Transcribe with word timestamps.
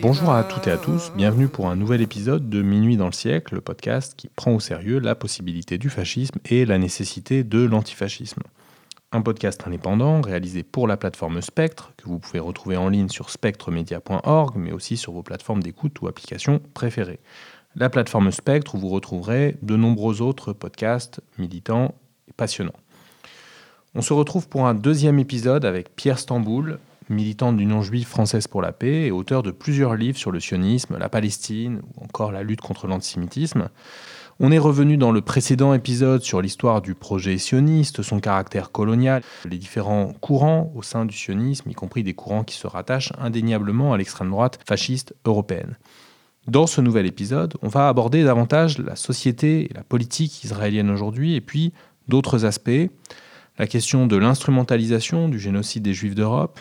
Bonjour 0.00 0.30
à 0.30 0.42
toutes 0.42 0.66
et 0.66 0.70
à 0.70 0.78
tous, 0.78 1.12
bienvenue 1.14 1.48
pour 1.48 1.68
un 1.68 1.76
nouvel 1.76 2.00
épisode 2.00 2.48
de 2.48 2.62
Minuit 2.62 2.96
dans 2.96 3.04
le 3.04 3.12
siècle, 3.12 3.56
le 3.56 3.60
podcast 3.60 4.14
qui 4.16 4.28
prend 4.28 4.54
au 4.54 4.60
sérieux 4.60 5.00
la 5.00 5.14
possibilité 5.14 5.76
du 5.76 5.90
fascisme 5.90 6.38
et 6.46 6.64
la 6.64 6.78
nécessité 6.78 7.44
de 7.44 7.62
l'antifascisme. 7.62 8.40
Un 9.12 9.20
podcast 9.20 9.64
indépendant 9.66 10.22
réalisé 10.22 10.62
pour 10.62 10.88
la 10.88 10.96
plateforme 10.96 11.42
Spectre, 11.42 11.92
que 11.98 12.06
vous 12.06 12.18
pouvez 12.18 12.38
retrouver 12.38 12.78
en 12.78 12.88
ligne 12.88 13.10
sur 13.10 13.28
spectremedia.org, 13.28 14.56
mais 14.56 14.72
aussi 14.72 14.96
sur 14.96 15.12
vos 15.12 15.22
plateformes 15.22 15.62
d'écoute 15.62 16.00
ou 16.00 16.08
applications 16.08 16.62
préférées. 16.72 17.20
La 17.76 17.90
plateforme 17.90 18.32
Spectre 18.32 18.76
où 18.76 18.78
vous 18.78 18.88
retrouverez 18.88 19.58
de 19.60 19.76
nombreux 19.76 20.22
autres 20.22 20.54
podcasts 20.54 21.20
militants 21.36 21.94
et 22.28 22.32
passionnants. 22.32 22.72
On 23.94 24.02
se 24.02 24.12
retrouve 24.12 24.48
pour 24.48 24.66
un 24.66 24.74
deuxième 24.74 25.18
épisode 25.18 25.64
avec 25.64 25.96
Pierre 25.96 26.18
Stamboul, 26.18 26.78
militant 27.08 27.54
de 27.54 27.58
l'Union 27.58 27.82
juive 27.82 28.06
française 28.06 28.46
pour 28.46 28.60
la 28.60 28.70
paix 28.70 29.06
et 29.06 29.10
auteur 29.10 29.42
de 29.42 29.50
plusieurs 29.50 29.94
livres 29.94 30.18
sur 30.18 30.30
le 30.30 30.40
sionisme, 30.40 30.98
la 30.98 31.08
Palestine 31.08 31.80
ou 31.96 32.04
encore 32.04 32.30
la 32.30 32.42
lutte 32.42 32.60
contre 32.60 32.86
l'antisémitisme. 32.86 33.70
On 34.40 34.52
est 34.52 34.58
revenu 34.58 34.98
dans 34.98 35.10
le 35.10 35.22
précédent 35.22 35.72
épisode 35.72 36.22
sur 36.22 36.42
l'histoire 36.42 36.82
du 36.82 36.94
projet 36.94 37.38
sioniste, 37.38 38.02
son 38.02 38.20
caractère 38.20 38.70
colonial, 38.70 39.22
les 39.48 39.56
différents 39.56 40.12
courants 40.20 40.70
au 40.76 40.82
sein 40.82 41.06
du 41.06 41.16
sionisme, 41.16 41.70
y 41.70 41.74
compris 41.74 42.04
des 42.04 42.14
courants 42.14 42.44
qui 42.44 42.56
se 42.56 42.66
rattachent 42.66 43.12
indéniablement 43.18 43.94
à 43.94 43.96
l'extrême 43.96 44.30
droite 44.30 44.60
fasciste 44.68 45.14
européenne. 45.24 45.76
Dans 46.46 46.66
ce 46.66 46.80
nouvel 46.80 47.06
épisode, 47.06 47.54
on 47.62 47.68
va 47.68 47.88
aborder 47.88 48.22
davantage 48.22 48.78
la 48.78 48.96
société 48.96 49.64
et 49.64 49.74
la 49.74 49.82
politique 49.82 50.44
israélienne 50.44 50.90
aujourd'hui, 50.90 51.34
et 51.34 51.40
puis 51.40 51.72
d'autres 52.06 52.44
aspects, 52.44 52.90
la 53.58 53.66
question 53.66 54.06
de 54.06 54.16
l'instrumentalisation 54.16 55.28
du 55.28 55.40
génocide 55.40 55.82
des 55.82 55.92
Juifs 55.92 56.14
d'Europe, 56.14 56.60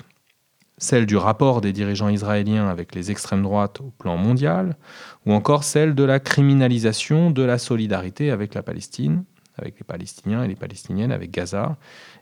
celle 0.79 1.05
du 1.05 1.15
rapport 1.15 1.61
des 1.61 1.71
dirigeants 1.71 2.09
israéliens 2.09 2.67
avec 2.67 2.93
les 2.95 3.11
extrêmes 3.11 3.43
droites 3.43 3.81
au 3.81 3.91
plan 3.91 4.17
mondial, 4.17 4.77
ou 5.25 5.33
encore 5.33 5.63
celle 5.63 5.95
de 5.95 6.03
la 6.03 6.19
criminalisation 6.19 7.31
de 7.31 7.43
la 7.43 7.57
solidarité 7.57 8.31
avec 8.31 8.53
la 8.53 8.63
Palestine, 8.63 9.23
avec 9.57 9.79
les 9.79 9.83
Palestiniens 9.83 10.43
et 10.43 10.47
les 10.47 10.55
Palestiniennes, 10.55 11.11
avec 11.11 11.31
Gaza, 11.31 11.77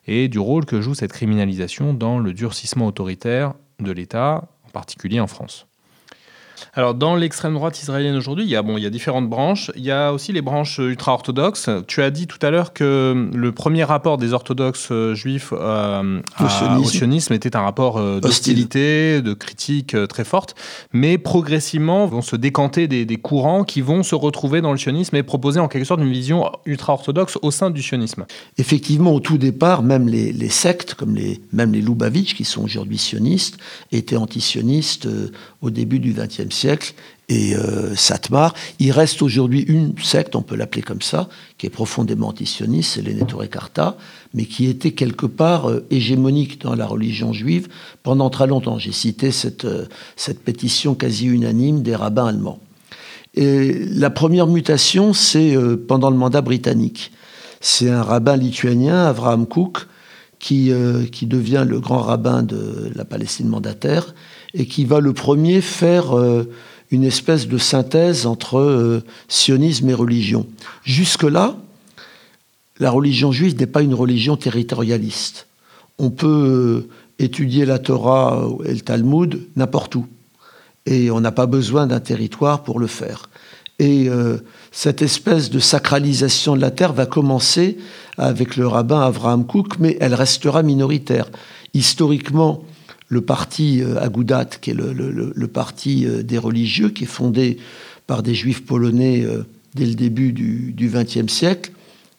et 0.08 0.28
du 0.28 0.40
rôle 0.40 0.66
que 0.66 0.82
joue 0.82 0.94
cette 0.94 1.12
criminalisation 1.12 1.94
dans 1.94 2.20
le 2.20 2.34
durcissement 2.34 2.88
autoritaire 2.88 3.54
de 3.80 3.92
l'État, 3.92 4.50
en 4.66 4.70
particulier 4.70 5.20
en 5.20 5.28
France. 5.28 5.68
Alors, 6.74 6.94
dans 6.94 7.16
l'extrême 7.16 7.54
droite 7.54 7.82
israélienne 7.82 8.16
aujourd'hui, 8.16 8.46
il 8.46 8.50
y 8.50 8.56
a 8.56 8.62
bon, 8.62 8.78
il 8.78 8.84
y 8.84 8.88
a 8.88 8.90
différentes 8.90 9.30
branches. 9.30 9.72
Il 9.76 9.84
y 9.84 9.92
a 9.92 10.14
aussi 10.14 10.32
les 10.32 10.42
branches 10.42 10.78
ultra-orthodoxes. 10.78 11.70
Tu 11.88 12.02
as 12.02 12.12
dit 12.12 12.28
tout 12.28 12.40
à 12.42 12.50
l'heure 12.50 12.74
que 12.74 13.30
le 13.34 13.52
premier 13.52 13.84
rapport 13.84 14.18
des 14.18 14.34
orthodoxes 14.34 14.90
euh, 14.92 15.16
juifs 15.16 15.54
euh, 15.54 16.22
au, 16.40 16.84
sionisme. 16.84 17.34
était 17.34 17.56
un 17.56 17.62
rapport 17.62 17.98
euh, 17.98 18.20
d'hostilité, 18.20 19.22
de 19.22 19.34
critique 19.34 19.96
très 20.08 20.24
forte, 20.24 20.56
mais 20.94 21.18
progressivement 21.18 22.06
vont 22.08 22.22
se 22.22 22.36
décanter 22.36 22.88
des, 22.88 23.18
courants 23.18 23.64
qui 23.64 23.82
vont 23.82 24.04
se 24.04 24.14
retrouver 24.14 24.62
dans 24.62 24.72
le 24.72 24.78
sionisme 24.78 25.16
et 25.16 25.24
proposer 25.24 25.60
en 25.60 25.68
quelque 25.68 25.86
sorte 25.86 26.02
une 26.02 26.12
vision 26.12 26.52
ultra-orthodoxe 26.66 27.38
au 27.42 27.52
sein 27.52 27.70
du 27.70 27.82
sionisme. 27.82 28.26
Effectivement, 28.58 29.14
au 29.14 29.20
tout 29.20 29.38
départ, 29.38 29.84
même 29.84 30.08
les, 30.08 30.50
sectes, 30.50 30.94
comme 30.94 31.16
les, 31.16 31.42
même 31.54 31.72
les 31.72 31.82
Lubavitch, 31.82 32.36
qui 32.36 32.44
sont 32.44 32.64
aujourd'hui 32.64 32.98
sionistes, 32.98 33.58
étaient 33.92 34.18
anti-sionistes 34.18 35.08
au 35.62 35.70
début 35.70 36.00
du 36.00 36.14
XXe 36.14 36.45
siècle 36.52 36.94
et 37.30 37.56
euh, 37.56 37.96
Satmar. 37.96 38.54
Il 38.80 38.92
reste 38.92 39.22
aujourd'hui 39.22 39.62
une 39.62 39.94
secte, 40.02 40.36
on 40.36 40.42
peut 40.42 40.56
l'appeler 40.56 40.82
comme 40.82 41.02
ça, 41.02 41.28
qui 41.58 41.66
est 41.66 41.70
profondément 41.70 42.28
antisioniste, 42.28 42.94
c'est 42.96 43.02
les 43.02 43.18
Karta, 43.50 43.98
mais 44.34 44.46
qui 44.46 44.68
était 44.68 44.92
quelque 44.92 45.26
part 45.26 45.70
euh, 45.70 45.86
hégémonique 45.90 46.62
dans 46.62 46.76
la 46.76 46.86
religion 46.86 47.34
juive 47.34 47.68
pendant 48.04 48.30
très 48.30 48.48
longtemps. 48.48 48.78
J'ai 48.78 48.92
cité 48.92 49.32
cette, 49.32 49.66
euh, 49.66 49.86
cette 50.16 50.44
pétition 50.44 50.96
quasi 50.96 51.26
unanime 51.26 51.82
des 51.82 51.96
rabbins 51.96 52.28
allemands. 52.28 52.60
Et 53.34 53.74
la 53.90 54.10
première 54.10 54.48
mutation, 54.48 55.12
c'est 55.12 55.58
pendant 55.90 56.10
le 56.10 56.16
mandat 56.16 56.40
britannique. 56.40 57.12
C'est 57.60 57.90
un 57.90 58.02
rabbin 58.02 58.38
lituanien, 58.38 59.08
Avraham 59.08 59.46
Cook, 59.46 59.88
qui, 60.40 60.72
qui 61.12 61.26
devient 61.26 61.66
le 61.68 61.82
grand 61.82 62.00
rabbin 62.00 62.44
de 62.44 62.94
la 62.96 63.04
Palestine 63.04 63.50
mandataire 63.50 64.14
et 64.56 64.66
qui 64.66 64.86
va 64.86 65.00
le 65.00 65.14
premier 65.14 65.62
faire 65.62 66.18
euh, 66.18 66.50
une 66.90 67.04
espèce 67.04 67.48
de 67.48 67.58
synthèse 67.58 68.26
entre 68.26 68.58
euh, 68.58 69.04
sionisme 69.28 69.90
et 69.90 69.94
religion. 69.94 70.48
Jusque-là, 70.84 71.58
la 72.80 72.90
religion 72.90 73.32
juive 73.32 73.58
n'est 73.60 73.68
pas 73.68 73.82
une 73.82 73.94
religion 73.94 74.38
territorialiste. 74.38 75.48
On 76.00 76.10
peut 76.10 76.88
euh, 76.88 76.90
étudier 77.20 77.66
la 77.66 77.80
Torah 77.80 78.48
et 78.66 78.74
le 78.74 78.82
Talmud 78.82 79.46
n'importe 79.58 79.96
où. 79.96 80.08
Et 80.86 81.12
on 81.12 81.20
n'a 81.20 81.32
pas 81.32 81.48
besoin 81.48 81.86
d'un 81.86 82.00
territoire 82.00 82.64
pour 82.64 82.80
le 82.80 82.88
faire. 82.88 83.30
Et 83.80 84.08
cette 84.72 85.02
espèce 85.02 85.50
de 85.50 85.60
sacralisation 85.60 86.56
de 86.56 86.62
la 86.62 86.72
terre 86.72 86.94
va 86.94 87.06
commencer 87.06 87.78
avec 88.18 88.56
le 88.56 88.68
rabbin 88.68 89.02
Avraham 89.02 89.46
Kook, 89.46 89.80
mais 89.80 89.98
elle 90.00 90.14
restera 90.14 90.64
minoritaire. 90.64 91.30
Historiquement, 91.74 92.64
le 93.08 93.22
parti 93.22 93.82
euh, 93.82 94.02
Agudat, 94.02 94.46
qui 94.46 94.72
est 94.72 94.74
le, 94.74 95.48
parti 95.48 96.06
euh, 96.06 96.24
des 96.24 96.38
religieux, 96.38 96.90
qui 96.90 97.04
est 97.04 97.08
fondé 97.08 97.58
par 98.08 98.24
des 98.24 98.34
juifs 98.34 98.66
polonais 98.66 99.24
euh, 99.24 99.44
dès 99.76 99.86
le 99.86 99.96
début 99.96 100.32
du 100.32 100.74
XXe 100.90 101.32
siècle, 101.32 101.72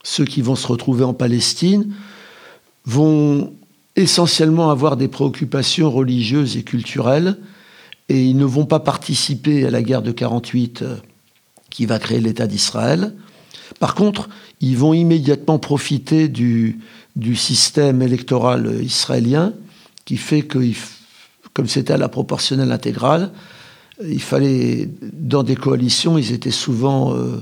ceux 0.02 0.24
qui 0.24 0.42
vont 0.42 0.56
se 0.56 0.66
retrouver 0.66 1.04
en 1.04 1.14
Palestine, 1.14 1.92
vont 2.84 3.52
essentiellement 3.96 4.70
avoir 4.70 4.96
des 4.96 5.08
préoccupations 5.08 5.90
religieuses 5.90 6.56
et 6.56 6.62
culturelles, 6.62 7.38
et 8.08 8.22
ils 8.22 8.36
ne 8.36 8.44
vont 8.44 8.66
pas 8.66 8.78
participer 8.78 9.66
à 9.66 9.70
la 9.70 9.82
guerre 9.82 10.02
de 10.02 10.12
48 10.12 10.84
qui 11.70 11.86
va 11.86 11.98
créer 11.98 12.20
l'État 12.20 12.46
d'Israël. 12.46 13.14
Par 13.80 13.94
contre, 13.94 14.28
ils 14.60 14.76
vont 14.76 14.94
immédiatement 14.94 15.58
profiter 15.58 16.28
du, 16.28 16.78
du 17.16 17.34
système 17.34 18.02
électoral 18.02 18.80
israélien 18.82 19.54
qui 20.06 20.16
fait 20.16 20.42
que, 20.42 20.58
comme 21.52 21.66
c'était 21.66 21.92
à 21.92 21.98
la 21.98 22.08
proportionnelle 22.08 22.72
intégrale, 22.72 23.32
il 24.02 24.22
fallait, 24.22 24.88
dans 25.12 25.42
des 25.42 25.56
coalitions, 25.56 26.16
ils 26.16 26.32
étaient 26.32 26.50
souvent 26.50 27.14
euh, 27.14 27.38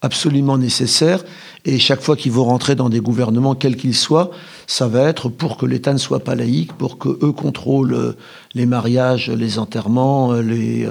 absolument 0.00 0.56
nécessaires. 0.56 1.22
Et 1.64 1.78
chaque 1.78 2.00
fois 2.00 2.16
qu'ils 2.16 2.32
vont 2.32 2.44
rentrer 2.44 2.74
dans 2.74 2.88
des 2.88 3.00
gouvernements, 3.00 3.54
quels 3.54 3.76
qu'ils 3.76 3.96
soient, 3.96 4.30
ça 4.66 4.88
va 4.88 5.02
être 5.08 5.28
pour 5.28 5.58
que 5.58 5.66
l'État 5.66 5.92
ne 5.92 5.98
soit 5.98 6.20
pas 6.20 6.34
laïque, 6.34 6.72
pour 6.72 6.96
qu'eux 6.96 7.32
contrôlent 7.32 7.94
euh, 7.94 8.12
les 8.54 8.66
mariages, 8.66 9.30
les 9.30 9.58
enterrements, 9.58 10.32
euh, 10.32 10.42
les, 10.42 10.88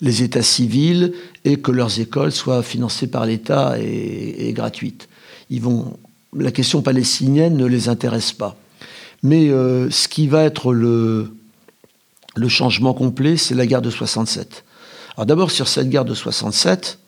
les 0.00 0.22
états 0.22 0.42
civils, 0.42 1.12
et 1.44 1.58
que 1.58 1.70
leurs 1.70 2.00
écoles 2.00 2.32
soient 2.32 2.62
financées 2.62 3.06
par 3.06 3.24
l'État 3.24 3.78
et, 3.78 4.48
et 4.48 4.52
gratuites. 4.52 5.08
Ils 5.48 5.60
vont, 5.60 5.96
la 6.36 6.50
question 6.50 6.82
palestinienne 6.82 7.56
ne 7.56 7.66
les 7.66 7.88
intéresse 7.88 8.32
pas. 8.32 8.56
Mais 9.24 9.48
euh, 9.48 9.90
ce 9.90 10.06
qui 10.06 10.28
va 10.28 10.42
être 10.44 10.74
le, 10.74 11.32
changement 12.46 12.92
complet, 12.92 13.38
c'est 13.38 13.54
la 13.54 13.66
guerre 13.66 13.80
de 13.80 13.88
67. 13.88 14.64
Alors 15.16 15.24
d'abord, 15.24 15.50
sur 15.50 15.66
cette 15.66 15.88
guerre 15.88 16.04
de 16.04 16.14
67, 16.14 16.98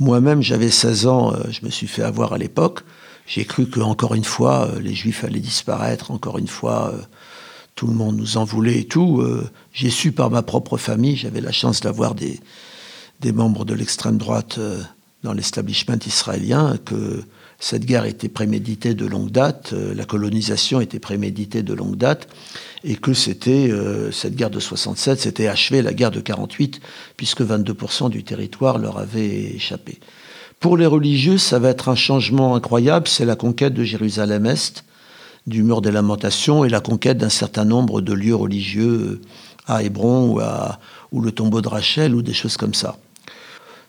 moi-même, 0.00 0.42
j'avais 0.42 0.70
16 0.70 1.06
ans, 1.06 1.32
euh, 1.32 1.44
je 1.50 1.64
me 1.64 1.70
suis 1.70 1.86
fait 1.86 2.02
avoir 2.02 2.32
à 2.32 2.38
l'époque. 2.38 2.80
J'ai 3.26 3.44
cru 3.44 3.68
que 3.68 3.78
encore 3.78 4.14
une 4.14 4.24
fois, 4.24 4.66
euh, 4.66 4.80
les 4.80 4.92
Juifs 4.92 5.22
allaient 5.22 5.38
disparaître, 5.38 6.10
encore 6.10 6.38
une 6.38 6.48
fois, 6.48 6.92
tout 7.76 7.86
le 7.86 7.94
monde 7.94 8.16
nous 8.16 8.36
en 8.38 8.44
voulait 8.44 8.80
et 8.80 8.84
tout. 8.84 9.24
J'ai 9.72 9.88
su 9.90 10.10
par 10.10 10.30
ma 10.30 10.42
propre 10.42 10.76
famille, 10.76 11.16
j'avais 11.16 11.40
la 11.40 11.52
chance 11.52 11.80
d'avoir 11.80 12.16
des, 12.16 12.40
des 13.20 13.30
membres 13.30 13.64
de 13.64 13.72
l'extrême 13.72 14.18
droite 14.18 14.58
dans 15.22 15.32
l'establishment 15.32 15.98
israélien, 16.04 16.76
que 16.84 17.22
cette 17.62 17.84
guerre 17.84 18.06
était 18.06 18.28
préméditée 18.28 18.92
de 18.94 19.06
longue 19.06 19.30
date, 19.30 19.70
euh, 19.72 19.94
la 19.94 20.04
colonisation 20.04 20.80
était 20.80 20.98
préméditée 20.98 21.62
de 21.62 21.72
longue 21.72 21.94
date, 21.94 22.26
et 22.82 22.96
que 22.96 23.14
c'était 23.14 23.70
euh, 23.70 24.10
cette 24.10 24.34
guerre 24.34 24.50
de 24.50 24.58
67, 24.58 25.20
c'était 25.20 25.46
achevé 25.46 25.80
la 25.80 25.92
guerre 25.92 26.10
de 26.10 26.18
48, 26.18 26.80
puisque 27.16 27.42
22% 27.42 28.10
du 28.10 28.24
territoire 28.24 28.78
leur 28.78 28.98
avait 28.98 29.54
échappé. 29.54 30.00
Pour 30.58 30.76
les 30.76 30.86
religieux, 30.86 31.38
ça 31.38 31.60
va 31.60 31.68
être 31.68 31.88
un 31.88 31.94
changement 31.94 32.56
incroyable, 32.56 33.06
c'est 33.06 33.24
la 33.24 33.36
conquête 33.36 33.74
de 33.74 33.84
Jérusalem-Est, 33.84 34.82
du 35.46 35.62
mur 35.62 35.82
des 35.82 35.92
lamentations, 35.92 36.64
et 36.64 36.68
la 36.68 36.80
conquête 36.80 37.18
d'un 37.18 37.28
certain 37.28 37.64
nombre 37.64 38.00
de 38.00 38.12
lieux 38.12 38.34
religieux 38.34 39.20
à 39.68 39.84
Hébron 39.84 40.32
ou, 40.32 40.40
à, 40.40 40.80
ou 41.12 41.20
le 41.20 41.30
tombeau 41.30 41.60
de 41.60 41.68
Rachel 41.68 42.16
ou 42.16 42.22
des 42.22 42.34
choses 42.34 42.56
comme 42.56 42.74
ça. 42.74 42.96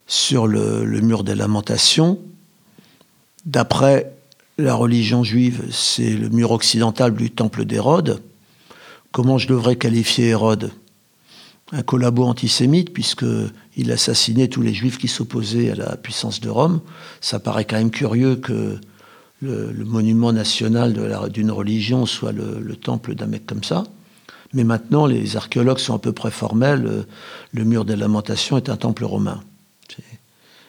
Sur 0.05 0.45
le 0.45 0.85
mur 1.01 1.23
des 1.23 1.33
lamentations, 1.33 2.19
D'après 3.45 4.13
la 4.57 4.73
religion 4.75 5.23
juive, 5.23 5.65
c'est 5.71 6.11
le 6.11 6.29
mur 6.29 6.51
occidental 6.51 7.13
du 7.13 7.29
temple 7.29 7.65
d'Hérode. 7.65 8.21
Comment 9.11 9.37
je 9.37 9.47
devrais 9.47 9.75
qualifier 9.75 10.29
Hérode? 10.29 10.71
Un 11.71 11.81
collabo 11.81 12.23
antisémite, 12.23 12.93
puisqu'il 12.93 13.91
assassinait 13.91 14.47
tous 14.47 14.61
les 14.61 14.73
juifs 14.73 14.97
qui 14.97 15.07
s'opposaient 15.07 15.71
à 15.71 15.75
la 15.75 15.97
puissance 15.97 16.39
de 16.39 16.49
Rome. 16.49 16.81
Ça 17.19 17.39
paraît 17.39 17.65
quand 17.65 17.77
même 17.77 17.91
curieux 17.91 18.35
que 18.35 18.79
le, 19.41 19.73
monument 19.85 20.31
national 20.31 20.93
d'une 21.29 21.51
religion 21.51 22.05
soit 22.05 22.31
le, 22.31 22.75
temple 22.75 23.15
d'un 23.15 23.27
mec 23.27 23.45
comme 23.45 23.63
ça. 23.63 23.83
Mais 24.53 24.63
maintenant, 24.63 25.05
les 25.05 25.35
archéologues 25.35 25.79
sont 25.79 25.95
à 25.95 25.99
peu 25.99 26.11
près 26.11 26.31
formels. 26.31 27.05
Le 27.51 27.63
mur 27.63 27.85
des 27.85 27.95
lamentations 27.95 28.55
est 28.55 28.69
un 28.69 28.77
temple 28.77 29.03
romain. 29.03 29.41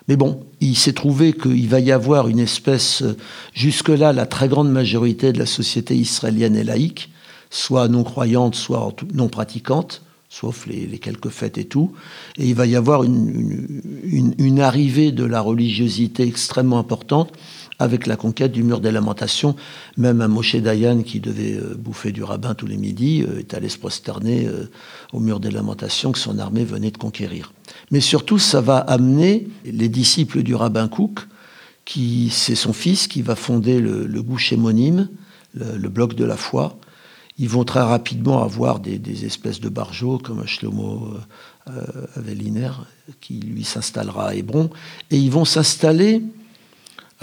Mais 0.09 0.17
bon, 0.17 0.45
il 0.61 0.77
s'est 0.77 0.93
trouvé 0.93 1.33
qu'il 1.33 1.69
va 1.69 1.81
y 1.81 1.91
avoir 1.91 2.29
une 2.29 2.39
espèce, 2.39 3.03
euh, 3.03 3.17
jusque-là, 3.55 4.13
la 4.13 4.27
très 4.27 4.49
grande 4.49 4.71
majorité 4.71 5.33
de 5.33 5.39
la 5.39 5.47
société 5.47 5.97
israélienne 5.97 6.57
est 6.57 6.65
laïque, 6.65 7.11
soit 7.51 7.89
non 7.89 8.05
croyante, 8.05 8.55
soit 8.55 8.95
non 9.15 9.29
pratiquante, 9.29 10.03
sauf 10.29 10.67
les, 10.67 10.99
quelques 10.99 11.31
fêtes 11.31 11.59
et 11.59 11.65
tout. 11.65 11.93
Et 12.37 12.47
il 12.47 12.55
va 12.55 12.67
y 12.67 12.77
avoir 12.77 13.05
une 13.05 14.61
arrivée 14.61 15.13
de 15.13 15.25
la 15.25 15.41
religiosité 15.41 16.25
extrêmement 16.25 16.79
importante 16.79 17.33
avec 17.79 18.07
la 18.07 18.17
conquête 18.17 18.53
du 18.53 18.63
mur 18.63 18.81
des 18.81 18.91
lamentations. 18.91 19.57
Même 19.97 20.21
un 20.21 20.29
Moshe 20.29 20.57
Dayan 20.57 21.03
qui 21.03 21.21
devait 21.21 21.57
euh, 21.57 21.75
bouffer 21.77 22.13
du 22.13 22.23
rabbin 22.23 22.55
tous 22.55 22.67
les 22.67 22.77
midis 22.77 23.23
euh, 23.23 23.41
est 23.41 23.55
allé 23.55 23.69
se 23.69 23.79
prosterner 23.79 24.47
euh, 24.47 24.71
au 25.13 25.21
mur 25.21 25.41
des 25.41 25.51
lamentations 25.51 26.13
que 26.13 26.19
son 26.19 26.39
armée 26.39 26.65
venait 26.65 26.91
de 26.91 26.99
conquérir. 26.99 27.53
Mais 27.91 28.01
surtout, 28.01 28.39
ça 28.39 28.61
va 28.61 28.79
amener 28.79 29.49
les 29.65 29.89
disciples 29.89 30.43
du 30.43 30.55
rabbin 30.55 30.89
Cook, 30.89 31.21
qui 31.85 32.31
c'est 32.31 32.55
son 32.55 32.73
fils 32.73 33.09
qui 33.09 33.23
va 33.23 33.37
fonder 33.37 33.81
le, 33.81 34.07
le 34.07 34.25
le, 35.57 35.79
le, 35.79 35.89
bloc 35.89 36.15
de 36.15 36.25
la 36.25 36.37
foi. 36.37 36.79
Ils 37.39 37.49
vont 37.49 37.65
très 37.65 37.83
rapidement 37.83 38.43
avoir 38.43 38.81
des, 38.81 39.25
espèces 39.25 39.61
de 39.61 39.69
barjots 39.69 40.19
comme 40.19 40.47
Shlomo 40.47 41.15
Aveliner, 42.17 42.71
qui 43.21 43.35
lui 43.35 43.65
s'installera 43.65 44.29
à 44.29 44.35
Hébron. 44.35 44.71
Et 45.11 45.19
ils 45.19 45.31
vont 45.31 45.45
s'installer 45.45 46.23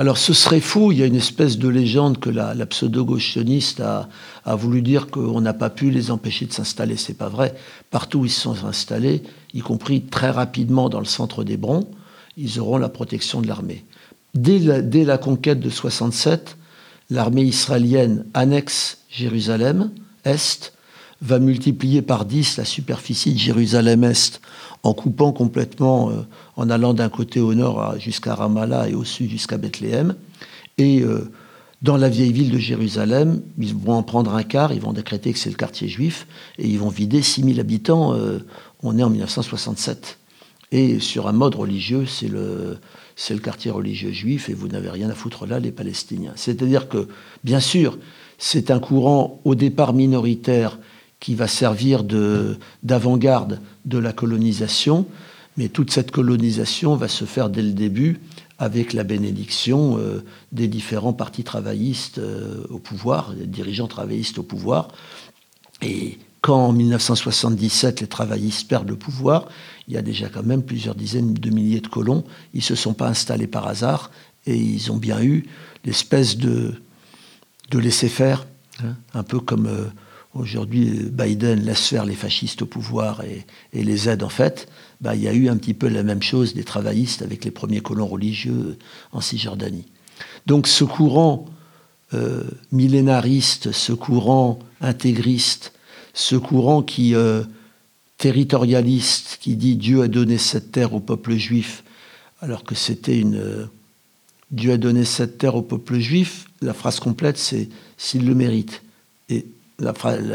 alors 0.02 0.18
ce 0.18 0.34
serait 0.34 0.62
faux, 0.62 0.92
il 0.92 0.98
y 0.98 1.04
a 1.04 1.06
une 1.06 1.16
espèce 1.16 1.60
de 1.60 1.68
légende 1.68 2.18
que 2.18 2.32
la, 2.32 2.66
pseudo-gauche 2.66 3.38
a, 3.78 4.56
voulu 4.56 4.82
dire 4.82 5.12
qu'on 5.12 5.42
n'a 5.42 5.54
pas 5.54 5.70
pu 5.70 5.92
les 5.92 6.10
empêcher 6.10 6.48
de 6.48 6.54
s'installer. 6.54 6.98
C'est 6.98 7.14
pas 7.14 7.30
vrai. 7.30 7.54
Partout 7.92 8.22
où 8.22 8.26
ils 8.26 8.32
se 8.32 8.42
sont 8.42 8.66
installés, 8.66 9.22
y 9.54 9.60
compris 9.60 10.02
très 10.02 10.32
rapidement 10.32 10.90
dans 10.90 10.98
le 10.98 11.06
centre 11.06 11.44
d'Hébron, 11.44 11.88
ils 12.36 12.60
auront 12.60 12.78
la 12.78 12.90
protection 12.90 13.44
de 13.44 13.48
l'armée. 13.48 13.86
Dès 14.34 14.58
la, 15.06 15.20
conquête 15.20 15.60
de 15.60 15.70
67, 15.70 16.58
l'armée 17.12 17.44
israélienne 17.44 18.26
annexe 18.34 19.04
Jérusalem 19.08 19.92
Est, 20.26 20.74
va 21.22 21.40
multiplier 21.40 22.02
par 22.02 22.26
10 22.26 22.58
la 22.58 22.66
superficie 22.66 23.34
de 23.34 23.40
Jérusalem-Est 23.40 24.42
en 24.84 24.94
coupant 24.94 25.32
complètement, 25.32 26.10
euh, 26.10 26.22
en 26.56 26.70
allant 26.70 26.94
d'un 26.94 27.10
côté 27.10 27.40
au 27.40 27.54
nord 27.54 27.96
jusqu'à 28.00 28.36
Ramallah 28.36 28.90
et 28.90 28.96
au 28.96 29.04
sud 29.04 29.30
jusqu'à 29.30 29.58
Bethléem. 29.58 30.16
Et 30.78 31.02
euh, 31.02 31.32
dans 31.82 31.98
la 31.98 32.10
vieille 32.10 32.32
ville 32.32 32.52
de 32.52 32.58
Jérusalem, 32.58 33.42
ils 33.58 33.76
vont 33.76 33.94
en 33.94 34.04
prendre 34.04 34.36
un 34.36 34.44
quart, 34.44 34.74
ils 34.74 34.82
vont 34.82 34.94
décréter 34.94 35.34
que 35.34 35.40
c'est 35.40 35.50
le 35.50 35.56
quartier 35.56 35.88
juif, 35.88 36.28
et 36.58 36.68
ils 36.68 36.80
vont 36.80 36.90
vider 36.90 37.22
6000 37.22 37.60
habitants. 37.60 38.14
Euh, 38.14 38.40
on 38.84 38.98
est 38.98 39.04
en 39.04 39.10
1967. 39.10 40.20
Et 40.72 41.00
sur 41.00 41.28
un 41.28 41.34
mode 41.34 41.56
religieux, 41.56 42.06
c'est 42.06 42.28
le, 42.28 42.78
c'est 43.16 43.34
le 43.34 43.40
quartier 43.40 43.72
religieux 43.72 44.12
juif, 44.12 44.50
et 44.50 44.54
vous 44.54 44.68
n'avez 44.68 44.90
rien 44.90 45.10
à 45.10 45.14
foutre 45.14 45.46
là, 45.46 45.60
les 45.60 45.72
Palestiniens. 45.72 46.34
C'est-à-dire 46.36 46.88
que, 46.88 47.08
bien 47.44 47.60
sûr, 47.60 47.98
c'est 48.38 48.72
un 48.72 48.80
courant 48.80 49.42
au 49.44 49.54
départ 49.56 49.94
minoritaire 49.94 50.80
qui 51.22 51.36
va 51.36 51.48
servir 51.48 52.04
d'avant-garde 52.84 53.62
de, 53.86 53.98
la 53.98 54.12
colonisation, 54.12 55.06
mais 55.56 55.70
toute 55.70 55.92
cette 55.92 56.12
colonisation 56.12 56.96
va 56.98 57.08
se 57.08 57.24
faire 57.24 57.50
dès 57.50 57.62
le 57.62 57.72
début 57.72 58.20
avec 58.58 58.92
la 58.92 59.04
bénédiction 59.04 59.98
euh, 59.98 60.24
des 60.52 60.68
différents 60.68 61.14
partis 61.14 61.44
travaillistes 61.44 62.18
euh, 62.18 62.64
au 62.70 62.80
pouvoir, 62.80 63.34
des 63.34 63.46
dirigeants 63.46 63.88
travaillistes 63.88 64.40
au 64.40 64.44
pouvoir. 64.44 64.90
Et 65.82 66.18
quand 66.42 66.68
en 66.68 66.72
1977 66.72 68.02
les 68.02 68.08
travaillistes 68.08 68.68
perdent 68.68 68.90
le 68.90 68.96
pouvoir, 68.96 69.48
il 69.88 69.94
y 69.94 69.98
a 69.98 70.02
déjà 70.02 70.28
quand 70.28 70.44
même 70.44 70.64
plusieurs 70.64 70.96
dizaines 70.96 71.34
de 71.34 71.50
milliers 71.52 71.82
de 71.82 71.88
colons. 71.88 72.24
Ils 72.54 72.58
ne 72.58 72.64
se 72.64 72.76
sont 72.76 72.94
pas 72.94 73.08
installés 73.08 73.48
par 73.48 73.68
hasard 73.68 74.10
et 74.48 74.56
ils 74.56 74.92
ont 74.92 74.98
bien 74.98 75.22
eu 75.22 75.46
l'espèce 75.86 76.38
de, 76.38 76.74
de 77.70 77.80
laisser-faire, 77.80 78.48
hein, 78.84 78.96
un 79.14 79.24
peu 79.24 79.40
comme... 79.40 79.68
Euh, 79.68 79.86
Aujourd'hui, 80.34 81.10
Biden 81.12 81.60
laisse 81.62 81.88
faire 81.88 82.06
les 82.06 82.16
fascistes 82.16 82.62
au 82.62 82.66
pouvoir 82.66 83.22
et, 83.24 83.46
les 83.74 84.08
aide 84.08 84.24
en 84.24 84.30
fait. 84.30 84.70
Bah, 85.02 85.16
il 85.16 85.22
y 85.22 85.28
a 85.28 85.34
eu 85.34 85.50
un 85.50 85.58
petit 85.58 85.74
peu 85.74 85.90
la 85.90 86.04
même 86.04 86.22
chose 86.22 86.54
des 86.54 86.64
travaillistes 86.64 87.22
avec 87.22 87.44
les 87.44 87.52
premiers 87.52 87.82
colons 87.82 88.08
religieux 88.08 88.78
en 89.12 89.20
Cisjordanie. 89.20 89.88
Donc 90.46 90.68
ce 90.68 90.86
courant 90.86 91.46
euh, 92.14 92.44
millénariste, 92.72 93.72
ce 93.72 93.92
courant 93.92 94.60
intégriste, 94.80 95.74
ce 96.14 96.36
courant 96.36 96.82
qui 96.82 97.14
euh, 97.14 97.44
territorialiste, 98.18 99.38
qui 99.42 99.56
dit 99.56 99.76
Dieu 99.76 100.02
a 100.02 100.08
donné 100.08 100.38
cette 100.38 100.72
terre 100.72 100.94
au 100.94 101.00
peuple 101.00 101.36
juif, 101.36 101.84
alors 102.40 102.64
que 102.64 102.76
c'était 102.76 103.20
une 103.20 103.36
euh, 103.36 103.66
Dieu 104.52 104.74
a 104.74 104.78
donné 104.78 105.06
cette 105.06 105.38
terre 105.38 105.56
au 105.56 105.62
peuple 105.62 106.00
juif. 106.00 106.48
La 106.62 106.74
phrase 106.74 107.00
complète, 107.00 107.38
c'est 107.38 107.70
s'il 107.98 108.26
le 108.26 108.36
mérite. 108.36 108.82
Et 109.30 109.46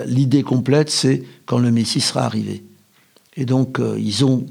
l'idée 0.07 0.43
complète, 0.43 0.91
c'est 0.91 1.23
quand 1.45 1.59
le 1.59 1.71
Messie 1.71 2.01
sera 2.01 2.25
arrivé. 2.25 2.65
Et 3.37 3.45
donc, 3.45 3.79
euh, 3.79 3.97
ils 3.99 4.25
ont 4.25 4.47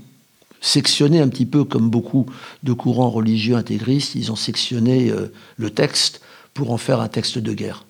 sectionné 0.62 1.20
un 1.20 1.28
petit 1.28 1.46
peu 1.46 1.64
comme 1.64 1.90
beaucoup 1.90 2.26
de 2.64 2.74
courants 2.74 3.10
religieux 3.10 3.56
intégristes, 3.56 4.16
ils 4.16 4.32
ont 4.32 4.36
sectionné 4.36 5.10
euh, 5.10 5.32
le 5.58 5.70
texte 5.70 6.22
pour 6.54 6.72
en 6.72 6.78
faire 6.78 7.02
un 7.02 7.08
texte 7.08 7.38
de 7.38 7.54
guerre. 7.54 7.86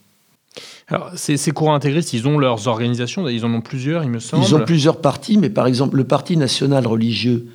Alors, 0.88 1.12
ces, 1.16 1.38
courants 1.52 1.74
intégristes, 1.74 2.14
ils 2.14 2.28
ont 2.28 2.38
leurs 2.38 2.68
organisations, 2.68 3.28
ils 3.28 3.44
en 3.44 3.54
ont 3.54 3.62
plusieurs, 3.62 4.04
il 4.04 4.10
me 4.10 4.20
semble. 4.20 4.44
Ils 4.44 4.54
ont 4.54 4.64
plusieurs 4.64 5.02
partis, 5.02 5.38
mais 5.38 5.50
par 5.50 5.66
exemple, 5.66 5.98
le 5.98 6.04
Parti 6.04 6.38
national 6.38 6.86
religieux, 6.86 7.48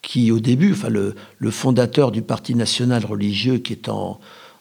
qui 0.00 0.30
au 0.30 0.40
début, 0.40 0.72
enfin, 0.72 0.88
le, 0.88 1.14
fondateur 1.50 2.10
du 2.12 2.22
Parti 2.22 2.54
national 2.54 3.04
religieux, 3.04 3.58
qui 3.58 3.74
est 3.74 3.88
en, 3.88 4.20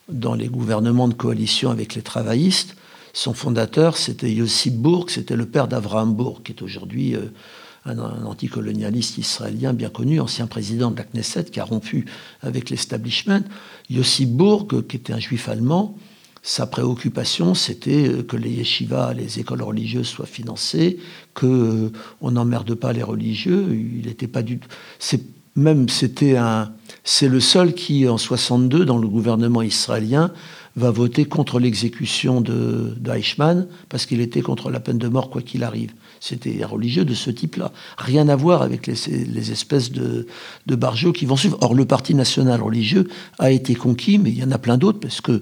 dans 0.10 0.34
les 0.34 0.48
gouvernements 0.48 1.08
de 1.08 1.14
coalition 1.14 1.72
avec 1.72 1.96
les 1.96 2.02
travaillistes, 2.02 2.76
son 3.18 3.34
fondateur, 3.34 3.98
c'était 3.98 4.32
Yossi 4.32 4.70
Bourg, 4.70 5.10
c'était 5.10 5.36
le 5.36 5.48
père 5.48 5.68
d'Avraham 5.68 6.14
Bourg, 6.14 6.44
qui 6.44 6.52
est 6.52 6.62
aujourd'hui 6.62 7.16
euh, 7.16 7.22
un, 7.86 7.98
anticolonialiste 7.98 9.18
israélien 9.18 9.74
bien 9.74 9.90
connu, 9.90 10.20
ancien 10.20 10.46
président 10.46 10.92
de 10.92 10.98
la 10.98 11.04
Knesset, 11.04 11.46
qui 11.46 11.60
a 11.60 11.64
rompu 11.64 12.06
avec 12.42 12.70
l'establishment. 12.70 13.42
Yossi 13.90 14.28
Bourg, 14.28 14.68
qui 14.88 14.98
était 14.98 15.14
un 15.14 15.20
juif 15.20 15.50
allemand, 15.50 15.98
sa 16.44 16.68
préoccupation, 16.68 17.56
c'était 17.56 18.08
euh, 18.08 18.22
que 18.22 18.38
les 18.38 18.52
yeshivas, 18.52 19.16
les 19.16 19.40
écoles 19.40 19.64
religieuses 19.64 20.08
soient 20.08 20.28
financées, 20.28 21.00
que 21.34 21.48
euh, 21.48 21.92
on 22.22 22.30
n'emmerde 22.30 22.76
pas 22.76 22.94
les 22.94 23.02
religieux. 23.04 23.66
Il 23.72 24.06
n'était 24.06 24.28
pas 24.28 24.44
du 24.44 24.60
même 25.56 25.90
c'était 25.90 26.38
un 26.38 26.72
c'est 27.04 27.28
le 27.28 27.40
seul 27.40 27.74
qui 27.74 28.08
en 28.08 28.20
62 28.20 28.86
dans 28.86 29.00
le 29.00 29.08
gouvernement 29.08 29.64
israélien 29.64 30.32
va 30.78 30.92
voter 30.92 31.26
contre 31.26 31.60
l'exécution 31.60 32.40
de, 32.40 32.94
d'Eichmann 33.00 33.68
parce 33.90 34.06
qu'il 34.06 34.22
était 34.22 34.42
contre 34.42 34.70
la 34.70 34.80
peine 34.80 35.00
de 35.00 35.08
mort 35.08 35.32
quoi 35.32 35.42
qu'il 35.42 35.64
arrive. 35.64 35.92
C'était 36.20 36.64
un 36.64 36.68
religieux 36.68 37.04
de 37.04 37.16
ce 37.16 37.32
type-là. 37.32 37.72
Rien 37.98 38.30
à 38.30 38.36
voir 38.36 38.62
avec 38.62 38.86
les, 38.86 39.52
espèces 39.52 39.92
de, 39.92 40.28
de 40.68 40.76
barjots 40.76 41.14
qui 41.14 41.26
vont 41.26 41.36
suivre. 41.36 41.58
Or, 41.62 41.74
le 41.74 41.86
Parti 41.86 42.14
national 42.14 42.62
religieux 42.62 43.08
a 43.40 43.50
été 43.52 43.74
conquis, 43.74 44.20
mais 44.20 44.30
il 44.30 44.38
y 44.38 44.44
en 44.44 44.52
a 44.52 44.60
plein 44.60 44.78
d'autres 44.78 45.00
parce 45.00 45.20
que, 45.20 45.42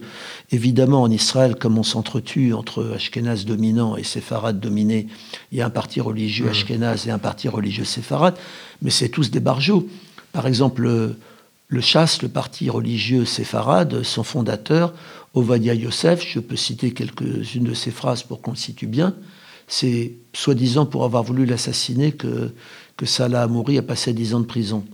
évidemment, 0.52 1.02
en 1.02 1.12
Israël, 1.12 1.56
comme 1.56 1.78
on 1.78 1.84
s'entretue 1.84 2.54
entre 2.54 2.94
Ashkenaz 2.96 3.46
dominant 3.46 3.98
et 3.98 4.04
séfarade 4.04 4.62
dominé, 4.62 5.08
il 5.52 5.58
y 5.58 5.62
a 5.62 5.66
un 5.66 5.70
parti 5.70 6.00
religieux 6.00 6.46
mmh. 6.46 6.50
Ashkenaz 6.50 7.08
et 7.08 7.12
un 7.12 7.20
parti 7.20 7.50
religieux 7.50 7.86
séfarade, 7.86 8.36
mais 8.82 8.90
c'est 8.90 9.10
tous 9.10 9.32
des 9.32 9.42
barjots. 9.42 9.88
Par 10.32 10.48
exemple, 10.48 11.16
le 11.68 11.82
Chasse, 11.82 12.22
le 12.22 12.30
parti 12.30 12.70
religieux 12.70 13.26
séfarade, 13.26 14.04
son 14.04 14.24
fondateur, 14.24 14.94
Ovadia 15.36 15.74
Yosef, 15.74 16.26
je 16.26 16.40
peux 16.40 16.56
citer 16.56 16.92
quelques-unes 16.92 17.66
de 17.66 17.74
ses 17.74 17.92
phrases 17.92 18.24
pour 18.24 18.42
qu'on 18.42 18.56
situe 18.56 18.88
bien, 18.88 19.16
c'est 19.68 20.14
soi-disant 20.34 20.86
pour 20.86 21.04
avoir 21.04 21.24
voulu 21.24 21.46
l'assassiner 21.46 22.14
que, 22.14 22.52
que 22.96 23.06
Salah 23.06 23.44
Amouri 23.44 23.78
a 23.78 23.82
passé 23.82 24.14
10 24.14 24.36
ans 24.36 24.40
de 24.40 24.46
prison. 24.46 24.86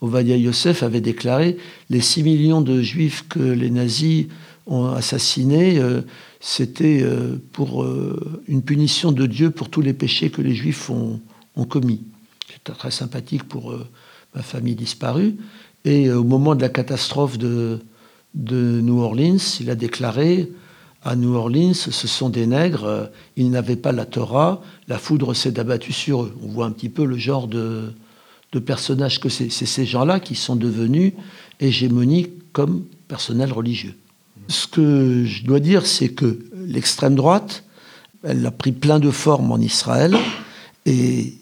Ovadia 0.00 0.36
Yosef 0.36 0.82
avait 0.82 1.02
déclaré 1.02 1.58
les 1.90 2.00
6 2.00 2.22
millions 2.22 2.62
de 2.62 2.80
juifs 2.80 3.26
que 3.28 3.40
les 3.40 3.70
nazis 3.70 4.26
ont 4.66 4.86
assassinés, 4.86 5.78
euh, 5.78 6.00
c'était 6.40 7.02
euh, 7.02 7.36
pour 7.52 7.82
euh, 7.82 8.40
une 8.48 8.62
punition 8.62 9.12
de 9.12 9.26
Dieu 9.26 9.50
pour 9.50 9.68
tous 9.68 9.82
les 9.82 9.92
péchés 9.92 10.30
que 10.30 10.40
les 10.40 10.54
juifs 10.54 10.88
ont, 10.88 11.20
ont 11.56 11.64
commis. 11.64 12.00
C'était 12.50 12.72
très 12.72 12.90
sympathique 12.90 13.44
pour 13.44 13.74
ma 14.34 14.42
famille 14.42 14.74
disparue. 14.74 15.36
Et 15.84 16.10
au 16.10 16.24
moment 16.24 16.54
de 16.54 16.62
la 16.62 16.68
catastrophe 16.68 17.38
de, 17.38 17.80
de 18.34 18.80
New 18.80 19.00
Orleans, 19.00 19.58
il 19.60 19.70
a 19.70 19.74
déclaré 19.74 20.50
à 21.02 21.16
New 21.16 21.34
Orleans, 21.34 21.74
ce 21.74 21.90
sont 22.06 22.28
des 22.28 22.46
nègres, 22.46 23.10
ils 23.36 23.50
n'avaient 23.50 23.76
pas 23.76 23.92
la 23.92 24.04
Torah, 24.04 24.62
la 24.86 24.98
foudre 24.98 25.34
s'est 25.34 25.58
abattue 25.58 25.92
sur 25.92 26.24
eux. 26.24 26.36
On 26.42 26.48
voit 26.48 26.66
un 26.66 26.72
petit 26.72 26.90
peu 26.90 27.04
le 27.04 27.16
genre 27.16 27.48
de, 27.48 27.92
de 28.52 28.58
personnages 28.58 29.20
que 29.20 29.28
c'est. 29.28 29.50
C'est 29.50 29.66
ces 29.66 29.86
gens-là 29.86 30.20
qui 30.20 30.34
sont 30.34 30.56
devenus 30.56 31.12
hégémoniques 31.58 32.52
comme 32.52 32.84
personnel 33.08 33.52
religieux. 33.52 33.94
Ce 34.48 34.66
que 34.66 35.24
je 35.24 35.44
dois 35.44 35.60
dire, 35.60 35.86
c'est 35.86 36.08
que 36.08 36.40
l'extrême 36.54 37.14
droite, 37.14 37.64
elle 38.22 38.44
a 38.44 38.50
pris 38.50 38.72
plein 38.72 38.98
de 38.98 39.10
formes 39.10 39.52
en 39.52 39.58
Israël 39.58 40.16
et, 40.86 41.34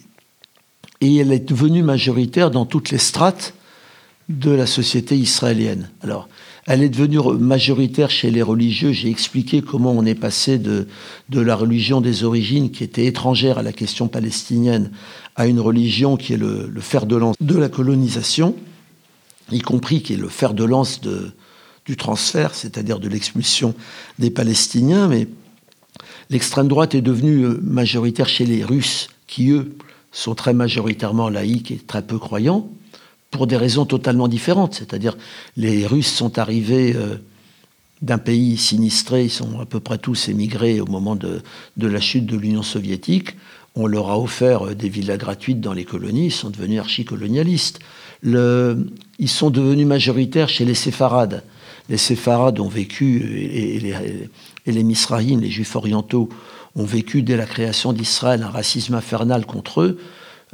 et 1.01 1.17
elle 1.17 1.33
est 1.33 1.49
devenue 1.49 1.83
majoritaire 1.83 2.51
dans 2.51 2.67
toutes 2.67 2.91
les 2.91 2.99
strates 2.99 3.55
de 4.29 4.51
la 4.51 4.67
société 4.67 5.17
israélienne. 5.17 5.91
Alors, 6.03 6.29
elle 6.69 6.83
est 6.83 6.91
devenue 6.91 7.19
majoritaire 7.39 8.11
chez 8.11 8.31
les 8.31 8.43
religieux. 8.43 8.93
J'ai 8.93 9.09
expliqué 9.09 9.63
comment 9.63 9.93
on 9.93 10.05
est 10.05 10.15
passé 10.15 10.59
de, 10.59 10.87
la 11.33 11.57
religion 11.57 12.03
des 12.03 12.25
origines, 12.25 12.71
qui 12.71 12.85
était 12.85 13.07
étrangère 13.07 13.57
à 13.57 13.63
la 13.63 13.73
question 13.73 14.07
palestinienne, 14.07 14.91
à 15.35 15.47
une 15.47 15.61
religion 15.61 16.19
qui 16.19 16.35
est 16.35 16.37
le, 16.37 16.71
fer 16.81 17.07
de 17.07 17.17
lance 17.17 17.37
de 17.41 17.57
la 17.57 17.71
colonisation, 17.71 18.55
y 19.51 19.61
compris 19.61 20.03
qui 20.03 20.13
est 20.13 20.19
le 20.19 20.29
fer 20.29 20.53
de 20.53 20.65
lance 20.65 21.01
du 21.87 21.97
transfert, 21.97 22.55
c'est-à-dire 22.55 23.01
de 23.01 23.09
l'expulsion 23.09 23.75
des 24.19 24.31
Palestiniens. 24.31 25.09
Mais 25.09 25.27
l'extrême 26.29 26.69
droite 26.69 26.95
est 26.95 27.01
devenue 27.01 27.45
euh, 27.45 27.59
majoritaire 27.63 28.29
chez 28.29 28.45
les 28.45 28.63
Russes, 28.63 29.09
qui, 29.27 29.53
eux, 29.53 29.75
sont 30.13 30.35
très 30.35 30.53
majoritairement 30.53 31.31
laïcs 31.31 31.71
et 31.71 31.79
très 31.79 32.03
peu 32.03 32.19
croyants 32.19 32.69
pour 33.31 33.47
des 33.47 33.57
raisons 33.57 33.85
totalement 33.85 34.29
différentes. 34.29 34.75
C'est-à-dire, 34.75 35.17
les 35.57 35.87
Russes 35.87 36.13
sont 36.13 36.39
arrivés 36.39 36.95
euh, 36.97 37.17
d'un 38.03 38.19
pays 38.19 38.57
sinistré, 38.57 39.25
ils 39.25 39.31
sont 39.31 39.61
à 39.61 39.67
peu 39.67 39.81
près 39.81 39.99
tous 39.99 40.29
émigrés 40.29 40.81
au 40.81 40.87
moment 40.87 41.17
de, 41.17 41.43
la 41.77 42.01
chute 42.01 42.27
de 42.27 42.37
l'Union 42.37 42.63
soviétique. 42.63 43.37
On 43.75 43.87
leur 43.87 44.11
a 44.11 44.19
offert 44.19 44.69
euh, 44.69 44.75
des 44.75 44.89
villas 44.89 45.19
gratuites 45.19 45.61
dans 45.61 45.73
les 45.73 45.85
colonies, 45.85 46.27
ils 46.27 46.33
sont 46.33 46.51
devenus 46.51 46.81
archicolonialistes. 46.81 47.81
Le, 48.21 48.87
ils 49.19 49.29
sont 49.29 49.51
devenus 49.51 49.87
majoritaires 49.87 50.49
chez 50.49 50.65
les 50.65 50.75
séfarades. 50.75 51.45
Les 51.89 51.97
séfarades 51.97 52.61
ont 52.61 52.69
vécu, 52.69 53.23
et, 53.39 53.79
les, 53.79 53.95
et 54.67 54.73
les 54.73 55.51
juifs 55.51 55.77
orientaux, 55.77 56.29
ont 56.75 56.85
vécu 56.85 57.23
dès 57.23 57.37
la 57.37 57.47
création 57.47 57.93
d'Israël 57.93 58.43
un 58.43 58.51
racisme 58.51 58.95
infernal 58.95 59.47
contre 59.47 59.83
eux. 59.83 59.99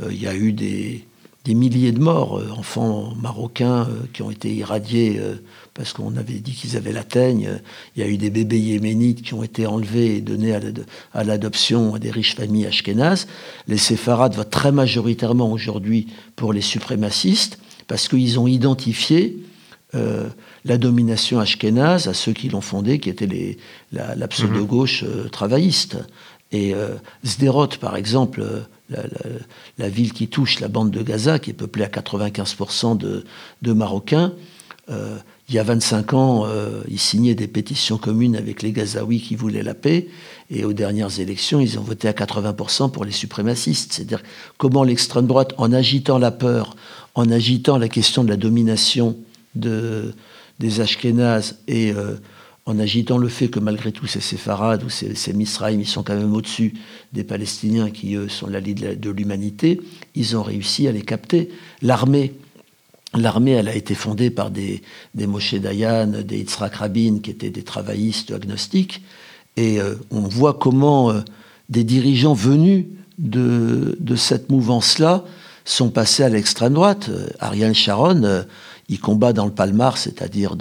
Euh, 0.02 0.08
il 0.10 0.22
y 0.22 0.26
a 0.26 0.34
eu 0.34 0.52
des, 0.52 1.04
des 1.44 1.54
milliers 1.54 1.92
de 1.92 2.00
morts, 2.00 2.38
euh, 2.38 2.48
enfants 2.56 3.12
marocains 3.20 3.82
euh, 3.82 4.06
qui 4.12 4.22
ont 4.22 4.30
été 4.30 4.52
irradiés 4.52 5.18
euh, 5.18 5.34
parce 5.74 5.92
qu'on 5.92 6.16
avait 6.16 6.38
dit 6.38 6.52
qu'ils 6.52 6.76
avaient 6.76 6.92
la 6.92 7.04
teigne. 7.04 7.60
Il 7.96 8.02
y 8.02 8.06
a 8.06 8.08
eu 8.08 8.16
des 8.16 8.30
bébés 8.30 8.58
yéménites 8.58 9.22
qui 9.22 9.34
ont 9.34 9.42
été 9.42 9.66
enlevés 9.66 10.16
et 10.16 10.20
donnés 10.20 10.54
à 11.12 11.24
l'adoption 11.24 11.94
à 11.94 11.98
des 11.98 12.10
riches 12.10 12.36
familles 12.36 12.66
ashkénazes. 12.66 13.26
Les 13.68 13.76
séfarades 13.76 14.34
votent 14.34 14.50
très 14.50 14.72
majoritairement 14.72 15.50
aujourd'hui 15.50 16.06
pour 16.36 16.52
les 16.52 16.60
suprémacistes 16.60 17.58
parce 17.88 18.08
qu'ils 18.08 18.38
ont 18.38 18.46
identifié 18.46 19.38
la 20.64 20.76
domination 20.76 21.38
ashkénaze 21.38 22.08
à 22.08 22.14
ceux 22.14 22.32
qui 22.32 22.48
l'ont 22.48 22.60
fondée, 22.60 22.98
qui 22.98 23.10
étaient 23.10 23.26
les, 23.26 23.58
la, 23.92 24.26
pseudo-gauche 24.26 25.04
travailliste. 25.30 25.98
Et 26.54 26.72
Sderot, 27.24 27.66
par 27.80 27.96
exemple, 27.96 28.44
la, 29.78 29.88
ville 29.88 30.12
qui 30.12 30.28
touche 30.28 30.60
la 30.60 30.68
bande 30.68 30.90
de 30.90 31.02
Gaza, 31.02 31.38
qui 31.38 31.50
est 31.50 31.54
peuplée 31.54 31.84
à 31.84 31.88
95% 31.88 32.96
de, 32.96 33.72
Marocains, 33.72 34.32
euh, 34.90 35.16
il 35.48 35.54
y 35.54 35.58
a 35.58 35.62
25 35.62 36.12
ans, 36.12 36.44
euh, 36.46 36.82
ils 36.88 36.98
signaient 36.98 37.34
des 37.34 37.46
pétitions 37.46 37.96
communes 37.96 38.36
avec 38.36 38.62
les 38.62 38.72
Gazaouis 38.72 39.20
qui 39.20 39.34
voulaient 39.34 39.62
la 39.62 39.74
paix, 39.74 40.08
et 40.50 40.64
aux 40.64 40.74
dernières 40.74 41.20
élections, 41.20 41.60
ils 41.60 41.78
ont 41.78 41.82
voté 41.82 42.08
à 42.08 42.12
80% 42.12 42.90
pour 42.90 43.04
les 43.04 43.12
suprémacistes. 43.12 43.94
C'est-à-dire 43.94 44.22
comment 44.58 44.84
l'extrême 44.84 45.26
droite, 45.26 45.54
en 45.56 45.72
agitant 45.72 46.18
la 46.18 46.30
peur, 46.30 46.76
en 47.14 47.30
agitant 47.30 47.78
la 47.78 47.88
question 47.88 48.24
de 48.24 48.28
la 48.28 48.36
domination 48.36 49.16
de, 49.54 50.14
des 50.58 50.80
Ashkénazes 50.80 51.58
et 51.66 51.92
euh, 51.92 52.16
en 52.66 52.78
agitant 52.78 53.18
le 53.18 53.28
fait 53.28 53.48
que 53.48 53.60
malgré 53.60 53.92
tout 53.92 54.06
ces 54.06 54.20
séfarades 54.20 54.84
ou 54.84 54.88
ces, 54.88 55.14
ces 55.14 55.32
ils 55.32 55.86
sont 55.86 56.02
quand 56.02 56.16
même 56.16 56.34
au-dessus 56.34 56.74
des 57.12 57.24
Palestiniens 57.24 57.90
qui, 57.90 58.14
eux, 58.14 58.28
sont 58.28 58.46
la 58.46 58.60
de 58.60 59.10
l'humanité, 59.10 59.80
ils 60.14 60.36
ont 60.36 60.42
réussi 60.42 60.88
à 60.88 60.92
les 60.92 61.02
capter. 61.02 61.50
L'armée, 61.82 62.32
l'armée, 63.12 63.52
elle 63.52 63.68
a 63.68 63.74
été 63.74 63.94
fondée 63.94 64.30
par 64.30 64.50
des, 64.50 64.82
des 65.14 65.26
Moshe 65.26 65.54
Dayan, 65.54 66.22
des 66.22 66.38
Yitzhak 66.38 66.76
Rabin, 66.76 67.18
qui 67.22 67.30
étaient 67.30 67.50
des 67.50 67.64
travaillistes 67.64 68.30
agnostiques, 68.30 69.02
et 69.56 69.80
euh, 69.80 69.96
on 70.10 70.22
voit 70.22 70.54
comment 70.54 71.10
euh, 71.10 71.20
des 71.68 71.84
dirigeants 71.84 72.34
venus 72.34 72.86
de, 73.18 73.96
de 74.00 74.16
cette 74.16 74.50
mouvance-là 74.50 75.24
sont 75.66 75.90
passés 75.90 76.22
à 76.22 76.28
l'extrême 76.28 76.72
droite. 76.72 77.08
Euh, 77.10 77.28
Ariel 77.40 77.74
Sharon 77.74 78.44
il 78.88 79.00
combat 79.00 79.32
dans 79.32 79.46
le 79.46 79.52
Palmar, 79.52 79.96
c'est-à-dire 79.96 80.56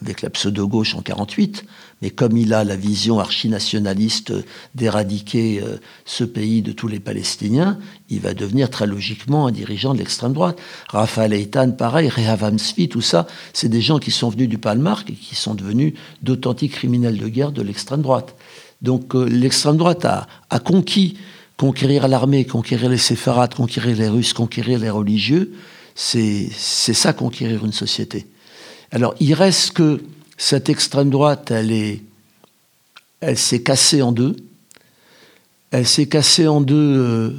avec 0.00 0.22
la 0.22 0.30
pseudo-gauche 0.30 0.94
en 0.94 1.02
48, 1.02 1.64
mais 2.00 2.10
comme 2.10 2.36
il 2.36 2.54
a 2.54 2.64
la 2.64 2.76
vision 2.76 3.18
archi-nationaliste 3.20 4.32
d'éradiquer 4.74 5.60
euh, 5.62 5.76
ce 6.06 6.24
pays 6.24 6.62
de 6.62 6.72
tous 6.72 6.88
les 6.88 7.00
Palestiniens, 7.00 7.78
il 8.08 8.20
va 8.20 8.32
devenir 8.32 8.70
très 8.70 8.86
logiquement 8.86 9.46
un 9.46 9.52
dirigeant 9.52 9.92
de 9.92 9.98
l'extrême 9.98 10.32
droite. 10.32 10.58
Raphaël 10.88 11.34
Eitan, 11.34 11.72
pareil, 11.72 12.08
Rehavam 12.08 12.58
Svi, 12.58 12.88
tout 12.88 13.02
ça, 13.02 13.26
c'est 13.52 13.68
des 13.68 13.82
gens 13.82 13.98
qui 13.98 14.10
sont 14.10 14.30
venus 14.30 14.48
du 14.48 14.58
Palmar 14.58 15.04
et 15.08 15.12
qui 15.12 15.34
sont 15.34 15.54
devenus 15.54 15.92
d'authentiques 16.22 16.72
criminels 16.72 17.18
de 17.18 17.28
guerre 17.28 17.52
de 17.52 17.62
l'extrême 17.62 18.00
droite. 18.00 18.34
Donc 18.80 19.14
euh, 19.14 19.24
l'extrême 19.24 19.76
droite 19.76 20.06
a, 20.06 20.26
a 20.48 20.58
conquis 20.60 21.18
conquérir 21.58 22.08
l'armée, 22.08 22.46
conquérir 22.46 22.88
les 22.88 22.96
séfarades, 22.96 23.54
conquérir 23.54 23.94
les 23.94 24.08
Russes, 24.08 24.32
conquérir 24.32 24.78
les 24.78 24.88
religieux, 24.88 25.52
c'est 26.02 26.94
ça 26.94 27.12
conquérir 27.12 27.64
une 27.64 27.72
société. 27.72 28.26
Alors 28.90 29.14
il 29.20 29.34
reste 29.34 29.72
que 29.72 30.02
cette 30.38 30.70
extrême 30.70 31.10
droite, 31.10 31.50
elle 31.50 32.00
elle 33.20 33.36
s'est 33.36 33.62
cassée 33.62 34.00
en 34.00 34.12
deux. 34.12 34.34
Elle 35.70 35.86
s'est 35.86 36.08
cassée 36.08 36.48
en 36.48 36.62
deux, 36.62 36.96
euh, 36.98 37.30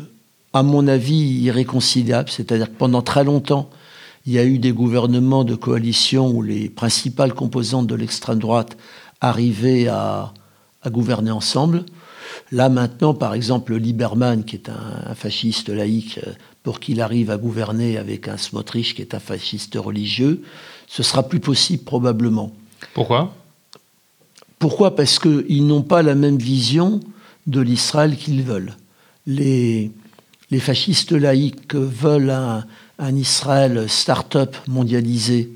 à 0.53 0.61
mon 0.61 0.87
avis, 0.87 1.41
irréconciliables. 1.41 2.29
C'est-à-dire 2.29 2.67
que 2.67 2.77
pendant 2.77 3.01
très 3.01 3.23
longtemps, 3.23 3.69
il 4.27 4.33
y 4.33 4.37
a 4.37 4.45
eu 4.45 4.59
des 4.59 4.71
gouvernements 4.71 5.43
de 5.43 5.55
coalition 5.55 6.29
où 6.29 6.43
les 6.43 6.69
principales 6.69 7.33
composantes 7.33 7.87
de 7.87 7.95
l'extrême 7.95 8.37
droite 8.37 8.77
arrivaient 9.21 9.87
à, 9.87 10.33
gouverner 10.87 11.31
ensemble. 11.31 11.83
Là 12.51 12.69
maintenant, 12.69 13.15
par 13.15 13.33
exemple, 13.33 13.75
Lieberman, 13.75 14.43
qui 14.43 14.55
est 14.55 14.69
un 14.69 15.15
fasciste 15.15 15.69
laïque, 15.69 16.19
euh, 16.25 16.31
pour 16.63 16.79
qu'il 16.79 17.01
arrive 17.01 17.31
à 17.31 17.37
gouverner 17.37 17.97
avec 17.97 18.27
un 18.27 18.37
Smotrich 18.37 18.95
qui 18.95 19.01
est 19.01 19.15
un 19.15 19.19
fasciste 19.19 19.75
religieux, 19.75 20.43
ce 20.87 21.03
sera 21.03 21.23
plus 21.23 21.39
possible 21.39 21.83
probablement. 21.83 22.51
Pourquoi? 22.93 23.33
Pourquoi? 24.59 24.95
Parce 24.95 25.17
qu'ils 25.17 25.65
n'ont 25.65 25.81
pas 25.81 26.03
la 26.03 26.15
même 26.15 26.37
vision 26.37 26.99
de 27.47 27.61
l'Israël 27.61 28.15
qu'ils 28.15 28.43
veulent. 28.43 28.75
Les, 29.25 29.91
les 30.51 30.59
fascistes 30.59 31.13
laïcs 31.13 31.73
veulent 31.73 32.29
un, 32.29 32.65
Israël 33.15 33.89
start-up 33.89 34.55
mondialisé 34.67 35.49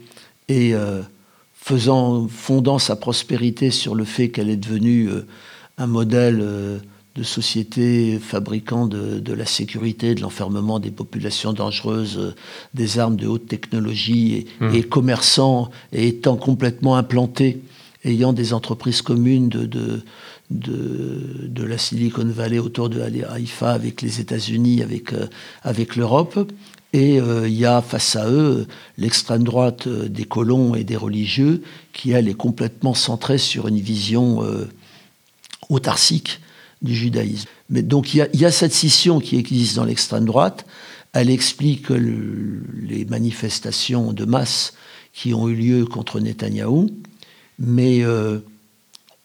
et 0.48 0.74
euh, 0.74 1.04
faisant, 1.54 2.28
fondant 2.28 2.80
sa 2.80 2.96
prospérité 2.96 3.70
sur 3.70 3.94
le 3.94 4.06
fait 4.06 4.30
qu'elle 4.30 4.50
est 4.50 4.56
devenue 4.56 5.10
euh, 5.10 5.28
un 5.78 5.86
modèle 5.86 6.40
euh, 6.42 6.80
de 7.16 7.24
sociétés 7.24 8.20
fabriquant 8.20 8.88
de, 8.88 9.34
la 9.34 9.46
sécurité, 9.46 10.16
de 10.16 10.22
l'enfermement 10.22 10.80
des 10.80 10.92
populations 10.92 11.54
dangereuses, 11.54 12.18
euh, 12.18 12.36
des 12.74 13.00
armes 13.00 13.16
de 13.16 13.26
haute 13.26 13.48
technologie 13.48 14.48
et, 14.60 14.64
mmh. 14.64 14.84
commerçants 14.84 15.72
et 15.94 16.10
étant 16.10 16.36
complètement 16.36 16.98
implantés, 16.98 17.62
ayant 18.04 18.34
des 18.34 18.52
entreprises 18.54 19.02
communes 19.02 19.48
de, 19.48 19.66
de, 19.66 20.04
de, 20.50 21.64
la 21.64 21.78
Silicon 21.78 22.26
Valley 22.26 22.60
autour 22.60 22.90
de 22.90 23.02
Haïfa 23.02 23.72
avec 23.72 24.02
les 24.02 24.20
États-Unis, 24.20 24.84
avec, 24.84 25.14
euh, 25.14 25.28
avec 25.64 25.96
l'Europe. 25.96 26.52
Et 26.92 27.20
euh, 27.20 27.48
il 27.48 27.56
y 27.56 27.66
a 27.66 27.82
face 27.82 28.18
à 28.18 28.30
eux 28.30 28.68
l'extrême 28.98 29.44
droite 29.44 29.88
des 29.88 30.26
colons 30.26 30.76
et 30.76 30.84
des 30.84 30.98
religieux 30.98 31.64
qui, 31.94 32.12
elle, 32.12 32.28
est 32.28 32.36
complètement 32.36 32.94
centrée 32.94 33.38
sur 33.38 33.70
une 33.70 33.80
vision 33.80 34.44
autarcique 35.70 36.40
du 36.86 36.96
judaïsme. 36.96 37.50
Mais 37.70 37.82
donc 37.82 38.14
il 38.14 38.28
y, 38.34 38.46
a, 38.46 38.52
cette 38.52 38.74
scission 38.74 39.20
qui 39.20 39.38
existe 39.38 39.76
dans 39.76 39.84
l'extrême 39.84 40.26
droite. 40.26 40.66
Elle 41.14 41.30
explique 41.30 41.90
les 41.90 43.06
manifestations 43.06 44.14
de 44.14 44.26
masse 44.26 44.74
qui 45.14 45.34
ont 45.34 45.48
eu 45.48 45.56
lieu 45.56 45.86
contre 45.86 46.20
Netanyahou, 46.20 46.90
mais 47.58 48.04
euh, 48.04 48.40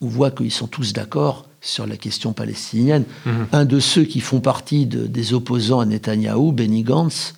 on 0.01 0.07
voit 0.07 0.31
qu'ils 0.31 0.53
sont 0.53 0.69
tous 0.69 0.93
d'accord 0.93 1.49
sur 1.61 1.87
la 1.87 1.97
question 1.97 2.33
palestinienne. 2.33 3.05
Mhm. 3.27 3.47
Un 3.53 3.65
de 3.65 3.81
ceux 3.81 4.05
qui 4.05 4.21
font 4.21 4.41
partie 4.41 4.87
des 4.87 5.35
opposants 5.35 5.81
à 5.81 5.87
Netanyahou, 5.87 6.53
Benny 6.53 6.83
Gantz, 6.83 7.35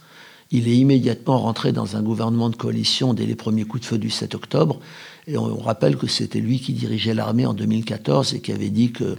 il 0.52 0.68
est 0.68 0.76
immédiatement 0.76 1.38
rentré 1.38 1.72
dans 1.72 1.96
un 1.96 2.02
gouvernement 2.02 2.50
de 2.50 2.56
coalition 2.56 3.14
dès 3.14 3.24
les 3.24 3.34
premiers 3.34 3.64
coups 3.64 3.80
de 3.80 3.86
feu 3.86 3.98
du 3.98 4.10
7 4.10 4.34
octobre. 4.34 4.80
Et 5.26 5.38
on 5.38 5.58
rappelle 5.58 5.96
que 5.96 6.06
c'était 6.06 6.40
lui 6.40 6.60
qui 6.60 6.74
dirigeait 6.74 7.14
l'armée 7.14 7.46
en 7.46 7.54
2014 7.54 8.34
et 8.34 8.40
qui 8.40 8.52
avait 8.52 8.68
dit 8.68 8.92
que 8.92 9.16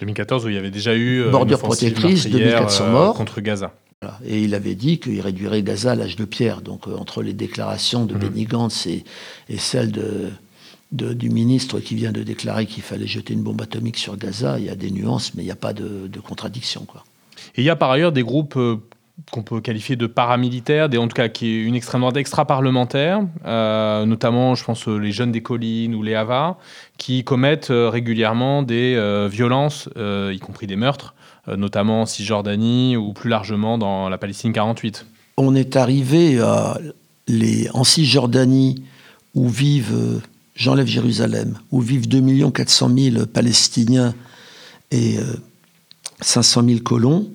2014 0.00 0.44
où 0.44 0.48
il 0.48 0.54
y 0.54 0.58
avait 0.58 0.70
déjà 0.70 0.94
eu 0.94 1.22
euh, 1.22 1.30
bordure 1.30 1.58
protectrice, 1.58 2.28
2400 2.28 2.90
morts 2.90 3.14
contre 3.14 3.40
Gaza. 3.40 3.72
Et 4.26 4.42
il 4.42 4.54
avait 4.54 4.74
dit 4.74 4.98
qu'il 4.98 5.20
réduirait 5.20 5.62
Gaza 5.62 5.92
à 5.92 5.94
l'âge 5.94 6.16
de 6.16 6.24
pierre. 6.24 6.60
Donc 6.60 6.86
euh, 6.86 6.96
entre 6.96 7.22
les 7.22 7.32
déclarations 7.32 8.04
de 8.04 8.14
mmh. 8.14 8.18
Benny 8.18 8.44
Gantz 8.44 8.86
et, 8.86 9.04
celles 9.56 9.92
de, 9.92 10.32
du 10.90 11.30
ministre 11.30 11.80
qui 11.80 11.94
vient 11.94 12.12
de 12.12 12.22
déclarer 12.22 12.66
qu'il 12.66 12.82
fallait 12.82 13.06
jeter 13.06 13.32
une 13.34 13.42
bombe 13.42 13.62
atomique 13.62 13.96
sur 13.96 14.16
Gaza, 14.16 14.58
il 14.58 14.66
y 14.66 14.70
a 14.70 14.74
des 14.74 14.90
nuances, 14.90 15.34
mais 15.34 15.42
il 15.42 15.46
n'y 15.46 15.52
a 15.52 15.56
pas 15.56 15.72
de, 15.72 16.08
contradiction. 16.26 16.84
Quoi. 16.84 17.04
Et 17.56 17.62
il 17.62 17.64
y 17.64 17.70
a 17.70 17.76
par 17.76 17.90
ailleurs 17.90 18.12
des 18.12 18.22
groupes 18.22 18.56
euh, 18.56 18.76
qu'on 19.30 19.42
peut 19.42 19.60
qualifier 19.60 19.96
de 19.96 20.06
paramilitaires, 20.06 20.88
des, 20.88 20.98
en 20.98 21.08
tout 21.08 21.14
cas 21.14 21.28
qui 21.28 21.46
est 21.46 21.62
une 21.62 21.74
extrême 21.74 22.00
droite 22.00 22.16
extra-parlementaire, 22.16 23.20
euh, 23.46 24.04
notamment 24.06 24.54
je 24.54 24.64
pense 24.64 24.86
les 24.88 25.12
jeunes 25.12 25.32
des 25.32 25.42
collines 25.42 25.94
ou 25.94 26.02
les 26.02 26.14
Havas, 26.14 26.56
qui 26.98 27.24
commettent 27.24 27.70
euh, 27.70 27.88
régulièrement 27.88 28.62
des 28.62 28.98
violences, 29.30 29.88
y 29.96 30.38
compris 30.38 30.66
des 30.66 30.76
meurtres, 30.76 31.14
notamment 31.46 32.02
en 32.02 32.06
Cisjordanie 32.06 32.96
ou 32.96 33.12
plus 33.12 33.30
largement 33.30 33.78
dans 33.78 34.08
la 34.08 34.18
Palestine 34.18 34.52
48. 34.52 35.06
On 35.36 35.54
est 35.54 35.76
arrivé 35.76 36.40
à 36.40 36.78
les, 37.28 37.68
en 37.72 37.84
Cisjordanie 37.84 38.84
où 39.34 39.48
vivent 39.48 40.20
j'enlève 40.54 40.86
Jérusalem, 40.86 41.58
où 41.70 41.80
vivent 41.80 42.08
2 42.08 42.50
400 42.50 42.90
000 42.96 43.26
Palestiniens 43.26 44.14
et 44.90 45.18
500 46.20 46.62
euh, 46.62 46.68
000 46.68 46.80
colons, 46.80 47.28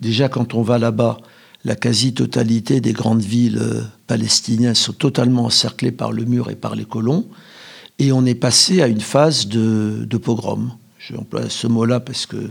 déjà 0.00 0.28
quand 0.28 0.54
on 0.54 0.62
va 0.62 0.78
là-bas, 0.78 1.18
la 1.64 1.74
quasi-totalité 1.74 2.80
des 2.80 2.92
grandes 2.92 3.22
villes 3.22 3.58
euh, 3.60 3.82
palestiniennes 4.06 4.74
sont 4.74 4.92
totalement 4.92 5.46
encerclées 5.46 5.92
par 5.92 6.12
le 6.12 6.24
mur 6.24 6.50
et 6.50 6.54
par 6.56 6.74
les 6.76 6.84
colons, 6.84 7.28
et 7.98 8.12
on 8.12 8.24
est 8.24 8.34
passé 8.34 8.80
à 8.80 8.86
une 8.86 9.00
phase 9.00 9.48
de, 9.48 10.04
de 10.08 10.16
pogrom. 10.16 10.72
J'emploie 10.98 11.48
ce 11.48 11.66
mot-là 11.66 12.00
parce 12.00 12.26
que 12.26 12.50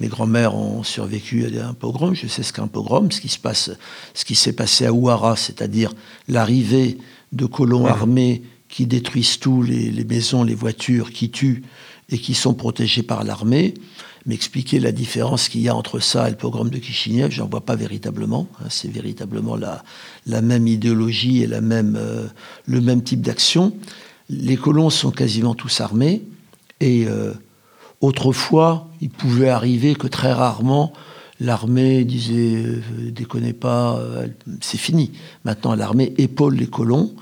mes 0.00 0.08
grands-mères 0.08 0.56
ont 0.56 0.82
survécu 0.82 1.46
à 1.58 1.68
un 1.68 1.74
pogrom, 1.74 2.14
je 2.14 2.26
sais 2.26 2.42
ce 2.42 2.52
qu'est 2.52 2.60
un 2.60 2.66
pogrom, 2.66 3.12
ce 3.12 3.20
qui 3.20 3.28
se 3.28 3.38
passe, 3.38 3.70
ce 4.14 4.24
qui 4.24 4.34
s'est 4.34 4.52
passé 4.52 4.84
à 4.84 4.92
Ouara, 4.92 5.36
c'est-à-dire 5.36 5.92
l'arrivée 6.26 6.98
de 7.30 7.46
colons 7.46 7.86
armés 7.86 8.42
qui 8.68 8.86
détruisent 8.86 9.38
tout, 9.38 9.62
les, 9.62 10.04
maisons, 10.04 10.42
les 10.42 10.54
voitures, 10.54 11.12
qui 11.12 11.30
tuent 11.30 11.62
et 12.08 12.18
qui 12.18 12.34
sont 12.34 12.54
protégés 12.54 13.02
par 13.02 13.22
l'armée. 13.22 13.74
M'expliquer 14.26 14.78
la 14.78 14.92
différence 14.92 15.48
qu'il 15.48 15.62
y 15.62 15.68
a 15.68 15.74
entre 15.74 15.98
ça 15.98 16.28
et 16.28 16.30
le 16.30 16.36
pogrom 16.36 16.70
de 16.70 16.78
Kishinev, 16.78 17.30
j'en 17.30 17.48
vois 17.48 17.62
pas 17.62 17.74
véritablement. 17.74 18.46
Hein. 18.60 18.66
c'est 18.68 18.90
véritablement 18.90 19.56
la, 19.56 19.82
la, 20.26 20.42
même 20.42 20.66
idéologie 20.66 21.42
et 21.42 21.46
la 21.46 21.60
même, 21.60 21.96
euh, 21.98 22.26
le 22.66 22.80
même 22.80 23.02
type 23.02 23.20
d'action. 23.20 23.74
Les 24.28 24.56
colons 24.56 24.90
sont 24.90 25.10
quasiment 25.10 25.54
tous 25.54 25.80
armés 25.80 26.22
et 26.80 27.06
euh, 27.06 27.32
autrefois, 28.00 28.88
il 29.00 29.10
pouvait 29.10 29.48
arriver 29.48 29.94
que 29.94 30.06
très 30.06 30.32
rarement 30.32 30.92
l'armée 31.40 32.04
disait 32.04 32.62
euh, 32.64 32.80
déconnez 33.10 33.52
pas, 33.52 34.00
c'est 34.60 34.78
fini. 34.78 35.10
Maintenant, 35.44 35.74
l'armée 35.74 36.14
épaule 36.16 36.54
les 36.54 36.68
colons 36.68 37.12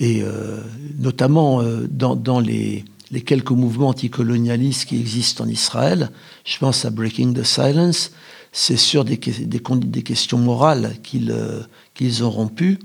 et 0.00 0.22
euh, 0.22 0.58
notamment 0.98 1.60
euh, 1.60 1.86
dans, 1.90 2.40
les, 2.40 2.84
quelques 3.24 3.50
mouvements 3.50 3.88
anticolonialistes 3.88 4.86
qui 4.86 4.98
existent 5.00 5.44
en 5.44 5.48
Israël, 5.48 6.10
je 6.44 6.58
pense 6.58 6.84
à 6.84 6.90
Breaking 6.90 7.32
the 7.32 7.42
Silence, 7.42 8.12
c'est 8.52 8.76
sur 8.76 9.04
des, 9.04 9.18
questions 9.18 10.38
morales 10.38 10.96
euh, 11.14 11.62
qu'ils 11.94 12.24
ont 12.24 12.30
rompu, 12.30 12.78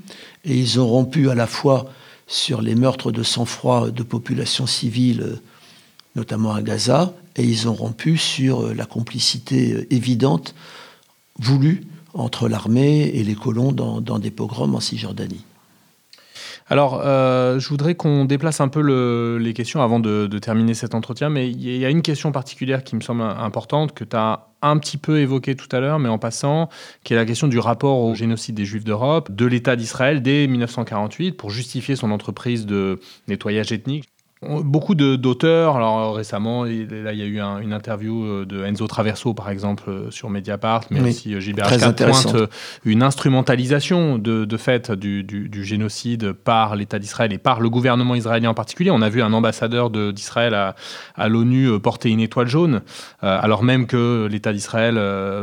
et 0.45 0.57
ils 0.57 0.79
ont 0.79 0.87
rompu 0.87 1.29
à 1.29 1.35
la 1.35 1.47
fois 1.47 1.89
sur 2.27 2.61
les 2.61 2.75
meurtres 2.75 3.11
de 3.11 3.23
sang-froid 3.23 3.91
de 3.91 4.03
populations 4.03 4.67
civiles, 4.67 5.39
notamment 6.15 6.53
à 6.53 6.61
Gaza, 6.61 7.13
et 7.35 7.43
ils 7.43 7.67
ont 7.67 7.73
rompu 7.73 8.17
sur 8.17 8.73
la 8.73 8.85
complicité 8.85 9.87
évidente 9.89 10.53
voulue 11.39 11.87
entre 12.13 12.47
l'armée 12.47 13.09
et 13.13 13.23
les 13.23 13.35
colons 13.35 13.71
dans 13.71 14.19
des 14.19 14.31
pogroms 14.31 14.75
en 14.75 14.79
Cisjordanie. 14.79 15.43
Alors, 16.69 17.01
euh, 17.03 17.59
je 17.59 17.67
voudrais 17.69 17.95
qu'on 17.95 18.25
déplace 18.25 18.61
un 18.61 18.67
peu 18.67 19.37
les 19.37 19.53
questions 19.53 19.81
avant 19.81 19.99
de, 19.99 20.27
terminer 20.39 20.73
cet 20.73 20.95
entretien, 20.95 21.29
mais 21.29 21.49
il 21.49 21.77
y 21.77 21.85
a 21.85 21.89
une 21.89 22.01
question 22.01 22.31
particulière 22.31 22.83
qui 22.83 22.95
me 22.95 23.01
semble 23.01 23.21
importante, 23.21 23.93
que 23.93 24.03
tu 24.03 24.15
as 24.15 24.47
un 24.61 24.77
petit 24.77 24.97
peu 24.97 25.19
évoquée 25.19 25.55
tout 25.55 25.67
à 25.75 25.79
l'heure, 25.79 25.99
mais 25.99 26.09
en 26.09 26.17
passant, 26.17 26.69
qui 27.03 27.13
est 27.13 27.17
la 27.17 27.25
question 27.25 27.47
du 27.47 27.59
rapport 27.59 27.99
au 27.99 28.15
génocide 28.15 28.55
des 28.55 28.65
Juifs 28.65 28.85
d'Europe, 28.85 29.31
de 29.31 29.45
l'État 29.45 29.75
d'Israël 29.75 30.21
dès 30.21 30.47
1948, 30.47 31.33
pour 31.33 31.49
justifier 31.49 31.95
son 31.95 32.11
entreprise 32.11 32.65
de 32.65 32.99
nettoyage 33.27 33.71
ethnique. 33.71 34.12
Beaucoup 34.63 34.95
d'auteurs, 34.95 35.75
alors 35.75 36.15
récemment, 36.15 36.63
là 36.63 37.13
il 37.13 37.19
y 37.19 37.21
a 37.21 37.25
eu 37.25 37.39
une 37.39 37.73
interview 37.73 38.23
euh, 38.23 38.45
de 38.45 38.63
Enzo 38.63 38.87
Traverso 38.87 39.33
par 39.33 39.49
exemple 39.49 39.83
euh, 39.87 40.11
sur 40.11 40.29
Mediapart, 40.29 40.83
mais 40.89 41.01
aussi 41.01 41.33
euh, 41.33 41.39
Gilbert 41.39 41.67
pointe 41.67 42.35
une 42.85 43.03
instrumentalisation 43.03 44.17
de, 44.17 44.45
de 44.45 44.57
fait 44.57 44.91
du, 44.91 45.63
génocide 45.63 46.33
par 46.33 46.75
l'État 46.75 46.99
d'Israël 46.99 47.33
et 47.33 47.37
par 47.37 47.59
le 47.59 47.69
gouvernement 47.69 48.15
israélien 48.15 48.49
en 48.49 48.53
particulier. 48.53 48.91
On 48.91 49.01
a 49.01 49.09
vu 49.09 49.21
un 49.21 49.33
ambassadeur 49.33 49.89
d'Israël 49.89 50.53
à, 50.53 50.75
à 51.15 51.29
l'ONU 51.29 51.79
porter 51.79 52.09
une 52.09 52.19
étoile 52.19 52.47
jaune, 52.47 52.81
alors 53.21 53.63
même 53.63 53.87
que 53.87 54.27
l'État 54.29 54.53
d'Israël 54.53 54.99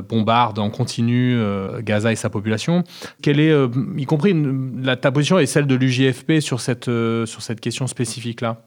bombarde 0.08 0.58
en 0.58 0.70
continu 0.70 1.38
Gaza 1.80 2.12
et 2.12 2.16
sa 2.16 2.30
population. 2.30 2.84
Quelle 3.22 3.40
est, 3.40 3.54
y 3.96 4.04
compris 4.04 4.34
la, 4.82 4.96
ta 4.96 5.10
position 5.10 5.38
et 5.38 5.46
celle 5.46 5.66
de 5.66 5.74
l'UJFP 5.74 6.40
sur 6.40 6.60
cette, 6.60 6.86
sur 6.86 7.42
cette 7.42 7.60
question 7.60 7.86
spécifique-là? 7.86 8.58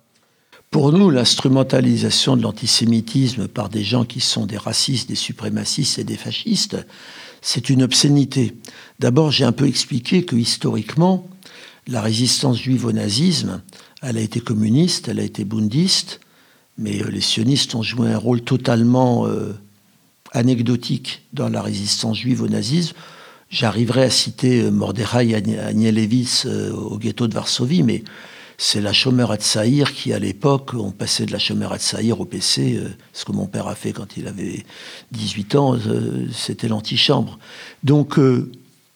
Pour 0.74 0.92
nous, 0.92 1.12
l'instrumentalisation 1.12 2.36
de 2.36 2.42
l'antisémitisme 2.42 3.48
par 3.48 3.70
des 3.70 3.84
gens 3.84 4.06
qui 4.06 4.20
sont 4.20 4.48
des 4.48 4.58
racistes, 4.58 5.08
des 5.08 5.14
suprémacistes 5.14 6.00
et 6.00 6.04
des 6.04 6.18
fascistes, 6.18 6.84
c'est 7.44 7.70
une 7.70 7.84
obscénité. 7.84 8.56
D'abord, 9.00 9.30
j'ai 9.30 9.44
un 9.44 9.52
peu 9.52 9.68
expliqué 9.68 10.26
que 10.26 10.36
historiquement, 10.36 11.30
la 11.86 12.02
résistance 12.02 12.58
juive 12.58 12.88
au 12.88 12.92
nazisme, 12.92 13.62
elle 14.02 14.18
a 14.18 14.22
été 14.22 14.40
communiste, 14.40 15.10
elle 15.10 15.20
a 15.20 15.24
été 15.24 15.46
bundiste, 15.46 16.20
mais 16.80 17.04
euh, 17.04 17.10
les 17.12 17.22
sionistes 17.22 17.76
ont 17.76 17.84
joué 17.84 18.12
un 18.12 18.18
rôle 18.18 18.42
totalement 18.42 19.28
euh, 19.28 19.54
anecdotique 20.32 21.22
dans 21.34 21.50
la 21.50 21.62
résistance 21.62 22.18
juive 22.18 22.42
au 22.42 22.48
nazisme. 22.48 22.96
J'arriverai 23.52 24.06
à 24.06 24.10
citer 24.10 24.64
euh, 24.64 24.72
Mordechai 24.72 25.36
Anielewicz 25.36 26.48
au 26.48 26.98
ghetto 26.98 27.28
de 27.28 27.36
Varsovie, 27.36 27.84
mais 27.84 28.04
c'est 28.58 28.82
la 28.82 28.94
chômeur 28.94 29.32
à 29.32 29.38
Tsaïr 29.38 29.94
qui, 29.94 30.14
à 30.14 30.20
l'époque, 30.20 30.74
on 30.74 30.92
passait 30.92 31.26
de 31.26 31.32
la 31.32 31.40
chômeur 31.40 31.74
à 31.74 31.80
Tsaïr 31.80 32.20
au 32.20 32.26
PC, 32.26 32.78
euh, 32.78 32.90
ce 33.14 33.26
que 33.26 33.32
mon 33.32 33.48
père 33.48 33.68
a 33.68 33.76
fait 33.76 33.94
quand 33.94 34.18
il 34.18 34.28
avait 34.28 34.64
18 35.12 35.56
ans, 35.56 35.76
euh, 35.76 36.28
c'était 36.32 36.68
l'antichambre. 36.68 37.40
Donc, 37.84 38.20
euh, 38.20 38.52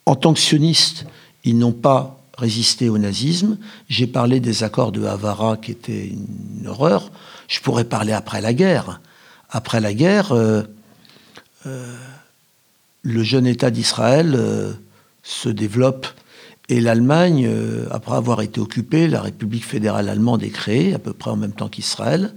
en 0.06 0.16
tant 0.16 0.34
que 0.34 0.40
sionistes, 0.40 1.06
ils 1.44 1.58
n'ont 1.58 1.72
pas 1.72 2.22
résisté 2.38 2.90
au 2.90 2.98
nazisme. 2.98 3.58
J'ai 3.90 4.08
parlé 4.08 4.40
des 4.40 4.64
accords 4.64 4.92
de 4.92 5.06
Havara 5.06 5.58
qui 5.58 5.72
étaient 5.72 6.08
une 6.08 6.68
horreur. 6.68 7.12
Je 7.48 7.60
pourrais 7.62 7.84
parler 7.84 8.14
après 8.14 8.42
la 8.42 8.54
guerre. 8.54 9.02
Après 9.50 9.80
la 9.80 9.94
guerre, 9.94 10.36
le 11.66 13.24
jeune 13.24 13.48
État 13.48 13.72
d'Israël 13.72 14.40
se 15.24 15.50
développe 15.50 16.08
et 16.70 16.82
l'Allemagne, 16.82 17.46
euh, 17.48 17.88
après 17.92 18.16
avoir 18.16 18.42
été 18.42 18.60
occupée, 18.60 19.08
la 19.08 19.22
République 19.22 19.66
fédérale 19.66 20.10
allemande 20.10 20.44
est 20.44 20.50
créée, 20.50 20.94
à 20.94 21.00
peu 21.00 21.14
près 21.14 21.32
en 21.32 21.38
même 21.38 21.54
temps 21.54 21.70
qu'Israël, 21.70 22.34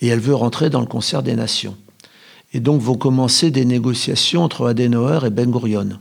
et 0.00 0.08
elle 0.08 0.20
veut 0.20 0.34
rentrer 0.34 0.70
dans 0.70 0.80
le 0.80 0.86
concert 0.86 1.22
des 1.22 1.34
nations. 1.34 1.76
Et 2.52 2.60
donc 2.60 2.80
vont 2.80 2.96
commencer 2.96 3.50
des 3.50 3.64
négociations 3.64 4.44
entre 4.44 4.68
Adenauer 4.68 5.26
et 5.26 5.30
Ben 5.30 5.50
Gurion. 5.50 5.98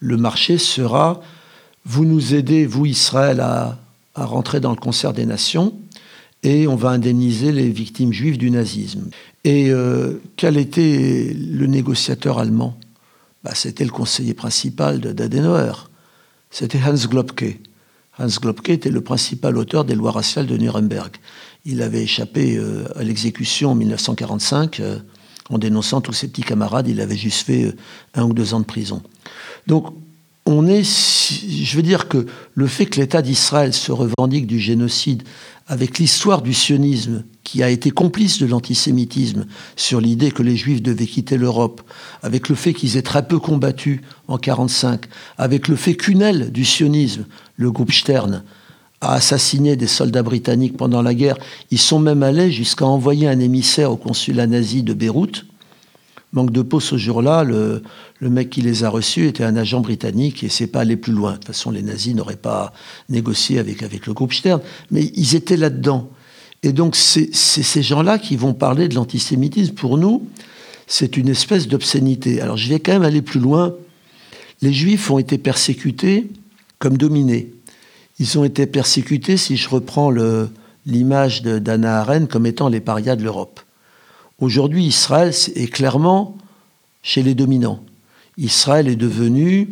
Le 0.00 0.16
marché 0.16 0.58
sera, 0.58 1.20
vous 1.84 2.04
nous 2.04 2.34
aidez, 2.34 2.66
vous 2.66 2.86
Israël, 2.86 3.40
à, 3.40 3.78
rentrer 4.16 4.60
dans 4.60 4.70
le 4.70 4.76
concert 4.76 5.12
des 5.12 5.26
nations, 5.26 5.74
et 6.42 6.66
on 6.66 6.74
va 6.74 6.88
indemniser 6.88 7.52
les 7.52 7.70
victimes 7.70 8.12
juives 8.12 8.38
du 8.38 8.50
nazisme. 8.50 9.10
Et 9.44 9.70
euh, 9.70 10.20
quel 10.36 10.56
était 10.56 11.32
le 11.34 11.66
négociateur 11.66 12.38
allemand? 12.38 12.78
Bah, 13.44 13.52
C'était 13.54 13.84
le 13.84 13.90
conseiller 13.90 14.34
principal 14.34 15.00
d'Adenauer 15.00 15.88
c'était 16.50 16.80
Hans 16.82 16.94
Globke. 16.94 17.58
Hans 18.18 18.28
Globke 18.40 18.70
était 18.70 18.90
le 18.90 19.00
principal 19.00 19.56
auteur 19.58 19.84
des 19.84 19.94
lois 19.94 20.12
raciales 20.12 20.46
de 20.46 20.56
Nuremberg. 20.56 21.16
Il 21.64 21.82
avait 21.82 22.02
échappé 22.02 22.56
euh, 22.56 22.86
à 22.96 23.02
l'exécution 23.02 23.72
en 23.72 23.74
1945 23.74 24.80
euh, 24.80 24.98
en 25.50 25.58
dénonçant 25.58 26.00
tous 26.00 26.12
ses 26.12 26.28
petits 26.28 26.42
camarades. 26.42 26.88
Il 26.88 27.00
avait 27.00 27.16
juste 27.16 27.46
fait 27.46 27.64
euh, 27.64 27.76
un 28.14 28.24
ou 28.24 28.32
deux 28.32 28.54
ans 28.54 28.60
de 28.60 28.64
prison. 28.64 29.02
Donc, 29.66 29.92
on 30.46 30.66
est, 30.68 30.84
je 30.84 31.76
veux 31.76 31.82
dire 31.82 32.08
que 32.08 32.26
le 32.54 32.66
fait 32.68 32.86
que 32.86 33.00
l'État 33.00 33.20
d'Israël 33.20 33.72
se 33.72 33.90
revendique 33.90 34.46
du 34.46 34.60
génocide 34.60 35.24
avec 35.66 35.98
l'histoire 35.98 36.42
du 36.42 36.54
sionisme 36.54 37.24
qui 37.42 37.62
a 37.64 37.70
été 37.70 37.90
complice 37.90 38.38
de 38.38 38.46
l'antisémitisme 38.46 39.46
sur 39.74 40.00
l'idée 40.00 40.30
que 40.30 40.44
les 40.44 40.56
juifs 40.56 40.82
devaient 40.82 41.06
quitter 41.06 41.36
l'Europe, 41.36 41.82
avec 42.22 42.48
le 42.48 42.54
fait 42.54 42.72
qu'ils 42.72 42.96
aient 42.96 43.02
très 43.02 43.26
peu 43.26 43.40
combattu 43.40 44.02
en 44.28 44.34
1945, 44.34 45.06
avec 45.36 45.66
le 45.66 45.74
fait 45.74 45.96
qu'une 45.96 46.22
aile 46.22 46.52
du 46.52 46.64
sionisme, 46.64 47.26
le 47.56 47.72
groupe 47.72 47.92
Stern, 47.92 48.44
a 49.00 49.14
assassiné 49.14 49.76
des 49.76 49.88
soldats 49.88 50.22
britanniques 50.22 50.76
pendant 50.76 51.02
la 51.02 51.14
guerre, 51.14 51.36
ils 51.70 51.78
sont 51.78 51.98
même 51.98 52.22
allés 52.22 52.52
jusqu'à 52.52 52.86
envoyer 52.86 53.28
un 53.28 53.40
émissaire 53.40 53.90
au 53.90 53.96
consulat 53.96 54.46
nazi 54.46 54.84
de 54.84 54.94
Beyrouth, 54.94 55.44
Manque 56.36 56.52
de 56.52 56.60
peau, 56.60 56.80
ce 56.80 56.98
jour-là, 56.98 57.44
le, 57.44 57.82
mec 58.20 58.50
qui 58.50 58.60
les 58.60 58.84
a 58.84 58.90
reçus 58.90 59.26
était 59.26 59.42
un 59.42 59.56
agent 59.56 59.80
britannique 59.80 60.44
et 60.44 60.50
c'est 60.50 60.66
pas 60.66 60.80
aller 60.80 60.98
plus 60.98 61.14
loin. 61.14 61.32
De 61.32 61.36
toute 61.36 61.46
façon, 61.46 61.70
les 61.70 61.80
nazis 61.80 62.14
n'auraient 62.14 62.36
pas 62.36 62.74
négocié 63.08 63.58
avec, 63.58 63.82
avec 63.82 64.06
le 64.06 64.12
groupe 64.12 64.34
Stern, 64.34 64.60
mais 64.90 65.10
ils 65.14 65.34
étaient 65.34 65.56
là-dedans. 65.56 66.10
Et 66.62 66.74
donc, 66.74 66.94
c'est 66.94 67.32
ces 67.32 67.82
gens-là 67.82 68.18
qui 68.18 68.36
vont 68.36 68.52
parler 68.52 68.86
de 68.86 68.94
l'antisémitisme. 68.94 69.72
Pour 69.72 69.96
nous, 69.96 70.28
c'est 70.86 71.16
une 71.16 71.28
espèce 71.28 71.68
d'obscénité. 71.68 72.42
Alors, 72.42 72.58
je 72.58 72.68
vais 72.68 72.80
quand 72.80 72.92
même 72.92 73.02
aller 73.02 73.22
plus 73.22 73.40
loin. 73.40 73.74
Les 74.60 74.74
Juifs 74.74 75.10
ont 75.10 75.18
été 75.18 75.38
persécutés 75.38 76.28
comme 76.78 76.98
dominés. 76.98 77.50
Ils 78.18 78.38
ont 78.38 78.44
été 78.44 78.66
persécutés, 78.66 79.38
si 79.38 79.56
je 79.56 79.70
reprends 79.70 80.12
l'image 80.84 81.40
d'Anna 81.40 82.00
Arendt, 82.00 82.26
comme 82.26 82.44
étant 82.44 82.68
les 82.68 82.80
parias 82.80 83.16
de 83.16 83.22
l'Europe. 83.22 83.60
Aujourd'hui, 84.38 84.84
Israël 84.84 85.32
est 85.54 85.72
clairement 85.72 86.36
chez 87.02 87.22
les 87.22 87.34
dominants. 87.34 87.82
Israël 88.36 88.86
est 88.88 88.96
devenu 88.96 89.70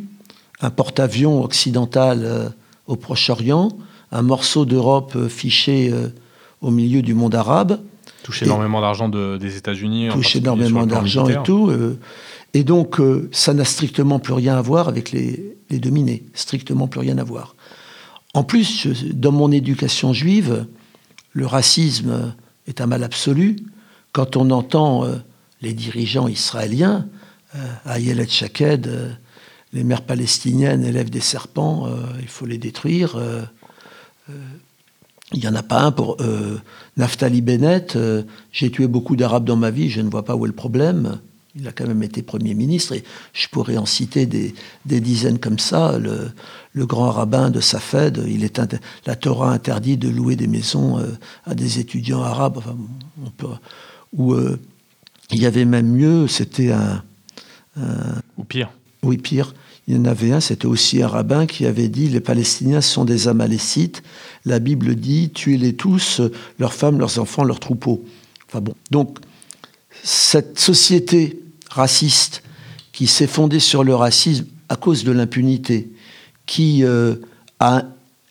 un 0.61 0.71
porte-avions 0.71 1.43
occidental 1.43 2.21
euh, 2.25 2.49
au 2.87 2.97
Proche-Orient, 2.97 3.77
un 4.11 4.23
morceau 4.23 4.65
d'Europe 4.65 5.13
euh, 5.17 5.29
fiché 5.29 5.91
euh, 5.93 6.09
au 6.63 6.71
milieu 6.71 7.03
du 7.03 7.13
monde 7.13 7.35
arabe. 7.35 7.81
Touche 8.23 8.43
énormément 8.43 8.81
d'argent 8.81 9.11
des 9.11 9.57
États-Unis. 9.57 10.09
Touche 10.11 10.37
énormément 10.37 10.87
d'argent 10.87 11.29
et 11.29 11.43
tout. 11.43 11.71
et 12.55 12.65
donc, 12.65 12.99
ça 13.33 13.53
n'a 13.53 13.67
strictement 13.67 14.19
plus 14.19 14.33
rien 14.33 14.57
à 14.57 14.63
voir 14.63 14.89
avec 14.89 15.13
les, 15.13 15.59
les, 15.69 15.79
dominés. 15.79 16.23
Strictement 16.33 16.89
plus 16.89 17.01
rien 17.01 17.19
à 17.19 17.23
voir. 17.23 17.55
En 18.33 18.43
plus, 18.43 18.87
dans 19.13 19.31
mon 19.31 19.53
éducation 19.53 20.15
juive, 20.15 20.65
le 21.33 21.45
racisme 21.45 22.35
est 22.67 22.81
un 22.81 22.87
mal 22.87 23.05
absolu 23.05 23.57
quand 24.15 24.37
on 24.37 24.51
entend 24.51 25.05
euh, 25.05 25.17
les 25.61 25.75
dirigeants 25.75 26.29
israéliens, 26.29 27.07
euh, 27.57 27.75
Ayelet 27.85 28.29
Shaked, 28.29 28.87
euh, 28.87 29.11
les 29.73 29.83
mères 29.83 30.03
palestiniennes 30.03 30.85
élèvent 30.85 31.11
des 31.11 31.21
serpents, 31.21 31.89
il 32.21 32.29
faut 32.29 32.47
les 32.47 32.59
détruire. 32.59 33.19
Il 35.33 35.41
n'y 35.41 35.49
en 35.49 35.55
a 35.57 35.65
pas 35.65 35.81
un 35.81 35.91
pour 35.91 36.17
Naftali 36.97 37.41
Bennett. 37.41 37.99
J'ai 38.53 38.71
tué 38.71 38.87
beaucoup 38.87 39.17
d'Arabes 39.17 39.45
dans 39.45 39.57
ma 39.57 39.73
vie, 39.73 39.91
je 39.91 40.01
ne 40.01 40.09
vois 40.09 40.25
pas 40.25 40.37
où 40.37 40.45
est 40.45 40.49
le 40.49 40.55
problème. 40.55 41.19
Il 41.57 41.67
a 41.67 41.73
quand 41.73 41.89
même 41.89 42.05
été 42.05 42.23
Premier 42.23 42.55
ministre 42.55 42.93
et 42.93 43.03
je 43.33 43.49
pourrais 43.49 43.77
en 43.77 43.85
citer 43.85 44.27
des, 44.27 44.55
dizaines 44.87 45.41
comme 45.41 45.59
ça. 45.59 45.99
Le, 45.99 46.87
grand 46.87 47.11
rabbin 47.11 47.51
de 47.51 47.59
Safed, 47.59 48.25
la 49.07 49.17
Torah 49.17 49.51
interdit 49.51 49.97
de 49.97 50.09
louer 50.09 50.37
des 50.37 50.47
maisons 50.47 51.05
à 51.47 51.57
des 51.57 51.81
étudiants 51.81 52.23
arabes. 52.23 52.63
Où 54.15 54.33
euh, 54.33 54.59
il 55.31 55.43
y 55.43 55.47
avait 55.47 55.65
même 55.65 55.89
mieux, 55.89 56.27
c'était 56.29 56.73
un, 56.73 57.03
Ou 58.37 58.45
pire. 58.45 58.71
Oui, 59.03 59.19
pire. 59.19 59.55
Il 59.87 59.97
y 59.97 59.99
en 59.99 60.07
avait 60.07 60.33
un, 60.33 60.41
c'était 60.41 60.67
aussi 60.67 61.03
un 61.03 61.09
rabbin 61.09 61.47
qui 61.47 61.67
avait 61.67 61.89
dit 61.89 62.09
les 62.09 62.21
Palestiniens 62.21 62.81
sont 62.81 63.05
des 63.05 63.29
Amalécites. 63.29 64.03
La 64.47 64.59
Bible 64.59 64.95
dit 64.95 65.31
tuez-les 65.31 65.75
tous, 65.75 66.23
leurs 66.59 66.73
femmes, 66.73 66.99
leurs 66.99 67.19
enfants, 67.19 67.45
leurs 67.45 67.61
troupeaux. 67.61 68.03
Enfin 68.49 68.61
bon. 68.61 68.75
Donc, 68.91 69.19
cette 70.03 70.59
société 70.59 71.41
raciste 71.71 72.43
qui 72.93 73.07
s'est 73.07 73.27
fondée 73.27 73.61
sur 73.61 73.85
le 73.85 73.95
racisme 73.95 74.47
à 74.69 74.77
cause 74.77 75.05
de 75.05 75.13
l'impunité, 75.13 75.91
qui 76.47 76.85
euh, 76.85 77.17
a 77.61 77.83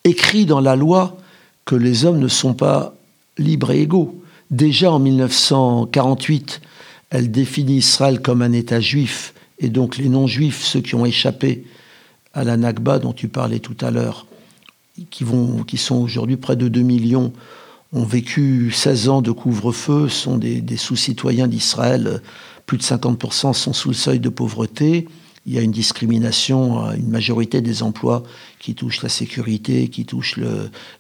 écrit 0.04 0.46
dans 0.46 0.60
la 0.60 0.76
loi 0.76 1.18
que 1.66 1.76
les 1.76 2.06
hommes 2.06 2.20
ne 2.20 2.28
sont 2.28 2.54
pas 2.54 2.96
libres 3.38 3.72
et 3.72 3.82
égaux, 3.82 4.23
Déjà 4.52 4.92
en 4.92 5.00
1948, 5.00 6.62
elle 7.10 7.32
définit 7.32 7.78
Israël 7.78 8.22
comme 8.22 8.42
un 8.42 8.52
État 8.52 8.80
juif, 8.80 9.34
et 9.60 9.70
donc 9.70 9.98
les 9.98 10.10
non-juifs, 10.10 10.64
ceux 10.64 10.82
qui 10.82 10.96
ont 10.96 11.06
échappé 11.06 11.66
à 12.34 12.44
la 12.44 12.58
Nakba 12.58 13.00
dont 13.00 13.14
tu 13.14 13.28
parlais 13.28 13.60
tout 13.60 13.78
à 13.82 13.92
l'heure, 13.92 14.26
qui, 15.10 15.26
qui 15.68 15.78
sont 15.78 15.96
aujourd'hui 15.96 16.38
près 16.38 16.56
de 16.56 16.68
2 16.68 16.82
millions, 16.82 17.34
ont 17.94 18.04
vécu 18.04 18.72
16 18.72 19.10
ans 19.10 19.22
de 19.22 19.32
couvre-feu, 19.32 20.10
sont 20.10 20.38
des, 20.38 20.78
sous-citoyens 20.78 21.48
d'Israël, 21.48 22.22
plus 22.66 22.78
de 22.78 22.84
50% 22.84 23.54
sont 23.54 23.74
sous 23.74 23.90
le 23.90 23.96
seuil 23.96 24.20
de 24.20 24.30
pauvreté. 24.30 25.08
Il 25.46 25.54
y 25.54 25.60
a 25.60 25.62
une 25.62 25.72
discrimination 25.72 26.84
à 26.84 26.96
une 26.96 27.10
majorité 27.10 27.62
des 27.62 27.84
emplois 27.84 28.24
qui 28.60 28.74
touchent 28.74 29.04
la 29.04 29.10
sécurité, 29.10 29.90
qui 29.90 30.06
touchent 30.06 30.40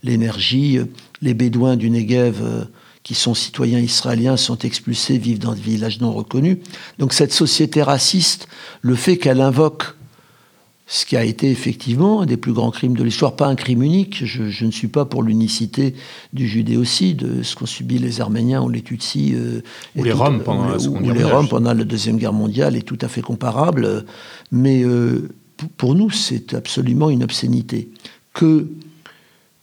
l'énergie. 0.03 0.79
Les 1.21 1.33
Bédouins 1.33 1.77
du 1.77 1.89
Negev 1.89 2.41
euh, 2.41 2.65
qui 3.03 3.15
sont 3.15 3.33
citoyens 3.33 3.79
israéliens 3.79 4.37
sont 4.37 4.57
expulsés, 4.59 5.17
vivent 5.17 5.39
dans 5.39 5.53
des 5.53 5.61
villages 5.61 5.99
non 5.99 6.13
reconnus. 6.13 6.57
Donc 6.99 7.13
cette 7.13 7.33
société 7.33 7.83
raciste, 7.83 8.47
le 8.81 8.95
fait 8.95 9.17
qu'elle 9.17 9.41
invoque 9.41 9.95
ce 10.85 11.05
qui 11.05 11.15
a 11.15 11.23
été 11.23 11.49
effectivement 11.49 12.21
un 12.21 12.25
des 12.25 12.37
plus 12.37 12.53
grands 12.53 12.71
crimes 12.71 12.95
de 12.95 13.03
l'histoire, 13.03 13.35
pas 13.35 13.47
un 13.47 13.55
crime 13.55 13.83
unique, 13.83 14.25
je, 14.25 14.65
ne 14.65 14.71
suis 14.71 14.89
pas 14.89 15.05
pour 15.05 15.23
l'unicité 15.23 15.95
du 16.33 16.47
judéocide, 16.47 17.43
ce 17.43 17.55
qu'ont 17.55 17.65
subi 17.65 17.97
les 17.97 18.21
Arméniens 18.21 18.61
ou 18.61 18.69
les 18.69 18.81
Tutsis. 18.81 19.33
Euh, 19.33 19.61
ou 19.95 20.03
les 20.03 20.11
Roms 20.11 20.41
pendant 20.43 20.69
la 20.69 20.79
Seconde 20.79 21.03
Guerre 21.03 21.15
mondiale. 21.15 21.47
pendant 21.49 21.73
la 21.73 21.83
Deuxième 21.83 22.17
Guerre 22.17 22.33
mondiale 22.33 22.75
est 22.75 22.81
tout 22.81 22.97
à 23.01 23.07
fait 23.07 23.21
comparable, 23.21 24.05
mais 24.51 24.83
euh, 24.83 25.29
pour 25.77 25.95
nous 25.95 26.09
c'est 26.09 26.53
absolument 26.53 27.09
une 27.09 27.23
obscénité. 27.23 27.89
Que, 28.33 28.67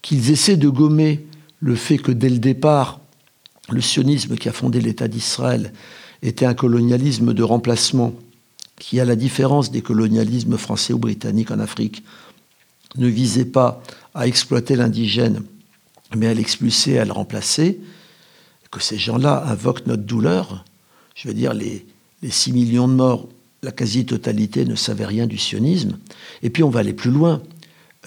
qu'ils 0.02 0.30
essaient 0.30 0.56
de 0.56 0.68
gommer 0.68 1.26
le 1.60 1.74
fait 1.74 1.98
que 1.98 2.12
dès 2.12 2.30
le 2.30 2.38
départ, 2.38 2.99
le 3.74 3.80
sionisme 3.80 4.36
qui 4.36 4.48
a 4.48 4.52
fondé 4.52 4.80
l'État 4.80 5.08
d'Israël 5.08 5.72
était 6.22 6.46
un 6.46 6.54
colonialisme 6.54 7.32
de 7.32 7.42
remplacement 7.42 8.14
qui, 8.78 9.00
à 9.00 9.04
la 9.04 9.16
différence 9.16 9.70
des 9.70 9.82
colonialismes 9.82 10.56
français 10.56 10.92
ou 10.92 10.98
britanniques 10.98 11.50
en 11.50 11.58
Afrique, 11.58 12.02
ne 12.96 13.06
visait 13.06 13.44
pas 13.44 13.82
à 14.14 14.26
exploiter 14.26 14.76
l'indigène, 14.76 15.42
mais 16.16 16.26
à 16.26 16.34
l'expulser, 16.34 16.98
à 16.98 17.04
le 17.04 17.12
remplacer, 17.12 17.80
que 18.70 18.80
ces 18.80 18.98
gens-là 18.98 19.44
invoquent 19.46 19.86
notre 19.86 20.02
douleur. 20.02 20.64
Je 21.14 21.28
veux 21.28 21.34
dire, 21.34 21.54
les, 21.54 21.86
les 22.22 22.30
6 22.30 22.52
millions 22.52 22.88
de 22.88 22.94
morts, 22.94 23.28
la 23.62 23.72
quasi-totalité 23.72 24.64
ne 24.64 24.74
savait 24.74 25.06
rien 25.06 25.26
du 25.26 25.38
sionisme. 25.38 25.98
Et 26.42 26.50
puis 26.50 26.62
on 26.62 26.70
va 26.70 26.80
aller 26.80 26.92
plus 26.92 27.10
loin. 27.10 27.42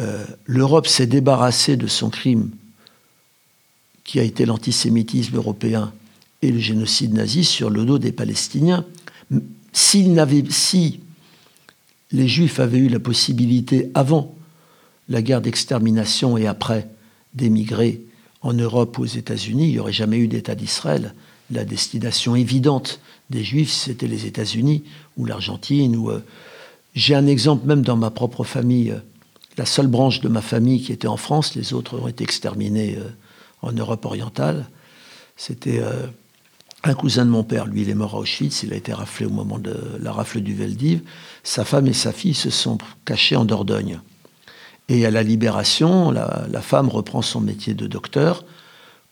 Euh, 0.02 0.26
L'Europe 0.46 0.88
s'est 0.88 1.06
débarrassée 1.06 1.78
de 1.78 1.88
son 1.88 2.10
crime 2.10 2.50
qui 4.04 4.20
a 4.20 4.24
été 4.24 4.46
l'antisémitisme 4.46 5.38
européen 5.38 5.94
et 6.42 6.52
le 6.52 6.60
génocide 6.60 7.14
nazi 7.14 7.44
sur 7.44 7.70
le 7.70 7.86
dos 7.86 8.00
des 8.00 8.12
Palestiniens. 8.12 8.86
Si 9.72 10.04
les 12.12 12.28
Juifs 12.28 12.60
avaient 12.60 12.78
eu 12.78 12.90
la 12.90 13.00
possibilité, 13.00 13.90
avant 13.94 14.36
la 15.10 15.22
guerre 15.22 15.42
d'extermination 15.42 16.38
et 16.38 16.48
après, 16.48 16.88
d'émigrer 17.34 18.02
en 18.42 18.54
Europe 18.54 18.98
ou 18.98 19.04
aux 19.04 19.06
États-Unis, 19.06 19.68
il 19.68 19.72
n'y 19.72 19.80
aurait 19.80 19.94
jamais 19.94 20.18
eu 20.18 20.28
d'État 20.28 20.56
d'Israël. 20.56 21.14
La 21.50 21.66
destination 21.66 22.36
évidente 22.36 23.00
des 23.30 23.44
Juifs, 23.44 23.72
c'était 23.72 24.08
les 24.08 24.26
États-Unis 24.26 24.84
ou 25.18 25.26
l'Argentine. 25.26 25.96
Euh, 26.08 26.20
J'ai 26.94 27.16
un 27.16 27.26
exemple 27.26 27.66
même 27.66 27.82
dans 27.82 27.98
ma 27.98 28.12
propre 28.12 28.44
famille. 28.44 28.94
La 29.58 29.66
seule 29.66 29.88
branche 29.88 30.20
de 30.20 30.30
ma 30.30 30.42
famille 30.42 30.82
qui 30.82 30.92
était 30.92 31.08
en 31.08 31.18
France, 31.18 31.56
les 31.56 31.74
autres 31.74 32.00
ont 32.00 32.08
été 32.08 32.24
exterminés 32.24 32.98
euh, 32.98 33.10
en 33.64 33.72
Europe 33.72 34.06
orientale. 34.06 34.68
C'était 35.36 35.80
euh, 35.80 36.06
un 36.84 36.94
cousin 36.94 37.26
de 37.26 37.32
mon 37.32 37.44
père, 37.44 37.66
lui 37.66 37.82
il 37.82 37.90
est 37.90 37.96
mort 37.96 38.16
à 38.16 38.20
Auschwitz, 38.20 38.64
il 38.64 38.74
a 38.74 38.76
été 38.76 38.94
raflé 38.94 39.26
au 39.26 39.30
moment 39.30 39.58
de 39.58 39.76
la 40.00 40.12
rafle 40.12 40.42
du 40.42 40.54
Veldiv. 40.54 41.02
Sa 41.44 41.66
femme 41.66 41.88
et 41.88 41.94
sa 41.94 42.12
fille 42.12 42.34
se 42.34 42.50
sont 42.50 42.78
cachés 43.06 43.36
en 43.36 43.46
Dordogne. 43.46 44.00
Et 44.90 45.06
à 45.06 45.12
la 45.12 45.24
libération, 45.24 46.12
la, 46.12 46.46
la 46.52 46.62
femme 46.62 46.90
reprend 46.90 47.22
son 47.22 47.40
métier 47.40 47.74
de 47.74 47.88
docteur. 47.88 48.44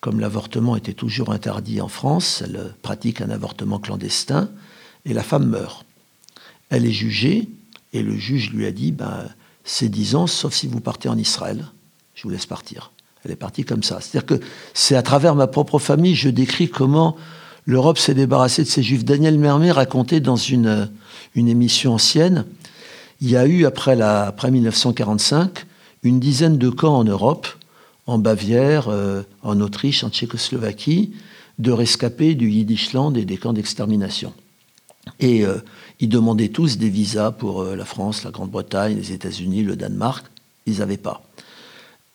Comme 0.02 0.20
l'avortement 0.20 0.76
était 0.76 0.94
toujours 0.94 1.32
interdit 1.32 1.80
en 1.80 1.88
France, 1.88 2.44
elle 2.46 2.74
pratique 2.82 3.22
un 3.22 3.30
avortement 3.30 3.80
clandestin 3.80 4.50
et 5.06 5.14
la 5.14 5.24
femme 5.24 5.48
meurt. 5.48 5.86
Elle 6.70 6.86
est 6.86 6.92
jugée 6.92 7.48
et 7.94 8.02
le 8.02 8.18
juge 8.18 8.52
lui 8.52 8.66
a 8.66 8.72
dit 8.72 8.92
ben, 8.92 9.28
c'est 9.64 9.90
10 9.90 10.16
ans, 10.16 10.28
sauf 10.28 10.54
si 10.54 10.68
vous 10.68 10.82
partez 10.82 11.08
en 11.10 11.18
Israël. 11.18 11.66
Je 12.16 12.24
vous 12.24 12.30
laisse 12.30 12.46
partir. 12.46 12.92
Elle 13.24 13.32
est 13.32 13.36
partie 13.36 13.64
comme 13.64 13.84
ça. 13.84 14.00
C'est-à-dire 14.02 14.26
que 14.26 14.44
c'est 14.74 14.96
à 14.96 15.02
travers 15.02 15.36
ma 15.36 15.48
propre 15.48 15.80
famille, 15.80 16.16
je 16.16 16.30
décris 16.30 16.70
comment 16.70 17.16
l'Europe 17.66 17.98
s'est 17.98 18.14
débarrassée 18.14 18.64
de 18.64 18.68
ces 18.68 18.84
juifs. 18.84 19.06
Daniel 19.06 19.38
Mermet 19.38 19.72
racontait 19.72 20.20
dans 20.20 20.36
une, 20.36 20.90
émission 21.36 21.94
ancienne, 21.94 22.46
il 23.22 23.30
y 23.30 23.38
a 23.38 23.46
eu, 23.46 23.66
après, 23.66 23.96
la, 23.96 24.24
après 24.24 24.50
1945, 24.50 25.66
une 26.04 26.20
dizaine 26.20 26.58
de 26.58 26.70
camps 26.70 26.98
en 26.98 27.04
Europe, 27.04 27.48
en 28.08 28.18
Bavière, 28.18 28.90
euh, 28.90 29.22
en 29.44 29.62
Autriche, 29.62 30.04
en 30.04 30.10
Tchécoslovaquie, 30.10 31.14
de 31.60 31.72
rescapés 31.72 32.34
du 32.34 32.50
Yiddishland 32.50 33.14
et 33.16 33.26
des 33.26 33.38
camps 33.38 33.54
d'extermination. 33.54 34.34
Et 35.20 35.46
euh, 35.46 35.58
ils 36.00 36.10
demandaient 36.10 36.50
tous 36.50 36.78
des 36.78 36.90
visas 36.90 37.32
pour 37.32 37.62
euh, 37.62 37.76
la 37.76 37.86
France, 37.86 38.24
la 38.24 38.32
Grande-Bretagne, 38.32 38.96
les 38.96 39.12
États-Unis, 39.12 39.64
le 39.64 39.76
Danemark. 39.76 40.26
Ils 40.66 40.80
n'avaient 40.80 40.98
pas. 40.98 41.24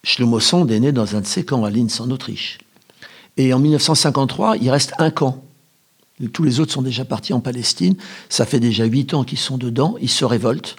Shlomo 0.07 0.38
Sand 0.38 0.71
est 0.71 0.79
né 0.79 0.92
dans 0.92 1.16
un 1.16 1.21
de 1.21 1.27
ces 1.27 1.45
camps 1.45 1.64
à 1.64 1.71
Linz, 1.71 2.01
en 2.01 2.09
Autriche. 2.12 2.59
Et 3.37 3.53
en 3.53 3.59
1953, 3.59 4.57
il 4.59 4.71
reste 4.71 4.92
un 4.99 5.11
camp 5.11 5.42
Tous 6.33 6.45
les 6.45 6.61
autres 6.61 6.73
sont 6.73 6.81
déjà 6.81 7.05
partis 7.05 7.33
en 7.33 7.40
Palestine. 7.40 7.97
Ça 8.29 8.47
fait 8.47 8.61
déjà 8.61 8.85
huit 8.85 9.14
ans 9.14 9.25
qu'ils 9.25 9.37
sont 9.37 9.59
dedans. 9.59 9.97
Ils 10.01 10.09
se 10.09 10.25
révoltent. 10.25 10.77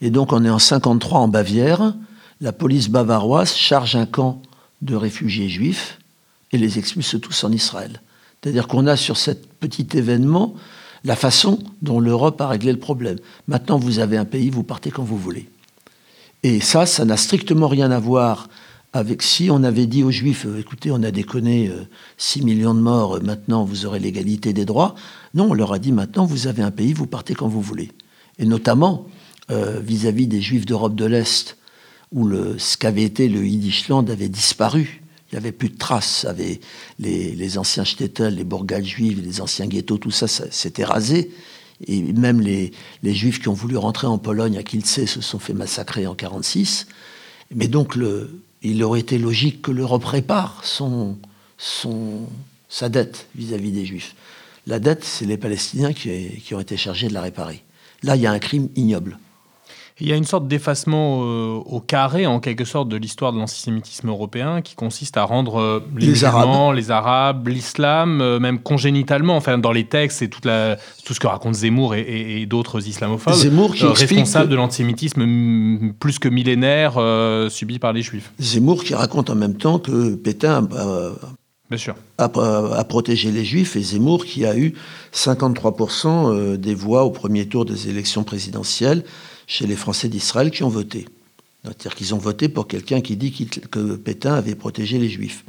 Et 0.00 0.10
donc, 0.10 0.32
on 0.32 0.44
est 0.44 0.50
en 0.50 0.58
53 0.58 1.20
en 1.20 1.28
Bavière. 1.28 1.94
La 2.40 2.52
police 2.52 2.88
bavaroise 2.88 3.54
charge 3.54 3.94
un 3.94 4.06
camp 4.06 4.42
de 4.82 4.96
réfugiés 4.96 5.48
juifs 5.48 6.00
et 6.50 6.58
les 6.58 6.76
expulse 6.76 7.16
tous 7.20 7.44
en 7.44 7.52
Israël. 7.52 8.02
C'est-à-dire 8.42 8.66
qu'on 8.66 8.88
a 8.88 8.96
sur 8.96 9.16
cet 9.16 9.46
petit 9.60 9.86
événement 9.96 10.52
la 11.04 11.14
façon 11.14 11.60
dont 11.80 12.00
l'Europe 12.00 12.40
a 12.40 12.48
réglé 12.48 12.72
le 12.72 12.80
problème. 12.80 13.18
Maintenant, 13.46 13.78
vous 13.78 14.00
avez 14.00 14.16
un 14.16 14.24
pays, 14.24 14.50
vous 14.50 14.64
partez 14.64 14.90
quand 14.90 15.04
vous 15.04 15.16
voulez. 15.16 15.48
Et 16.42 16.60
ça, 16.60 16.86
ça 16.86 17.04
n'a 17.04 17.16
strictement 17.16 17.68
rien 17.68 17.92
à 17.92 18.00
voir 18.00 18.48
avec 18.94 19.22
si 19.22 19.50
on 19.50 19.64
avait 19.64 19.86
dit 19.86 20.04
aux 20.04 20.12
Juifs, 20.12 20.46
euh, 20.46 20.60
écoutez, 20.60 20.92
on 20.92 21.02
a 21.02 21.10
déconné 21.10 21.68
6 22.16 22.40
euh, 22.40 22.44
millions 22.44 22.74
de 22.74 22.80
morts, 22.80 23.16
euh, 23.16 23.20
maintenant 23.20 23.64
vous 23.64 23.86
aurez 23.86 23.98
l'égalité 23.98 24.52
des 24.52 24.64
droits. 24.64 24.94
Non, 25.34 25.50
on 25.50 25.52
leur 25.52 25.72
a 25.72 25.80
dit 25.80 25.90
maintenant, 25.90 26.24
vous 26.24 26.46
avez 26.46 26.62
un 26.62 26.70
pays, 26.70 26.92
vous 26.92 27.08
partez 27.08 27.34
quand 27.34 27.48
vous 27.48 27.60
voulez. 27.60 27.90
Et 28.38 28.46
notamment 28.46 29.06
vis-à-vis 29.50 30.26
des 30.26 30.40
Juifs 30.40 30.64
d'Europe 30.64 30.94
de 30.94 31.04
l'Est, 31.04 31.58
où 32.12 32.26
le, 32.26 32.58
ce 32.58 32.78
qu'avait 32.78 33.02
été 33.02 33.28
le 33.28 33.44
Yiddishland 33.44 34.08
avait 34.08 34.30
disparu. 34.30 35.02
Il 35.30 35.34
n'y 35.34 35.38
avait 35.38 35.52
plus 35.52 35.68
de 35.68 35.76
traces. 35.76 36.24
Avait 36.24 36.60
les, 36.98 37.32
les, 37.32 37.58
anciens 37.58 37.84
shtetl, 37.84 38.28
les 38.28 38.44
bourgades 38.44 38.86
juives, 38.86 39.20
les 39.22 39.42
anciens 39.42 39.66
ghettos, 39.66 39.98
tout 39.98 40.10
ça, 40.10 40.28
ça 40.28 40.50
s'était 40.50 40.84
rasé. 40.84 41.30
Et 41.86 42.00
même 42.00 42.40
les, 42.40 42.72
les, 43.02 43.12
Juifs 43.12 43.38
qui 43.38 43.48
ont 43.48 43.54
voulu 43.54 43.76
rentrer 43.76 44.06
en 44.06 44.16
Pologne 44.16 44.56
à 44.56 44.62
Kielce 44.62 45.04
se 45.04 45.20
sont 45.20 45.38
fait 45.38 45.52
massacrer 45.52 46.06
en 46.06 46.16
1946. 46.16 46.86
Mais 47.54 47.68
donc, 47.68 47.96
le, 47.96 48.40
il 48.64 48.82
aurait 48.82 49.00
été 49.00 49.18
logique 49.18 49.62
que 49.62 49.70
l'Europe 49.70 50.04
répare 50.04 50.64
sa 52.68 52.88
dette 52.88 53.28
vis-à-vis 53.36 53.70
des 53.70 53.84
Juifs. 53.84 54.14
La 54.66 54.78
dette, 54.78 55.04
c'est 55.04 55.26
les 55.26 55.36
Palestiniens 55.36 55.92
qui 55.92 56.54
ont 56.54 56.60
été 56.60 56.76
chargés 56.76 57.08
de 57.08 57.14
la 57.14 57.20
réparer. 57.20 57.62
Là, 58.02 58.16
il 58.16 58.22
y 58.22 58.26
a 58.26 58.32
un 58.32 58.38
crime 58.38 58.68
ignoble. 58.74 59.18
Il 60.00 60.08
y 60.08 60.12
a 60.12 60.16
une 60.16 60.24
sorte 60.24 60.48
d'effacement 60.48 61.20
euh, 61.22 61.52
au 61.66 61.78
carré, 61.78 62.26
en 62.26 62.40
quelque 62.40 62.64
sorte, 62.64 62.88
de 62.88 62.96
l'histoire 62.96 63.32
de 63.32 63.38
l'antisémitisme 63.38 64.08
européen 64.08 64.60
qui 64.60 64.74
consiste 64.74 65.16
à 65.16 65.22
rendre 65.22 65.60
euh, 65.60 65.80
les, 65.96 66.08
musulmans, 66.08 66.72
les 66.72 66.90
Arabes, 66.90 67.46
l'islam, 67.46 68.20
euh, 68.20 68.40
même 68.40 68.58
congénitalement, 68.58 69.36
enfin, 69.36 69.56
dans 69.56 69.70
les 69.70 69.84
textes 69.84 70.20
et 70.20 70.28
toute 70.28 70.46
la, 70.46 70.78
tout 71.04 71.14
ce 71.14 71.20
que 71.20 71.28
raconte 71.28 71.54
Zemmour 71.54 71.94
et, 71.94 72.44
d'autres 72.46 72.88
islamophobes, 72.88 73.34
Zemmour 73.34 73.72
qui 73.76 73.86
responsable 73.86 74.50
de 74.50 74.56
l'antisémitisme 74.56 75.92
plus 76.00 76.18
que 76.18 76.28
millénaire 76.28 76.94
subi 77.48 77.78
par 77.78 77.92
les 77.92 78.02
juifs. 78.02 78.32
Zemmour 78.40 78.82
qui 78.82 78.94
raconte 78.94 79.30
en 79.30 79.36
même 79.36 79.54
temps 79.54 79.78
que 79.78 80.16
Pétain 80.16 80.68
Bien 81.70 81.78
sûr. 81.78 81.94
A, 82.18 82.28
protégé 82.84 83.30
les 83.30 83.44
juifs 83.44 83.76
et 83.76 83.80
Zemmour 83.80 84.26
qui 84.26 84.44
a 84.44 84.56
eu 84.56 84.74
53% 85.14 86.56
des 86.56 86.74
voix 86.74 87.04
au 87.04 87.10
premier 87.10 87.46
tour 87.46 87.64
des 87.64 87.88
élections 87.88 88.22
présidentielles 88.22 89.04
chez 89.46 89.66
les 89.66 89.76
Français 89.76 90.08
d'Israël 90.08 90.50
qui 90.50 90.62
ont 90.62 90.68
voté. 90.68 91.06
C'est-à-dire 91.64 91.94
qu'ils 91.94 92.14
ont 92.14 92.18
voté 92.18 92.48
pour 92.48 92.68
quelqu'un 92.68 93.00
qui 93.00 93.16
dit 93.16 93.32
que 93.32 93.96
Pétain 93.96 94.34
avait 94.34 94.54
protégé 94.54 94.98
les 94.98 95.08
Juifs. 95.08 95.44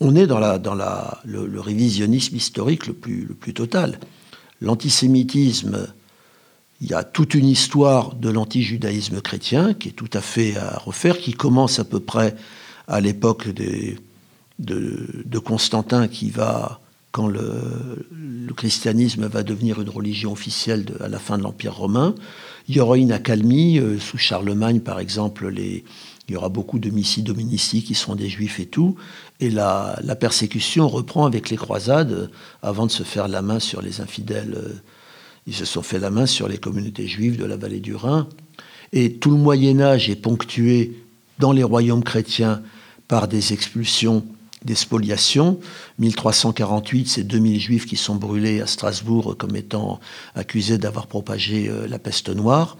On 0.00 0.14
est 0.14 0.26
dans, 0.26 0.38
la, 0.38 1.20
le, 1.24 1.60
révisionnisme 1.60 2.36
historique 2.36 2.86
le 2.86 2.92
plus, 2.92 3.54
total. 3.54 3.98
L'antisémitisme, 4.60 5.88
il 6.80 6.88
y 6.88 6.94
a 6.94 7.02
toute 7.02 7.34
une 7.34 7.48
histoire 7.48 8.14
de 8.14 8.30
l'antijudaïsme 8.30 9.20
chrétien 9.20 9.74
qui 9.74 9.88
est 9.88 9.92
tout 9.92 10.10
à 10.12 10.20
fait 10.20 10.56
à 10.56 10.78
refaire, 10.78 11.18
qui 11.18 11.32
commence 11.32 11.80
à 11.80 11.84
peu 11.84 11.98
près 11.98 12.36
à 12.86 13.00
l'époque 13.00 13.48
de, 13.48 15.38
Constantin, 15.38 16.06
qui 16.06 16.30
va, 16.30 16.80
quand 17.10 17.26
le, 17.26 17.42
christianisme 18.56 19.26
va 19.26 19.42
devenir 19.42 19.80
une 19.80 19.90
religion 19.90 20.32
officielle 20.32 20.86
à 21.00 21.08
la 21.08 21.18
fin 21.18 21.38
de 21.38 21.42
l'Empire 21.42 21.74
romain, 21.74 22.14
il 22.68 22.76
y 22.76 22.80
aura 22.80 22.96
une 22.98 23.12
accalmie. 23.12 23.78
Euh, 23.78 23.98
sous 23.98 24.18
Charlemagne, 24.18 24.80
par 24.80 25.00
exemple, 25.00 25.52
il 25.56 25.82
y 26.28 26.36
aura 26.36 26.50
beaucoup 26.50 26.78
de 26.78 26.90
missi 26.90 27.22
dominici 27.22 27.82
qui 27.82 27.94
seront 27.94 28.14
des 28.14 28.28
juifs 28.28 28.60
et 28.60 28.66
tout. 28.66 28.96
Et 29.40 29.50
la, 29.50 29.98
la, 30.04 30.14
persécution 30.14 30.88
reprend 30.88 31.26
avec 31.26 31.50
les 31.50 31.56
croisades 31.56 32.12
euh, 32.12 32.26
avant 32.62 32.86
de 32.86 32.90
se 32.90 33.02
faire 33.02 33.28
la 33.28 33.42
main 33.42 33.58
sur 33.58 33.80
les 33.82 34.00
infidèles. 34.00 34.54
Euh, 34.56 34.74
ils 35.46 35.54
se 35.54 35.64
sont 35.64 35.82
fait 35.82 35.98
la 35.98 36.10
main 36.10 36.26
sur 36.26 36.46
les 36.46 36.58
communautés 36.58 37.06
juives 37.06 37.38
de 37.38 37.46
la 37.46 37.56
vallée 37.56 37.80
du 37.80 37.94
Rhin. 37.94 38.28
Et 38.92 39.14
tout 39.14 39.30
le 39.30 39.36
Moyen 39.36 39.80
Âge 39.80 40.10
est 40.10 40.16
ponctué 40.16 40.94
dans 41.38 41.52
les 41.52 41.62
royaumes 41.62 42.04
chrétiens 42.04 42.62
par 43.06 43.28
des 43.28 43.54
expulsions 43.54 44.24
des 44.64 44.74
spoliations. 44.74 45.60
1348, 45.98 47.08
c'est 47.08 47.24
2000 47.24 47.60
juifs 47.60 47.86
qui 47.86 47.96
sont 47.96 48.16
brûlés 48.16 48.60
à 48.60 48.66
Strasbourg 48.66 49.36
comme 49.38 49.56
étant 49.56 50.00
accusés 50.34 50.78
d'avoir 50.78 51.06
propagé 51.06 51.68
euh, 51.68 51.86
la 51.86 51.98
peste 51.98 52.28
noire. 52.28 52.76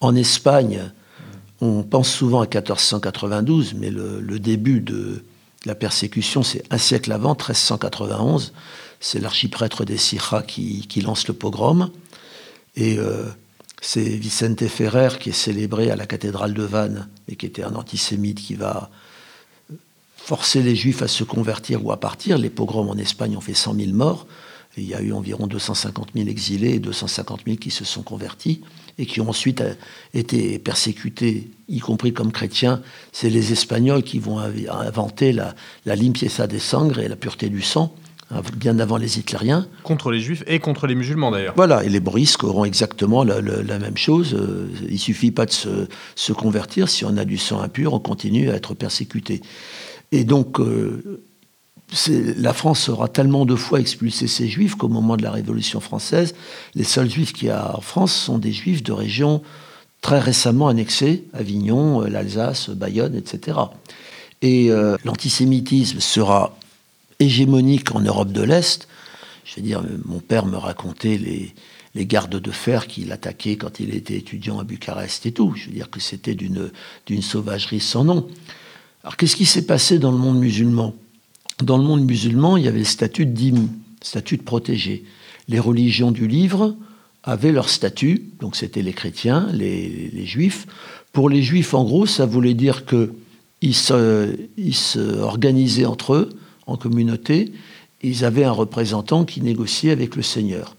En 0.00 0.14
Espagne, 0.14 0.90
on 1.60 1.82
pense 1.82 2.10
souvent 2.10 2.40
à 2.40 2.46
1492, 2.46 3.74
mais 3.74 3.90
le, 3.90 4.38
début 4.38 4.80
de 4.80 5.24
la 5.66 5.74
persécution, 5.74 6.42
c'est 6.42 6.62
un 6.70 6.78
siècle 6.78 7.12
avant, 7.12 7.32
1391. 7.32 8.52
C'est 8.98 9.18
l'archiprêtre 9.18 9.84
des 9.84 9.98
Sira 9.98 10.42
qui, 10.42 11.02
lance 11.02 11.28
le 11.28 11.34
pogrom. 11.34 11.90
Et 12.76 12.98
euh, 12.98 13.26
c'est 13.82 14.04
Vicente 14.04 14.66
Ferrer 14.68 15.18
qui 15.18 15.30
est 15.30 15.32
célébré 15.32 15.90
à 15.90 15.96
la 15.96 16.06
cathédrale 16.06 16.54
de 16.54 16.62
Vannes 16.62 17.08
et 17.28 17.36
qui 17.36 17.46
était 17.46 17.64
un 17.64 17.74
antisémite 17.74 18.40
qui 18.40 18.54
va 18.54 18.90
forcer 20.22 20.62
les 20.62 20.76
juifs 20.76 21.02
à 21.02 21.08
se 21.08 21.24
convertir 21.24 21.84
ou 21.84 21.92
à 21.92 21.98
partir. 21.98 22.38
Les 22.38 22.50
pogroms 22.50 22.90
en 22.90 22.96
Espagne 22.96 23.36
ont 23.36 23.40
fait 23.40 23.54
100 23.54 23.74
000 23.74 23.92
morts. 23.92 24.26
il 24.76 24.86
y 24.86 24.94
a 24.94 25.00
eu 25.00 25.12
environ 25.12 25.46
250 25.46 26.10
000 26.14 26.28
exilés 26.28 26.74
et 26.74 26.78
250 26.78 27.40
000 27.46 27.56
qui 27.56 27.70
se 27.70 27.84
sont 27.84 28.02
convertis 28.02 28.60
et 28.98 29.06
qui 29.06 29.20
ont 29.20 29.28
ensuite 29.28 29.62
euh, 29.62 29.74
été 30.14 30.58
persécutés, 30.58 31.50
y 31.68 31.80
compris 31.80 32.12
comme 32.12 32.32
chrétiens. 32.32 32.82
C'est 33.12 33.30
les 33.30 33.52
Espagnols 33.52 34.02
qui 34.02 34.18
vont 34.18 34.38
inventer 34.38 35.32
la, 35.32 35.54
la 35.86 35.96
limpieza 35.96 36.46
des 36.46 36.58
sangres 36.58 37.00
et 37.00 37.08
la 37.08 37.16
pureté 37.16 37.48
du 37.48 37.62
sang 37.62 37.94
hein, 38.30 38.42
bien 38.56 38.78
avant 38.78 38.98
les 38.98 39.18
hitlériens. 39.18 39.66
Contre 39.82 40.10
les 40.10 40.20
juifs 40.20 40.44
et 40.46 40.60
contre 40.60 40.86
les 40.86 40.94
musulmans 40.94 41.30
d'ailleurs. 41.30 41.54
Voilà, 41.56 41.82
et 41.82 41.88
les 41.88 42.00
brisques 42.00 42.44
auront 42.44 42.66
exactement 42.66 43.24
la, 43.24 43.40
même 43.40 43.96
chose. 43.96 44.34
Euh, 44.34 44.68
il 44.88 44.98
suffit 44.98 45.30
pas 45.30 45.46
de 45.46 45.52
se, 45.52 45.88
se, 46.14 46.32
convertir. 46.32 46.88
Si 46.88 47.04
on 47.04 47.16
a 47.16 47.24
du 47.24 47.38
sang 47.38 47.60
impur, 47.62 47.94
on 47.94 48.00
continue 48.00 48.50
à 48.50 48.54
être 48.54 48.74
persécuté. 48.74 49.40
Et 50.12 50.24
donc, 50.24 50.60
euh, 50.60 51.22
la 52.08 52.52
France 52.52 52.88
aura 52.88 53.08
tellement 53.08 53.46
de 53.46 53.54
fois 53.54 53.80
expulsé 53.80 54.26
ses 54.26 54.48
juifs 54.48 54.74
qu'au 54.74 54.88
moment 54.88 55.16
de 55.16 55.22
la 55.22 55.30
Révolution 55.30 55.80
française, 55.80 56.34
les 56.74 56.84
seuls 56.84 57.10
juifs 57.10 57.32
qu'il 57.32 57.48
y 57.48 57.50
a 57.50 57.76
en 57.76 57.80
France 57.80 58.12
sont 58.12 58.38
des 58.38 58.52
juifs 58.52 58.82
de 58.82 58.92
régions 58.92 59.42
très 60.00 60.18
récemment 60.18 60.68
annexées, 60.68 61.24
Avignon, 61.32 62.02
euh, 62.02 62.08
l'Alsace, 62.08 62.70
Bayonne, 62.70 63.14
etc. 63.14 63.58
Et 64.42 64.70
euh, 64.70 64.96
l'antisémitisme 65.04 66.00
sera 66.00 66.56
hégémonique 67.18 67.94
en 67.94 68.00
Europe 68.00 68.32
de 68.32 68.42
l'Est. 68.42 68.88
Je 69.44 69.56
veux 69.56 69.62
dire, 69.62 69.82
mon 70.04 70.20
père 70.20 70.46
me 70.46 70.56
racontait 70.56 71.18
les, 71.18 71.54
les 71.94 72.06
gardes 72.06 72.36
de 72.36 72.50
fer 72.50 72.86
qu'il 72.86 73.12
attaquait 73.12 73.56
quand 73.56 73.80
il 73.80 73.94
était 73.94 74.16
étudiant 74.16 74.58
à 74.58 74.64
Bucarest 74.64 75.26
et 75.26 75.32
tout. 75.32 75.54
Je 75.56 75.66
veux 75.66 75.72
dire 75.72 75.90
que 75.90 76.00
c'était 76.00 76.34
d'une 76.34 77.22
sauvagerie 77.22 77.80
sans 77.80 78.04
nom. 78.04 78.28
Alors 79.02 79.16
qu'est-ce 79.16 79.36
qui 79.36 79.46
s'est 79.46 79.66
passé 79.66 79.98
dans 79.98 80.12
le 80.12 80.18
monde 80.18 80.38
musulman? 80.38 80.94
Dans 81.62 81.78
le 81.78 81.84
monde 81.84 82.04
musulman, 82.04 82.56
il 82.56 82.64
y 82.64 82.68
avait 82.68 82.80
le 82.80 82.84
statut 82.84 83.26
d'hymne, 83.26 83.68
statut 84.02 84.36
de 84.36 84.42
protégé. 84.42 85.04
Les 85.48 85.58
religions 85.58 86.10
du 86.10 86.26
livre 86.26 86.76
avaient 87.22 87.52
leur 87.52 87.68
statut, 87.68 88.24
donc 88.40 88.56
c'était 88.56 88.82
les 88.82 88.92
chrétiens, 88.92 89.48
les, 89.52 90.26
juifs. 90.26 90.66
Pour 91.12 91.28
les 91.28 91.42
juifs, 91.42 91.74
en 91.74 91.84
gros, 91.84 92.06
ça 92.06 92.26
voulait 92.26 92.54
dire 92.54 92.84
se, 93.72 94.36
ils 94.56 94.74
se 94.74 95.18
organisaient 95.18 95.86
entre 95.86 96.14
eux, 96.14 96.30
en 96.66 96.76
communauté, 96.76 97.52
ils 98.02 98.24
avaient 98.24 98.44
un 98.44 98.52
représentant 98.52 99.24
qui 99.24 99.42
négociait 99.42 99.90
avec 99.90 100.16
le 100.16 100.22
Seigneur. 100.22 100.76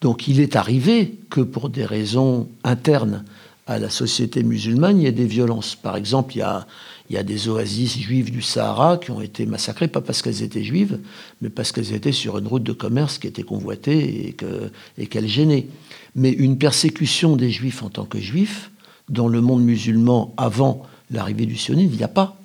Donc 0.00 0.28
il 0.28 0.40
est 0.40 0.56
arrivé 0.56 1.14
que 1.30 1.40
pour 1.40 1.70
des 1.70 1.84
raisons 1.84 2.48
internes 2.64 3.24
à 3.66 3.78
la 3.78 3.90
société 3.90 4.42
musulmane, 4.42 5.00
il 5.00 5.04
y 5.04 5.06
ait 5.06 5.12
des 5.12 5.26
violences. 5.26 5.74
Par 5.74 5.96
exemple, 5.96 6.34
il 6.36 6.38
y 6.38 6.42
a, 6.42 6.66
il 7.08 7.14
y 7.14 7.18
a 7.18 7.22
des 7.22 7.48
oasis 7.48 7.98
juives 7.98 8.30
du 8.30 8.42
Sahara 8.42 8.98
qui 8.98 9.10
ont 9.10 9.22
été 9.22 9.46
massacrées, 9.46 9.88
pas 9.88 10.02
parce 10.02 10.20
qu'elles 10.20 10.42
étaient 10.42 10.62
juives, 10.62 10.98
mais 11.40 11.48
parce 11.48 11.72
qu'elles 11.72 11.94
étaient 11.94 12.12
sur 12.12 12.36
une 12.36 12.46
route 12.46 12.62
de 12.62 12.72
commerce 12.72 13.18
qui 13.18 13.26
était 13.26 13.42
convoitée 13.42 14.28
et 14.28 15.06
qu'elles 15.06 15.24
et 15.24 15.28
gênaient. 15.28 15.68
Mais 16.14 16.30
une 16.30 16.58
persécution 16.58 17.36
des 17.36 17.50
juifs 17.50 17.82
en 17.82 17.88
tant 17.88 18.04
que 18.04 18.18
juifs, 18.18 18.70
dans 19.08 19.28
le 19.28 19.40
monde 19.40 19.62
musulman 19.62 20.34
avant 20.36 20.86
l'arrivée 21.10 21.46
du 21.46 21.56
sionisme, 21.56 21.92
il 21.92 21.96
n'y 21.96 22.04
a 22.04 22.08
pas. 22.08 22.36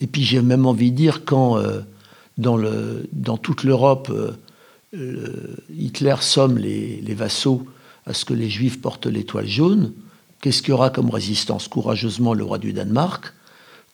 Et 0.00 0.08
puis 0.08 0.24
j'ai 0.24 0.42
même 0.42 0.66
envie 0.66 0.90
de 0.90 0.96
dire, 0.96 1.24
quand 1.24 1.58
euh, 1.58 1.82
dans, 2.38 3.36
toute 3.36 3.62
l'Europe, 3.62 4.10
euh, 4.94 5.56
Hitler 5.72 6.16
somme 6.20 6.58
les, 6.58 7.00
les 7.00 7.14
vassaux 7.14 7.64
à 8.06 8.14
ce 8.14 8.24
que 8.24 8.34
les 8.34 8.50
juifs 8.50 8.80
portent 8.80 9.06
l'étoile 9.06 9.46
jaune, 9.46 9.92
qu'est-ce 10.40 10.60
qu'il 10.60 10.70
y 10.70 10.72
aura 10.72 10.90
comme 10.90 11.10
résistance? 11.10 11.68
Courageusement 11.68 12.34
le 12.34 12.42
roi 12.42 12.58
du 12.58 12.72
Danemark, 12.72 13.32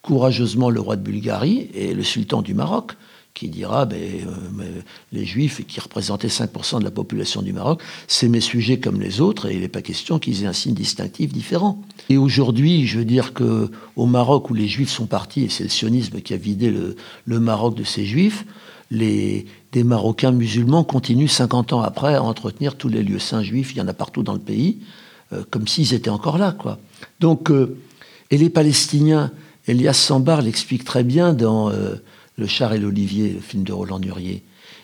courageusement 0.03 0.71
le 0.71 0.81
roi 0.81 0.97
de 0.97 1.03
Bulgarie 1.03 1.71
et 1.75 1.95
le 1.95 2.03
sultan 2.03 2.43
du 2.43 2.55
Maroc, 2.55 2.93
qui 3.39 3.49
dira 3.49 3.87
ben, 3.87 3.97
euh, 4.01 4.81
les 5.13 5.25
Juifs, 5.25 5.65
qui 5.67 5.79
représentaient 5.79 6.29
5% 6.29 6.81
de 6.81 6.85
la 6.85 6.91
population 6.91 7.41
du 7.41 7.53
Maroc, 7.53 7.81
c'est 8.09 8.29
mes 8.29 8.41
sujets 8.41 8.81
comme 8.81 9.01
les 9.01 9.21
autres, 9.21 9.49
et 9.49 9.55
il 9.55 9.61
n'est 9.61 9.69
pas 9.69 9.83
question 9.83 10.19
qu'ils 10.19 10.43
aient 10.43 10.49
un 10.49 10.53
signe 10.53 10.75
distinctif 10.75 11.33
différent. 11.33 11.81
Et 12.09 12.17
aujourd'hui, 12.17 12.87
je 12.87 12.99
veux 12.99 13.05
dire 13.05 13.35
que 13.35 13.71
au 13.95 14.07
Maroc 14.07 14.51
où 14.51 14.55
les 14.55 14.67
Juifs 14.67 14.91
sont 14.91 15.07
partis, 15.07 15.45
et 15.45 15.49
c'est 15.49 15.63
le 15.63 15.71
sionisme 15.71 16.21
qui 16.21 16.35
a 16.35 16.37
vidé 16.37 16.71
le, 16.71 17.41
Maroc 17.41 17.77
de 17.77 17.85
ces 17.85 18.05
Juifs, 18.05 18.45
les, 18.91 19.47
des 19.71 19.85
Marocains 19.85 20.33
musulmans 20.33 20.83
continuent 20.83 21.29
50 21.29 21.75
ans 21.75 21.83
après 21.83 22.15
à 22.15 22.23
entretenir 22.23 22.77
tous 22.77 22.89
les 22.89 23.03
lieux 23.03 23.19
saints 23.19 23.43
juifs, 23.43 23.73
il 23.73 23.79
y 23.79 23.81
en 23.81 23.89
a 23.89 23.93
partout 23.93 24.23
dans 24.23 24.33
le 24.33 24.41
pays, 24.41 24.79
euh, 25.33 25.45
comme 25.51 25.69
s'ils 25.69 25.95
étaient 25.95 26.11
encore 26.11 26.39
là. 26.39 26.53
Quoi. 26.53 26.79
Donc, 27.21 27.51
euh, 27.51 27.77
et 28.31 28.39
les 28.39 28.51
Palestiniens, 28.51 29.31
Elias 29.69 29.95
Sambar 29.95 30.43
l'explique 30.43 30.85
très 30.85 31.05
bien 31.05 31.33
dans 31.35 31.71
le 31.71 32.47
char 32.47 32.73
et 32.73 32.79
l'olivier, 32.79 33.35
le 33.35 33.41
film 33.41 33.65
de 33.65 33.73
Roland 33.73 33.99
Nurier. 33.99 34.43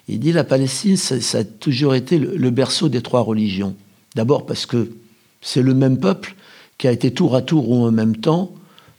Il 0.09 0.20
dit 0.20 0.33
la 0.33 0.44
Palestine, 0.44 0.97
ça, 0.97 1.38
a 1.38 1.44
toujours 1.44 1.94
été 1.94 2.18
le, 2.18 2.51
berceau 2.51 2.88
des 2.88 3.01
trois 3.01 3.23
religions. 3.23 3.75
D'abord 4.14 4.44
parce 4.44 4.66
que 4.66 4.92
c'est 5.40 5.62
le 5.62 5.75
même 5.75 5.99
peuple 5.99 6.35
qui 6.77 6.88
a 6.88 6.92
été 6.92 7.12
tour 7.12 7.35
à 7.35 7.42
tour 7.42 7.70
ou 7.70 7.85
en 7.85 7.90
même 7.90 8.16
temps 8.16 8.53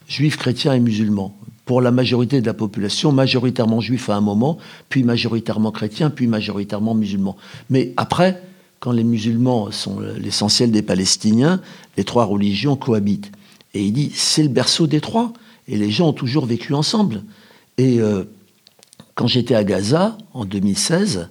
juif, 0.08 0.36
chrétien 0.36 0.72
et 0.72 0.80
musulman. 0.80 1.36
Pour 1.64 1.80
la 1.80 1.90
majorité 1.90 2.40
de 2.40 2.46
la 2.46 2.54
population, 2.54 3.12
majoritairement 3.12 3.80
juif 3.80 4.08
à 4.08 4.16
un 4.16 4.20
moment, 4.20 4.58
puis 4.88 5.02
majoritairement 5.02 5.72
chrétien, 5.72 6.10
puis 6.10 6.26
majoritairement 6.26 6.94
musulman. 6.94 7.36
Mais 7.70 7.92
après, 7.96 8.40
quand 8.78 8.92
les 8.92 9.04
musulmans 9.04 9.70
sont 9.72 10.00
l'essentiel 10.18 10.70
des 10.70 10.82
Palestiniens, 10.82 11.60
les 11.96 12.04
trois 12.04 12.24
religions 12.24 12.76
cohabitent. 12.76 13.32
Et 13.74 13.84
il 13.84 13.92
dit, 13.92 14.12
c'est 14.14 14.42
le 14.42 14.48
berceau 14.48 14.86
des 14.86 15.00
trois. 15.00 15.32
Et 15.68 15.76
les 15.76 15.90
gens 15.90 16.08
ont 16.08 16.12
toujours 16.12 16.46
vécu 16.46 16.74
ensemble. 16.74 17.22
Et 17.78 18.00
euh, 18.00 18.24
quand 19.14 19.26
j'étais 19.26 19.54
à 19.54 19.64
Gaza, 19.64 20.16
en 20.32 20.44
2016, 20.44 21.28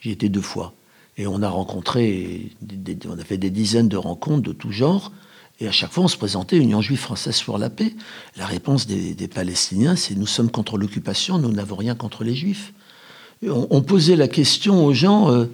j'y 0.00 0.10
étais 0.10 0.28
deux 0.28 0.40
fois. 0.40 0.72
Et 1.16 1.26
on 1.26 1.42
a 1.42 1.48
rencontré, 1.48 2.52
on 3.06 3.18
a 3.18 3.24
fait 3.24 3.38
des 3.38 3.50
dizaines 3.50 3.88
de 3.88 3.96
rencontres 3.96 4.42
de 4.42 4.52
tout 4.52 4.72
genre. 4.72 5.12
Et 5.60 5.68
à 5.68 5.72
chaque 5.72 5.92
fois, 5.92 6.04
on 6.04 6.08
se 6.08 6.16
présentait 6.16 6.56
Union 6.56 6.80
juive 6.80 6.98
française 6.98 7.40
pour 7.42 7.58
la 7.58 7.68
paix. 7.68 7.94
La 8.36 8.46
réponse 8.46 8.86
des, 8.86 9.28
Palestiniens, 9.28 9.96
c'est 9.96 10.14
nous 10.14 10.26
sommes 10.26 10.50
contre 10.50 10.78
l'occupation, 10.78 11.38
nous 11.38 11.52
n'avons 11.52 11.76
rien 11.76 11.94
contre 11.94 12.24
les 12.24 12.34
juifs. 12.34 12.72
on, 13.46 13.82
posait 13.82 14.16
la 14.16 14.28
question 14.28 14.86
aux 14.86 14.94
gens 14.94 15.30
euh, 15.30 15.44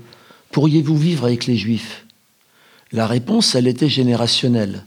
pourriez-vous 0.53 0.97
vivre 0.97 1.25
avec 1.25 1.47
les 1.47 1.57
juifs? 1.57 2.07
La 2.93 3.09
réponse, 3.09 3.57
elle 3.57 3.67
était 3.67 3.89
générationnelle. 3.89 4.85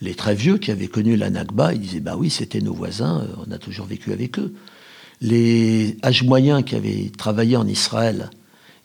Les 0.00 0.14
très 0.14 0.34
vieux 0.34 0.58
qui 0.58 0.70
avaient 0.70 0.88
connu 0.88 1.16
la 1.16 1.30
Nakba, 1.30 1.74
ils 1.74 1.80
disaient 1.80 2.00
bah 2.00 2.16
oui, 2.16 2.30
c'était 2.30 2.60
nos 2.60 2.72
voisins, 2.72 3.20
euh, 3.20 3.44
on 3.46 3.52
a 3.52 3.58
toujours 3.58 3.86
vécu 3.86 4.12
avec 4.12 4.38
eux. 4.38 4.54
Les 5.20 5.96
âges 6.02 6.22
moyens 6.22 6.64
qui 6.64 6.74
avaient 6.74 7.10
travaillé 7.16 7.56
en 7.56 7.66
Israël, 7.66 8.30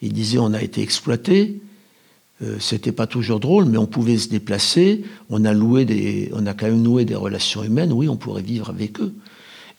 ils 0.01 0.11
disaient 0.11 0.39
on 0.39 0.53
a 0.53 0.61
été 0.61 0.81
exploité. 0.81 1.61
Euh, 2.41 2.57
c'était 2.59 2.91
pas 2.91 3.07
toujours 3.07 3.39
drôle, 3.39 3.65
mais 3.65 3.77
on 3.77 3.85
pouvait 3.85 4.17
se 4.17 4.27
déplacer. 4.27 5.05
On 5.29 5.45
a 5.45 5.53
loué 5.53 5.85
des, 5.85 6.29
on 6.33 6.45
a 6.45 6.53
quand 6.53 6.65
même 6.65 6.81
noué 6.81 7.05
des 7.05 7.15
relations 7.15 7.63
humaines. 7.63 7.93
Oui, 7.93 8.09
on 8.09 8.17
pourrait 8.17 8.41
vivre 8.41 8.69
avec 8.69 8.99
eux. 8.99 9.13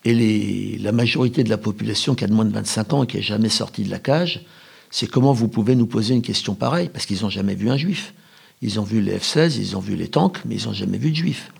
Et 0.05 0.77
la 0.79 0.91
majorité 0.91 1.43
de 1.43 1.49
la 1.49 1.57
population 1.57 2.15
qui 2.15 2.23
a 2.23 2.27
de 2.27 2.33
moins 2.33 2.45
de 2.45 2.53
25 2.53 2.93
ans 2.93 3.03
et 3.03 3.07
qui 3.07 3.17
n'est 3.17 3.23
jamais 3.23 3.49
sorti 3.49 3.83
de 3.83 3.91
la 3.91 3.99
cage, 3.99 4.45
c'est 4.89 5.07
comment 5.07 5.33
vous 5.33 5.49
pouvez 5.49 5.75
nous 5.75 5.85
poser 5.85 6.15
une 6.15 6.21
question 6.21 6.55
pareille 6.55 6.89
Parce 6.91 7.05
qu'ils 7.05 7.21
n'ont 7.21 7.29
jamais 7.29 7.55
vu 7.55 7.69
un 7.69 7.77
juif. 7.77 8.13
Ils 8.61 8.79
ont 8.79 8.83
vu 8.83 9.01
les 9.01 9.17
F-16, 9.17 9.57
ils 9.57 9.77
ont 9.77 9.79
vu 9.79 9.95
les 9.95 10.07
tanks, 10.07 10.39
mais 10.45 10.55
ils 10.55 10.65
n'ont 10.65 10.73
jamais 10.73 10.97
vu 10.97 11.11
de 11.11 11.15
juifs. 11.15 11.51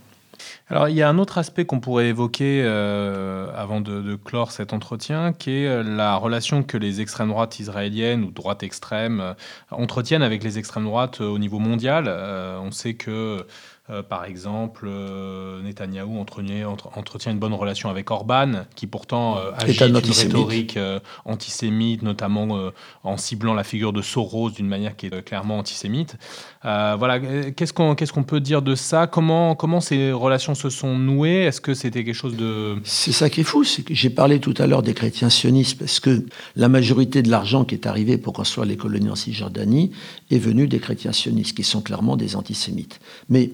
Alors, 0.70 0.90
il 0.90 0.96
y 0.98 1.02
a 1.02 1.08
un 1.08 1.18
autre 1.18 1.38
aspect 1.38 1.64
qu'on 1.64 1.80
pourrait 1.80 2.08
évoquer 2.08 2.62
euh, 2.66 3.50
avant 3.56 3.80
de, 3.80 4.16
clore 4.16 4.52
cet 4.52 4.74
entretien, 4.74 5.32
qui 5.32 5.52
est 5.52 5.68
euh, 5.68 5.82
la 5.82 6.18
relation 6.18 6.62
que 6.62 6.78
les 6.78 7.00
extrêmes 7.00 7.30
droites 7.30 7.60
israéliennes 7.60 8.26
ou 8.26 8.32
droites 8.32 8.64
extrêmes 8.64 9.22
euh, 9.22 9.34
entretiennent 9.72 10.24
avec 10.24 10.44
les 10.44 10.60
extrêmes 10.60 10.84
droites 10.84 11.22
au 11.22 11.40
niveau 11.40 11.60
mondial. 11.60 12.10
on 12.10 12.72
sait 12.72 12.96
que 12.96 13.46
euh, 13.90 14.04
par 14.04 14.26
exemple, 14.26 14.86
euh, 14.86 15.62
Netanyahou 15.62 16.20
entretient, 16.20 17.32
une 17.32 17.40
bonne 17.40 17.54
relation 17.54 17.90
avec 17.90 18.12
Orban, 18.12 18.66
qui 18.76 18.86
pourtant 18.86 19.38
euh, 19.38 19.52
agite 19.58 19.82
une 19.82 19.96
rhétorique 19.96 20.78
antisémite, 21.24 22.02
notamment 22.02 22.72
en 23.04 23.18
ciblant 23.18 23.54
la 23.54 23.64
figure 23.64 23.94
de 23.94 24.02
Soros 24.02 24.50
d'une 24.50 24.68
manière 24.68 24.98
qui 24.98 25.06
est 25.06 25.24
clairement 25.24 25.60
antisémite. 25.60 26.18
voilà, 26.64 27.20
qu'est-ce 27.52 27.74
qu'on 27.74 28.24
peut 28.24 28.42
dire 28.42 28.62
de 28.62 28.76
ça? 28.76 29.08
Comment, 29.08 29.56
comment 29.56 29.80
ces 29.80 30.12
relations 30.12 30.56
se 30.56 30.70
sont 30.70 30.98
nouées? 30.98 31.46
Est-ce 31.46 31.62
que 31.62 31.74
c'était 31.74 32.04
quelque 32.04 32.16
chose 32.16 32.36
de... 32.36 32.76
C'est 32.84 33.14
ça 33.14 33.30
qui 33.30 33.42
est 33.42 33.46
fou, 33.46 33.64
c'est 33.64 33.84
que 33.84 33.94
j'ai 33.94 34.10
parlé 34.10 34.40
tout 34.40 34.54
à 34.58 34.68
l'heure 34.68 34.84
des 34.84 34.94
chrétiens 34.94 35.30
sionistes, 35.30 35.80
parce 35.80 36.02
que 36.02 36.26
la 36.56 36.68
majorité 36.68 37.22
de 37.22 37.32
l'argent 37.32 37.64
qui 37.64 37.76
est 37.76 37.88
arrivé 37.88 38.18
pour 38.18 38.34
construire 38.34 38.66
les 38.68 38.76
colonies 38.76 39.10
en 39.10 39.16
Cisjordanie 39.16 39.92
est 40.30 40.40
venu 40.40 40.68
des 40.68 40.80
chrétiens 40.80 41.14
sionistes, 41.14 41.56
qui 41.56 41.64
sont 41.64 41.82
clairement 41.82 42.18
des 42.18 42.36
antisémites. 42.36 43.00
Mais 43.30 43.52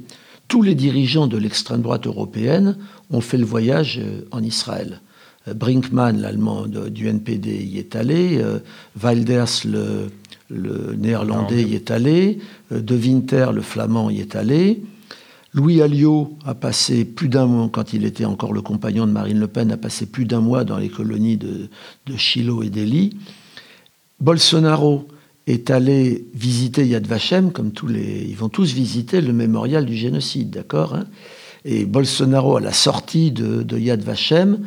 tous 0.53 0.61
les 0.61 0.75
dirigeants 0.75 1.25
de 1.25 1.35
l'extrême 1.35 1.81
droite 1.81 2.05
européenne 2.05 2.77
ont 3.09 3.21
fait 3.21 3.39
le 3.39 3.43
voyage 3.43 3.99
euh, 3.99 4.21
en 4.29 4.43
Israël. 4.43 5.01
Euh, 5.47 5.55
Brinkmann, 5.55 6.21
l'allemand 6.21 6.67
du 6.67 7.07
NPD, 7.07 7.65
y 7.65 7.79
est 7.79 7.95
allé. 7.95 8.37
Euh, 8.37 8.59
Wilders, 9.03 9.65
le, 9.65 10.93
néerlandais, 10.95 11.63
y 11.63 11.73
est 11.73 11.89
allé. 11.89 12.37
De 12.69 12.95
Winter, 12.95 13.47
le 13.51 13.63
flamand, 13.63 14.11
y 14.11 14.19
est 14.19 14.35
allé. 14.35 14.83
Louis 15.55 15.81
Alliot 15.81 16.37
a 16.45 16.53
passé 16.53 17.03
plus 17.03 17.29
d'un 17.29 17.47
mois, 17.47 17.69
quand 17.73 17.91
il 17.93 18.05
était 18.05 18.25
encore 18.25 18.53
le 18.53 18.61
compagnon 18.61 19.07
de 19.07 19.11
Marine 19.11 19.39
Le 19.39 19.47
Pen, 19.47 19.71
a 19.71 19.77
passé 19.77 20.05
plus 20.05 20.25
d'un 20.25 20.41
mois 20.41 20.63
dans 20.65 20.77
les 20.77 20.89
colonies 20.89 21.37
de, 21.37 21.67
de 22.05 22.15
Shiloh 22.15 22.61
et 22.61 22.69
d'Eli. 22.69 23.17
Bolsonaro 24.19 25.07
est 25.47 25.71
allé 25.71 26.25
visiter 26.33 26.87
Yad 26.87 27.05
Vashem, 27.05 27.51
comme 27.51 27.71
tous 27.71 27.87
les. 27.87 28.25
Ils 28.27 28.37
vont 28.37 28.49
tous 28.49 28.73
visiter 28.73 29.21
le 29.21 29.33
mémorial 29.33 29.85
du 29.85 29.95
génocide, 29.95 30.49
d'accord 30.49 30.95
hein 30.95 31.05
Et 31.65 31.85
Bolsonaro, 31.85 32.57
à 32.57 32.61
la 32.61 32.73
sortie 32.73 33.31
de, 33.31 33.77
Yad 33.77 34.01
Vashem, 34.01 34.59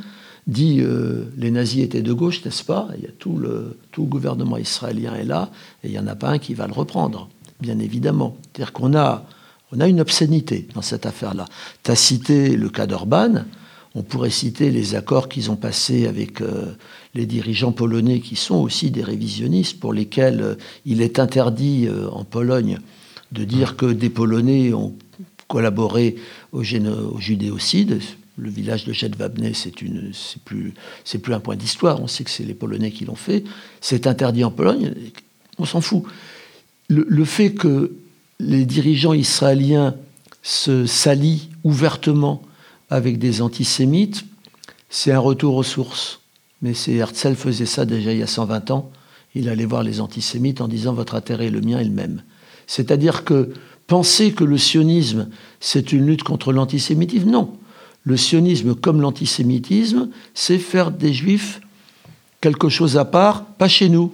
dit 0.46 0.80
euh, 0.80 1.24
les 1.36 1.50
nazis 1.50 1.82
étaient 1.82 2.02
de 2.02 2.12
gauche, 2.12 2.44
n'est-ce 2.44 2.62
pas? 2.62 2.88
Il 2.98 3.04
y 3.04 3.06
a 3.06 3.12
tout 3.18 3.38
le, 3.38 3.78
tout 3.90 4.04
gouvernement 4.04 4.58
israélien 4.58 5.14
est 5.14 5.24
là, 5.24 5.50
et 5.82 5.88
il 5.88 5.92
n'y 5.92 5.98
en 5.98 6.06
a 6.06 6.14
pas 6.14 6.28
un 6.28 6.38
qui 6.38 6.54
va 6.54 6.66
le 6.66 6.74
reprendre, 6.74 7.28
bien 7.60 7.78
évidemment. 7.78 8.36
C'est-à-dire 8.42 8.72
qu'on 8.72 8.94
a, 8.94 9.24
on 9.72 9.80
a 9.80 9.88
une 9.88 10.00
obscénité 10.00 10.68
dans 10.74 10.82
cette 10.82 11.06
affaire-là. 11.06 11.46
Tu 11.82 11.90
as 11.90 11.96
cité 11.96 12.56
le 12.56 12.68
cas 12.68 12.86
d'Orban. 12.86 13.44
On 13.98 14.02
pourrait 14.02 14.28
citer 14.28 14.70
les 14.70 14.94
accords 14.94 15.26
qu'ils 15.26 15.50
ont 15.50 15.56
passés 15.56 16.06
avec 16.06 16.42
euh, 16.42 16.74
les 17.14 17.24
dirigeants 17.24 17.72
polonais, 17.72 18.20
qui 18.20 18.36
sont 18.36 18.56
aussi 18.56 18.90
des 18.90 19.02
révisionnistes, 19.02 19.80
pour 19.80 19.94
lesquels 19.94 20.42
euh, 20.42 20.54
il 20.84 21.00
est 21.00 21.18
interdit 21.18 21.86
euh, 21.88 22.10
en 22.10 22.22
Pologne 22.22 22.78
de 23.32 23.44
dire 23.44 23.74
que 23.74 23.86
des 23.86 24.10
Polonais 24.10 24.74
ont 24.74 24.94
collaboré 25.48 26.16
au, 26.52 26.60
au 26.60 27.20
judéocide. 27.20 28.02
Le 28.36 28.50
village 28.50 28.84
de 28.84 28.92
Jedwabne, 28.92 29.54
c'est 29.54 29.74
plus, 30.44 30.74
plus 31.22 31.32
un 31.32 31.40
point 31.40 31.56
d'histoire. 31.56 32.02
On 32.02 32.06
sait 32.06 32.22
que 32.22 32.30
c'est 32.30 32.44
les 32.44 32.52
Polonais 32.52 32.90
qui 32.90 33.06
l'ont 33.06 33.14
fait. 33.14 33.44
C'est 33.80 34.06
interdit 34.06 34.44
en 34.44 34.50
Pologne. 34.50 34.92
On 35.56 35.64
s'en 35.64 35.80
fout. 35.80 36.02
le 36.88 37.24
fait 37.24 37.54
que 37.54 37.96
les 38.40 38.66
dirigeants 38.66 39.14
israéliens 39.14 39.94
se 40.42 40.84
s'allient 40.84 41.48
ouvertement 41.64 42.42
avec 42.90 43.18
des 43.18 43.42
antisémites, 43.42 44.24
c'est 44.88 45.12
un 45.12 45.18
retour 45.18 45.56
aux 45.56 45.62
sources. 45.62 46.20
Mais 46.62 46.72
Herzl 46.88 47.34
faisait 47.34 47.66
ça 47.66 47.84
déjà 47.84 48.12
il 48.12 48.18
y 48.18 48.22
a 48.22 48.26
120 48.26 48.70
ans. 48.70 48.90
Il 49.34 49.48
allait 49.48 49.66
voir 49.66 49.82
les 49.82 50.00
antisémites 50.00 50.60
en 50.60 50.68
disant 50.68 50.94
votre 50.94 51.14
intérêt 51.14 51.46
et 51.46 51.50
le 51.50 51.60
mien 51.60 51.78
est 51.78 51.84
le 51.84 51.90
même. 51.90 52.22
C'est-à-dire 52.66 53.24
que 53.24 53.52
penser 53.86 54.32
que 54.32 54.44
le 54.44 54.58
sionisme, 54.58 55.28
c'est 55.60 55.92
une 55.92 56.06
lutte 56.06 56.22
contre 56.22 56.52
l'antisémitisme, 56.52 57.30
non. 57.30 57.52
Le 58.04 58.16
sionisme, 58.16 58.74
comme 58.74 59.00
l'antisémitisme, 59.00 60.08
c'est 60.32 60.58
faire 60.58 60.90
des 60.90 61.12
juifs 61.12 61.60
quelque 62.40 62.68
chose 62.68 62.96
à 62.96 63.04
part, 63.04 63.44
pas 63.44 63.68
chez 63.68 63.88
nous. 63.88 64.12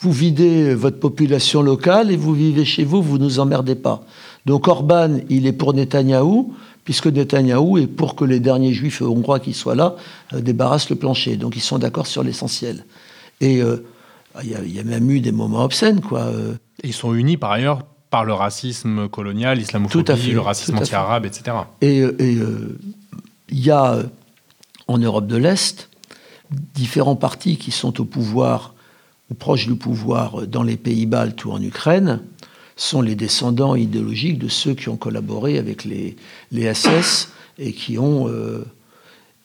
Vous 0.00 0.12
videz 0.12 0.74
votre 0.74 1.00
population 1.00 1.62
locale 1.62 2.10
et 2.10 2.16
vous 2.16 2.34
vivez 2.34 2.64
chez 2.64 2.84
vous, 2.84 3.02
vous 3.02 3.18
ne 3.18 3.24
nous 3.24 3.40
emmerdez 3.40 3.74
pas. 3.74 4.04
Donc 4.46 4.68
Orban, 4.68 5.18
il 5.28 5.46
est 5.46 5.52
pour 5.52 5.74
Netanyahou, 5.74 6.54
puisque 6.88 7.08
Netanyahou 7.08 7.76
est 7.76 7.86
pour 7.86 8.14
que 8.14 8.24
les 8.24 8.40
derniers 8.40 8.72
juifs 8.72 9.02
hongrois 9.02 9.40
qui 9.40 9.52
soient 9.52 9.74
là 9.74 9.96
euh, 10.32 10.40
débarrassent 10.40 10.88
le 10.88 10.96
plancher. 10.96 11.36
Donc 11.36 11.54
ils 11.54 11.60
sont 11.60 11.78
d'accord 11.78 12.06
sur 12.06 12.22
l'essentiel. 12.22 12.86
Et 13.42 13.60
euh, 13.60 13.84
il 14.42 14.74
y, 14.74 14.80
a 14.80 14.84
même 14.84 15.10
eu 15.10 15.20
des 15.20 15.30
moments 15.30 15.64
obscènes. 15.64 16.00
Quoi. 16.00 16.20
Euh. 16.20 16.54
ils 16.82 16.94
sont 16.94 17.12
unis 17.12 17.36
par 17.36 17.52
ailleurs 17.52 17.82
par 18.08 18.24
le 18.24 18.32
racisme 18.32 19.06
colonial, 19.10 19.58
l'islamophobie, 19.58 20.30
le 20.30 20.40
racisme 20.40 20.78
anti-arabe, 20.78 21.26
etc. 21.26 21.58
Et 21.82 21.98
il 21.98 22.78
y 23.50 23.70
a 23.70 23.98
en 24.86 24.96
Europe 24.96 25.26
de 25.26 25.36
l'Est 25.36 25.90
différents 26.74 27.16
partis 27.16 27.58
qui 27.58 27.70
sont 27.70 28.00
au 28.00 28.06
pouvoir 28.06 28.72
ou 29.30 29.34
proches 29.34 29.66
du 29.66 29.74
pouvoir 29.74 30.46
dans 30.46 30.62
les 30.62 30.78
pays 30.78 31.04
baltes 31.04 31.44
ou 31.44 31.52
en 31.52 31.60
Ukraine 31.60 32.20
sont 32.78 33.02
les 33.02 33.16
descendants 33.16 33.74
idéologiques 33.74 34.38
de 34.38 34.48
ceux 34.48 34.72
qui 34.72 34.88
ont 34.88 34.96
collaboré 34.96 35.58
avec 35.58 35.84
les, 35.84 36.16
les 36.52 36.72
SS 36.72 37.28
et 37.58 37.72
qui 37.72 37.98
ont, 37.98 38.28
euh, 38.28 38.64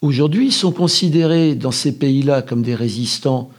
Aujourd'hui, 0.01 0.51
sont 0.51 0.73
considérés 0.73 1.55
dans 1.55 1.71
ces 1.71 1.93
pays-là 1.93 2.41
comme 2.41 2.61
des 2.61 2.75
résistants 2.75 3.49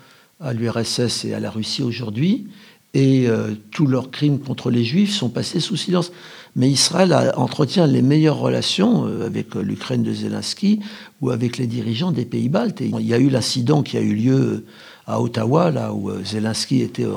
à 0.41 0.53
l'URSS 0.53 1.25
et 1.25 1.33
à 1.33 1.41
la 1.41 1.51
Russie 1.51 1.83
aujourd'hui, 1.83 2.49
et 2.93 3.27
euh, 3.29 3.55
tous 3.71 3.87
leurs 3.87 4.11
crimes 4.11 4.39
contre 4.39 4.71
les 4.71 4.85
Juifs 4.85 5.15
sont 5.15 5.31
passés 5.31 5.59
sous 5.59 5.77
silence. 5.77 6.13
Mais 6.55 6.69
Israël 6.69 7.33
entretient 7.37 7.87
les 7.87 8.03
meilleures 8.03 8.39
relations 8.39 9.07
euh, 9.07 9.25
avec 9.25 9.55
l'Ukraine 9.55 10.03
de 10.03 10.13
Zelensky 10.13 10.81
ou 11.23 11.31
avec 11.31 11.57
les 11.57 11.67
dirigeants 11.67 12.13
des 12.13 12.27
pays 12.27 12.51
baltes. 12.51 12.83
Il 12.83 13.01
y 13.01 13.15
a 13.15 13.19
eu 13.19 13.31
l'incident 13.31 13.83
qui 13.83 13.97
a 13.97 14.03
eu 14.03 14.15
lieu 14.15 14.67
à 15.07 15.23
Ottawa, 15.23 15.71
là 15.71 15.95
où 15.95 16.13
Zelensky 16.25 16.83
était 16.83 17.09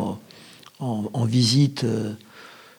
en 0.79 1.25
visite 1.25 1.85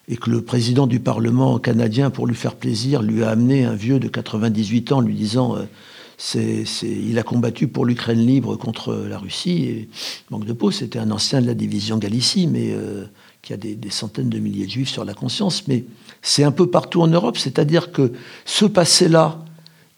et 0.09 0.17
que 0.17 0.31
le 0.31 0.43
président 0.43 0.87
du 0.87 1.01
Parlement 1.01 1.59
canadien, 1.59 2.11
pour 2.11 2.27
lui 2.27 2.35
faire 2.35 2.55
plaisir, 2.55 3.03
lui 3.03 3.23
a 3.23 3.31
amené 3.31 3.65
un 3.65 3.75
vieux 3.75 3.99
de 3.99 4.09
98 4.09 4.93
ans, 4.93 5.01
lui 5.01 5.15
disant 5.15 5.57
euh, 5.57 6.65
il 6.83 7.19
a 7.19 7.23
combattu 7.23 7.69
pour 7.69 7.85
l'Ukraine 7.85 8.27
libre 8.27 8.57
contre 8.57 8.95
la 9.09 9.19
Russie. 9.19 9.89
Manque 10.31 10.47
de 10.47 10.53
peau, 10.53 10.71
c'était 10.71 10.99
un 10.99 11.11
ancien 11.11 11.41
de 11.43 11.47
la 11.47 11.55
division 11.55 11.99
Galicie, 11.99 12.47
mais 12.47 12.73
euh, 12.73 13.05
qui 13.43 13.53
a 13.53 13.57
des, 13.57 13.79
centaines 13.91 14.31
de 14.31 14.39
milliers 14.39 14.67
de 14.67 14.71
juifs 14.71 14.89
sur 14.89 15.05
la 15.05 15.15
conscience. 15.15 15.69
Mais 15.69 15.85
c'est 16.23 16.43
un 16.43 16.53
peu 16.53 16.67
partout 16.69 17.03
en 17.03 17.07
Europe, 17.07 17.37
c'est-à-dire 17.37 17.93
que 17.93 18.13
ce 18.47 18.65
passé-là, 18.65 19.39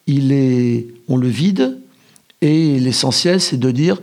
on 0.08 1.16
le 1.16 1.28
vide, 1.28 1.78
et 2.40 2.80
l'essentiel, 2.80 3.40
c'est 3.40 3.58
de 3.58 3.70
dire 3.70 4.00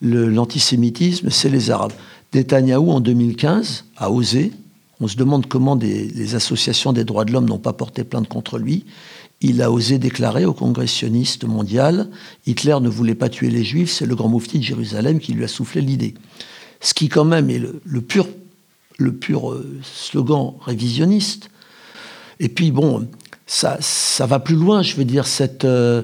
l'antisémitisme, 0.00 1.28
c'est 1.28 1.50
les 1.50 1.70
Arabes. 1.70 1.92
Netanyahou, 2.32 2.90
en 2.90 3.00
2015, 3.00 3.84
a 3.96 4.10
osé 4.10 4.52
on 5.00 5.08
se 5.08 5.16
demande 5.16 5.46
comment 5.46 5.74
les 5.76 6.34
associations 6.34 6.92
des 6.92 7.04
droits 7.04 7.24
de 7.24 7.32
l'homme 7.32 7.48
n'ont 7.48 7.58
pas 7.58 7.72
porté 7.72 8.04
plainte 8.04 8.28
contre 8.28 8.58
lui. 8.58 8.84
Il 9.40 9.62
a 9.62 9.72
osé 9.72 9.98
déclarer 9.98 10.44
au 10.44 10.52
congressionniste 10.52 11.44
mondial 11.44 12.10
Hitler 12.46 12.76
ne 12.80 12.90
voulait 12.90 13.14
pas 13.14 13.30
tuer 13.30 13.48
les 13.48 13.64
juifs, 13.64 13.90
c'est 13.90 14.04
le 14.04 14.14
grand 14.14 14.28
moufti 14.28 14.58
de 14.58 14.64
Jérusalem 14.64 15.18
qui 15.18 15.32
lui 15.32 15.44
a 15.44 15.48
soufflé 15.48 15.80
l'idée. 15.80 16.14
Ce 16.80 16.92
qui, 16.92 17.08
quand 17.08 17.24
même, 17.24 17.48
est 17.48 17.58
le, 17.58 18.00
pur, 18.02 18.26
euh, 19.50 19.80
slogan 19.82 20.54
révisionniste. 20.60 21.50
Et 22.38 22.48
puis, 22.48 22.70
bon, 22.70 23.08
ça, 23.46 23.78
va 24.20 24.40
plus 24.40 24.56
loin, 24.56 24.82
je 24.82 24.96
veux 24.96 25.04
dire, 25.04 25.24
euh, 25.64 26.02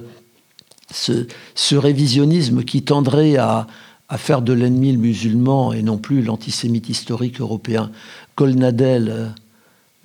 ce, 0.91 1.27
ce 1.53 1.75
révisionnisme 1.75 2.63
qui 2.63 2.83
tendrait 2.83 3.37
à, 3.37 3.67
à 4.09 4.17
faire 4.17 4.41
de 4.41 4.53
l'ennemi 4.53 4.91
le 4.91 4.99
musulman 4.99 5.73
et 5.73 5.81
non 5.81 5.97
plus 5.97 6.21
l'antisémite 6.21 6.89
historique 6.89 7.41
européen. 7.41 7.91
Colnadel, 8.37 9.09
euh, 9.09 9.27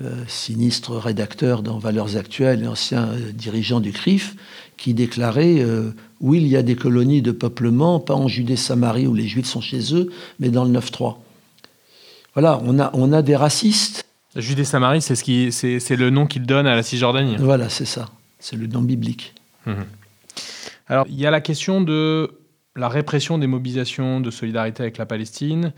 euh, 0.03 0.25
sinistre 0.27 0.97
rédacteur 0.97 1.63
dans 1.63 1.79
Valeurs 1.79 2.17
Actuelles 2.17 2.63
et 2.63 2.67
ancien 2.67 3.11
euh, 3.11 3.31
dirigeant 3.31 3.79
du 3.79 3.93
CRIF, 3.93 4.35
qui 4.79 4.95
déclarait 4.95 5.65
Oui, 6.21 6.39
il 6.39 6.49
y 6.49 6.57
a 6.57 6.63
des 6.63 6.75
colonies 6.75 7.23
de 7.23 7.31
peuplement, 7.31 8.01
pas 8.01 8.15
en 8.15 8.27
Judée-Samarie 8.27 9.07
où 9.07 9.15
les 9.15 9.29
Juifs 9.29 9.47
sont 9.47 9.61
chez 9.61 9.95
eux, 9.95 10.11
mais 10.41 10.49
dans 10.49 10.65
le 10.65 10.77
9-3. 10.77 11.19
Voilà, 12.35 12.61
on 12.65 12.81
a, 12.81 12.91
on 12.95 13.13
a 13.13 13.23
des 13.23 13.37
racistes. 13.37 14.07
Judée-Samarie, 14.35 15.03
c'est, 15.03 15.15
ce 15.15 15.23
qui, 15.23 15.53
c'est, 15.53 15.79
c'est 15.79 15.95
le 15.95 16.11
nom 16.11 16.27
qu'il 16.27 16.47
donne 16.47 16.67
à 16.67 16.75
la 16.75 16.83
Cisjordanie. 16.83 17.37
Voilà, 17.39 17.69
c'est 17.69 17.85
ça. 17.85 18.09
C'est 18.41 18.57
le 18.57 18.67
nom 18.67 18.83
biblique. 18.83 19.35
Mhm. 19.67 19.85
Alors, 20.89 21.07
il 21.09 21.21
y 21.21 21.27
a 21.27 21.31
la 21.31 21.43
question 21.43 21.81
de 21.83 22.33
la 22.75 22.89
répression 22.89 23.39
des 23.39 23.47
mobilisations 23.47 24.21
de 24.21 24.31
solidarité 24.31 24.83
avec 24.83 24.97
la 24.97 25.07
Palestine 25.07 25.73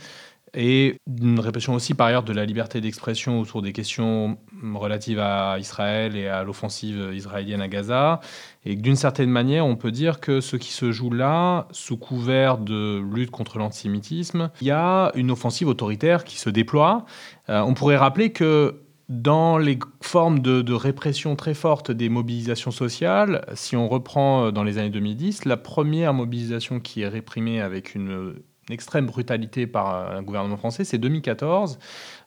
et 0.55 0.97
une 1.21 1.41
répression 1.41 1.75
aussi 1.75 1.95
par 1.95 2.09
ailleurs 2.09 2.23
de 2.23 2.33
la 2.33 2.45
liberté 2.45 2.81
d'expression 2.81 3.41
autour 3.41 3.63
des 3.63 3.73
questions 3.73 4.39
relatives 4.75 5.19
à 5.19 5.59
Israël 5.59 6.17
et 6.17 6.29
à 6.29 6.43
l'offensive 6.43 7.11
israélienne 7.13 7.61
à 7.61 7.69
Gaza. 7.69 8.21
Et 8.65 8.77
d'une 8.77 8.97
certaine 8.97 9.31
manière, 9.31 9.67
on 9.67 9.77
peut 9.77 9.91
dire 9.91 10.21
que 10.21 10.41
ce 10.41 10.57
qui 10.57 10.73
se 10.73 10.93
joue 10.93 11.11
là, 11.11 11.69
sous 11.71 11.97
couvert 11.97 12.59
de 12.59 13.03
lutte 13.15 13.31
contre 13.31 13.59
l'antisémitisme, 13.59 14.51
il 14.61 14.69
y 14.69 14.71
a 14.71 15.13
une 15.15 15.31
offensive 15.31 15.69
autoritaire 15.69 16.25
qui 16.25 16.39
se 16.39 16.51
déploie. 16.51 17.05
Euh, 17.51 17.61
on 17.61 17.75
pourrait 17.75 17.97
rappeler 17.97 18.31
que 18.31 18.81
dans 19.09 19.59
les 19.59 19.79
formes 20.01 20.39
de, 20.39 20.73
répression 20.73 21.37
très 21.37 21.55
fortes 21.55 21.91
des 21.91 22.09
mobilisations 22.09 22.71
sociales, 22.71 23.45
si 23.55 23.77
on 23.77 23.89
reprend 23.89 24.47
euh, 24.47 24.51
dans 24.51 24.65
les 24.65 24.79
années 24.79 24.91
2010, 24.91 25.45
la 25.45 25.57
première 25.57 26.15
mobilisation 26.15 26.81
qui 26.81 27.03
est 27.03 27.09
réprimée 27.09 27.61
avec 27.61 27.95
une 27.95 28.35
extrême 28.71 29.07
brutalité 29.07 29.67
par 29.67 30.13
un 30.13 30.23
gouvernement 30.23 30.57
français, 30.57 30.85
c'est 30.85 30.99
2014, 30.99 31.79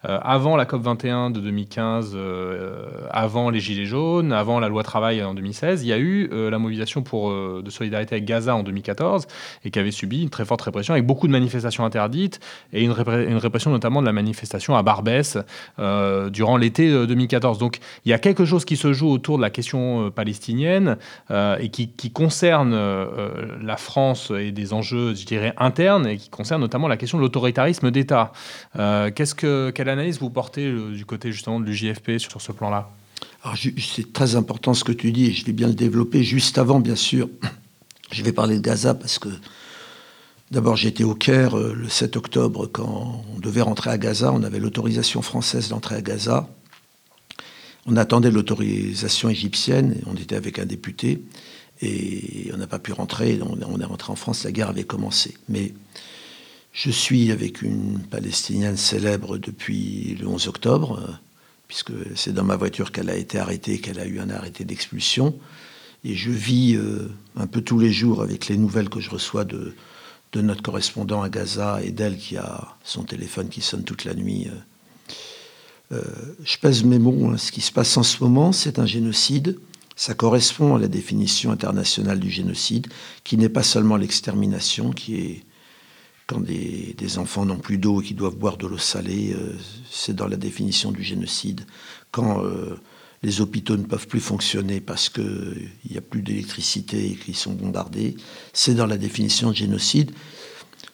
euh, 0.06 0.20
avant 0.22 0.56
la 0.56 0.66
COP21 0.66 1.32
de 1.32 1.40
2015, 1.40 2.12
euh, 2.14 2.86
avant 3.10 3.50
les 3.50 3.60
Gilets 3.60 3.86
jaunes, 3.86 4.32
avant 4.32 4.60
la 4.60 4.68
loi 4.68 4.84
travail 4.84 5.24
en 5.24 5.34
2016, 5.34 5.84
il 5.84 5.88
y 5.88 5.94
a 5.94 5.98
eu 5.98 6.30
euh, 6.32 6.52
la 6.52 6.60
mobilisation 6.60 7.02
pour, 7.02 7.32
de 7.32 7.70
solidarité 7.70 8.16
avec 8.16 8.26
Gaza 8.26 8.56
en 8.56 8.64
2014 8.64 9.28
et 9.66 9.72
qui 9.72 9.80
avait 9.80 9.92
subi 9.92 10.22
une 10.22 10.30
très 10.30 10.46
forte 10.46 10.62
répression 10.62 10.94
avec 10.94 11.06
beaucoup 11.06 11.28
de 11.28 11.32
manifestations 11.32 11.84
interdites 11.84 12.40
et 12.74 12.84
une, 12.84 12.92
une 12.92 13.38
répression 13.38 13.72
notamment 13.72 14.02
de 14.02 14.06
la 14.06 14.14
manifestation 14.14 14.76
à 14.76 14.84
Barbès 14.84 15.38
durant 16.32 16.58
l'été 16.58 16.90
2014. 17.08 17.58
Donc 17.58 17.80
il 18.06 18.10
y 18.10 18.14
a 18.14 18.20
quelque 18.20 18.46
chose 18.46 18.66
qui 18.66 18.78
se 18.78 18.94
joue 18.94 19.10
autour 19.10 19.38
de 19.38 19.42
la 19.42 19.50
question 19.50 20.12
palestinienne 20.12 20.98
et 21.32 21.70
qui, 21.70 21.90
qui 21.90 22.12
concerne 22.12 22.76
la 23.62 23.78
France 23.78 24.32
et 24.38 24.52
des 24.52 24.74
enjeux, 24.74 25.16
je 25.16 25.26
dirais, 25.26 25.54
internes 25.58 26.08
et 26.08 26.18
qui 26.18 26.27
concerne 26.30 26.62
notamment 26.62 26.88
la 26.88 26.98
question 26.98 27.18
de 27.18 27.24
l'autoritarisme 27.24 27.92
d'État. 27.92 28.32
Que, 28.76 29.72
quelle 29.72 29.90
analyse 29.90 30.20
vous 30.20 30.30
portez 30.30 30.66
euh, 30.68 30.92
du 30.92 31.06
côté 31.06 31.32
justement 31.32 31.60
de 31.60 31.66
l'UJFP 31.66 32.18
sur, 32.18 32.42
ce 32.42 32.52
plan-là? 32.52 32.90
C'est 33.56 34.14
très 34.14 34.36
important 34.36 34.74
ce 34.74 34.84
que 34.84 34.92
tu 34.92 35.12
dis 35.12 35.28
et 35.28 35.32
je 35.32 35.46
vais 35.46 35.54
bien 35.54 35.68
le 35.68 35.74
développer. 35.74 36.24
Juste 36.24 36.58
avant, 36.58 36.80
bien 36.80 36.96
sûr, 36.96 37.30
je 38.12 38.24
vais 38.24 38.34
parler 38.34 38.58
de 38.58 38.62
Gaza 38.62 38.94
parce 38.94 39.20
que 39.20 39.30
d'abord 40.52 40.76
j'étais 40.76 41.04
au 41.04 41.16
Caire 41.16 41.58
euh, 41.58 41.74
le 41.74 41.90
7 41.90 42.18
octobre 42.18 42.68
quand 42.68 43.24
on 43.36 43.40
devait 43.40 43.62
rentrer 43.62 43.90
à 43.90 43.98
Gaza. 43.98 44.32
On 44.34 44.44
avait 44.44 44.60
l'autorisation 44.60 45.22
française 45.22 45.70
d'entrer 45.70 45.96
à 45.96 46.02
Gaza. 46.02 46.48
On 47.86 47.96
attendait 47.96 48.32
l'autorisation 48.32 49.30
égyptienne. 49.30 50.02
On 50.08 50.16
était 50.16 50.36
avec 50.36 50.60
un 50.60 50.66
député 50.66 51.24
et 51.82 52.50
on 52.54 52.58
n'a 52.58 52.68
pas 52.68 52.80
pu 52.80 52.92
rentrer. 52.92 53.40
On 53.42 53.80
est 53.80 53.86
rentré 53.86 54.12
en 54.12 54.16
France. 54.16 54.44
La 54.44 54.52
guerre 54.52 54.70
avait 54.70 54.84
commencé. 54.84 55.38
Mais 55.48 55.74
je 56.78 56.92
suis 56.92 57.32
avec 57.32 57.64
une 57.64 57.98
Palestinienne 58.02 58.78
célèbre 58.78 59.40
depuis 59.40 60.16
le 60.22 60.28
11 60.28 60.48
octobre, 60.48 61.00
euh, 61.02 61.12
puisque 61.68 61.92
c'est 62.16 62.34
dans 62.34 62.44
ma 62.44 62.56
voiture 62.56 62.92
qu'elle 62.92 63.10
a 63.10 63.16
été 63.16 63.40
arrêtée, 63.40 63.80
qu'elle 63.80 64.00
a 64.00 64.06
eu 64.06 64.20
un 64.20 64.30
arrêté 64.30 64.64
d'expulsion. 64.64 65.36
Et 66.04 66.14
je 66.14 66.30
vis 66.30 66.76
euh, 66.76 67.10
un 67.36 67.48
peu 67.48 67.62
tous 67.62 67.80
les 67.80 67.92
jours 67.92 68.22
avec 68.22 68.48
les 68.48 68.58
nouvelles 68.58 68.90
que 68.90 69.00
je 69.00 69.10
reçois 69.10 69.44
de, 69.44 69.74
notre 70.36 70.62
correspondant 70.62 71.24
à 71.24 71.30
Gaza 71.30 71.82
et 71.84 71.90
d'elle 71.90 72.16
qui 72.16 72.38
a 72.38 72.78
son 72.84 73.02
téléphone 73.02 73.50
qui 73.50 73.62
sonne 73.62 73.84
toute 73.84 74.06
la 74.06 74.14
nuit. 74.14 74.48
Euh, 75.92 76.00
je 76.44 76.60
pèse 76.60 76.84
mes 76.84 77.00
mots. 77.00 77.32
Hein. 77.32 77.38
Ce 77.38 77.52
qui 77.52 77.62
se 77.62 77.72
passe 77.72 77.98
en 77.98 78.04
ce 78.04 78.24
moment, 78.24 78.52
c'est 78.52 78.78
un 78.78 78.86
génocide. 78.86 79.58
Ça 79.96 80.14
correspond 80.14 80.76
à 80.76 80.80
la 80.80 80.88
définition 80.88 81.50
internationale 81.50 82.20
du 82.20 82.30
génocide, 82.30 82.86
qui 83.24 83.36
n'est 83.36 83.50
pas 83.50 83.64
seulement 83.64 83.98
l'extermination, 83.98 84.92
qui 84.92 85.16
est 85.16 85.44
quand 86.28 86.42
des, 86.42 87.18
enfants 87.18 87.46
n'ont 87.46 87.58
plus 87.58 87.78
d'eau 87.78 88.02
et 88.02 88.06
qui 88.06 88.14
doivent 88.14 88.36
boire 88.36 88.58
de 88.58 88.68
l'eau 88.68 88.78
salée, 88.78 89.34
euh, 89.34 89.56
c'est 89.90 90.14
dans 90.14 90.28
la 90.28 90.36
définition 90.36 90.92
du 90.92 91.02
génocide. 91.02 91.66
Quand 92.12 92.44
euh, 92.44 92.76
les 93.24 93.40
hôpitaux 93.40 93.78
ne 93.78 93.84
peuvent 93.84 94.08
plus 94.08 94.20
fonctionner 94.20 94.82
parce 94.82 95.08
qu'il 95.08 95.70
n'y 95.90 95.98
a 95.98 96.02
plus 96.02 96.22
d'électricité 96.22 97.12
et 97.12 97.16
qu'ils 97.16 97.36
sont 97.36 97.54
bombardés, 97.54 98.18
c'est 98.52 98.76
dans 98.76 98.86
la 98.86 98.98
définition 98.98 99.52
de 99.52 99.56
génocide. 99.56 100.12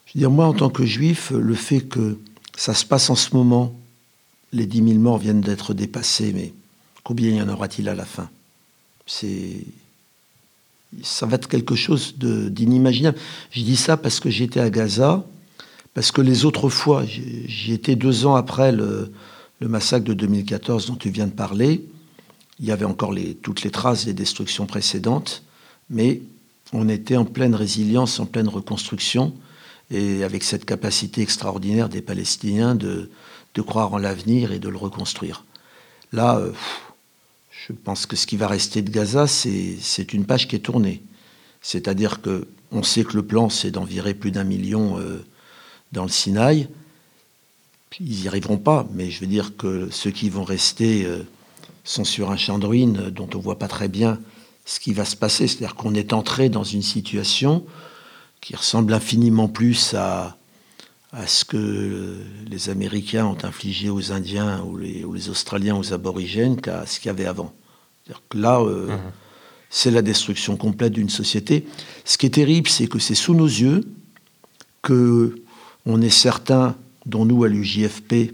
Je 0.05 0.13
veux 0.13 0.19
dire, 0.19 0.29
moi, 0.31 0.45
en 0.45 0.53
tant 0.53 0.69
que 0.69 0.85
juif, 0.85 1.31
le 1.31 1.55
fait 1.55 1.81
que 1.81 2.19
ça 2.55 2.75
se 2.75 2.85
passe 2.85 3.09
en 3.09 3.15
ce 3.15 3.35
moment, 3.35 3.75
les 4.51 4.67
10 4.67 4.83
000 4.83 4.99
morts 4.99 5.17
viennent 5.17 5.41
d'être 5.41 5.73
dépassés, 5.73 6.31
mais 6.31 6.53
combien 7.03 7.31
y 7.31 7.41
en 7.41 7.49
aura-t-il 7.49 7.89
à 7.89 7.95
la 7.95 8.05
fin? 8.05 8.29
C'est 9.07 9.65
ça 11.01 11.25
va 11.25 11.35
être 11.35 11.47
quelque 11.47 11.75
chose 11.75 12.15
d'inimaginable. 12.17 13.17
Je 13.51 13.61
dis 13.61 13.75
ça 13.75 13.97
parce 13.97 14.19
que 14.19 14.29
j'étais 14.29 14.59
à 14.59 14.69
Gaza, 14.69 15.25
parce 15.93 16.11
que 16.11 16.21
les 16.21 16.45
autres 16.45 16.69
fois, 16.69 17.03
j'y 17.05 17.73
étais 17.73 17.95
deux 17.95 18.25
ans 18.25 18.35
après 18.35 18.71
le, 18.71 19.11
massacre 19.61 20.05
de 20.05 20.13
2014 20.13 20.87
dont 20.87 20.95
tu 20.95 21.09
viens 21.09 21.27
de 21.27 21.31
parler. 21.31 21.85
Il 22.59 22.65
y 22.65 22.71
avait 22.71 22.85
encore 22.85 23.15
toutes 23.41 23.63
les 23.63 23.71
traces 23.71 24.05
des 24.05 24.13
destructions 24.13 24.65
précédentes, 24.65 25.43
mais 25.89 26.21
on 26.73 26.89
était 26.89 27.15
en 27.15 27.25
pleine 27.25 27.55
résilience, 27.55 28.19
en 28.19 28.25
pleine 28.25 28.49
reconstruction, 28.49 29.33
et 29.91 30.23
avec 30.23 30.43
cette 30.43 30.65
capacité 30.65 31.21
extraordinaire 31.21 31.87
des 31.87 32.01
Palestiniens 32.01 32.75
de, 32.75 33.09
croire 33.65 33.93
en 33.93 33.97
l'avenir 33.97 34.51
et 34.51 34.59
de 34.59 34.67
le 34.67 34.77
reconstruire. 34.77 35.45
Là, 36.11 36.37
euh, 36.37 36.51
je 37.67 37.71
pense 37.71 38.05
que 38.05 38.15
ce 38.15 38.27
qui 38.27 38.35
va 38.35 38.47
rester 38.47 38.81
de 38.81 38.89
Gaza, 38.89 39.25
c'est 39.27 40.13
une 40.13 40.25
page 40.25 40.47
qui 40.47 40.55
est 40.55 40.59
tournée. 40.59 41.01
C'est-à-dire 41.61 42.21
que 42.21 42.47
on 42.71 42.83
sait 42.83 43.03
que 43.03 43.15
le 43.15 43.25
plan, 43.25 43.49
c'est 43.49 43.71
d'envirer 43.71 44.13
plus 44.13 44.31
d'un 44.31 44.43
million 44.43 44.99
euh, 44.99 45.23
dans 45.91 46.03
le 46.03 46.09
Sinaï. 46.09 46.67
Ils 47.99 48.21
n'y 48.21 48.27
arriveront 48.27 48.57
pas, 48.57 48.87
mais 48.93 49.11
je 49.11 49.21
veux 49.21 49.27
dire 49.27 49.55
que 49.55 49.87
ceux 49.91 50.09
qui 50.09 50.29
vont 50.29 50.43
rester 50.43 51.05
euh, 51.05 51.23
sont 51.83 52.03
sur 52.03 52.31
un 52.31 52.37
champ 52.37 52.57
de 52.57 52.65
ruines 52.65 53.11
dont 53.11 53.29
on 53.33 53.37
ne 53.37 53.43
voit 53.43 53.59
pas 53.59 53.67
très 53.67 53.87
bien 53.87 54.19
ce 54.65 54.79
qui 54.79 54.91
va 54.91 55.05
se 55.05 55.15
passer. 55.15 55.47
C'est-à-dire 55.47 55.75
qu'on 55.75 55.93
est 55.93 56.11
entré 56.11 56.49
dans 56.49 56.63
une 56.63 56.81
situation 56.81 57.63
qui 58.41 58.55
ressemble 58.55 58.93
infiniment 58.93 59.47
plus 59.47 59.93
à, 59.93 60.35
à 61.13 61.27
ce 61.27 61.45
que 61.45 62.17
les 62.49 62.69
Américains 62.69 63.25
ont 63.25 63.37
infligé 63.43 63.89
aux 63.89 64.11
Indiens 64.11 64.61
ou 64.63 64.77
les, 64.77 65.05
les 65.11 65.29
Australiens 65.29 65.75
aux 65.75 65.93
aborigènes 65.93 66.59
qu'à 66.59 66.85
ce 66.85 66.99
qu'il 66.99 67.07
y 67.07 67.09
avait 67.09 67.25
avant. 67.25 67.53
Que 68.29 68.37
là, 68.37 68.59
euh, 68.59 68.87
mmh. 68.87 68.99
c'est 69.69 69.91
la 69.91 70.01
destruction 70.01 70.57
complète 70.57 70.93
d'une 70.93 71.09
société. 71.09 71.65
Ce 72.03 72.17
qui 72.17 72.25
est 72.25 72.31
terrible, 72.31 72.67
c'est 72.67 72.87
que 72.87 72.99
c'est 72.99 73.15
sous 73.15 73.35
nos 73.35 73.47
yeux 73.47 73.83
que 74.81 75.35
on 75.85 76.01
est 76.01 76.09
certain, 76.09 76.75
dont 77.05 77.25
nous 77.25 77.43
à 77.43 77.47
l'UJFP, 77.47 78.33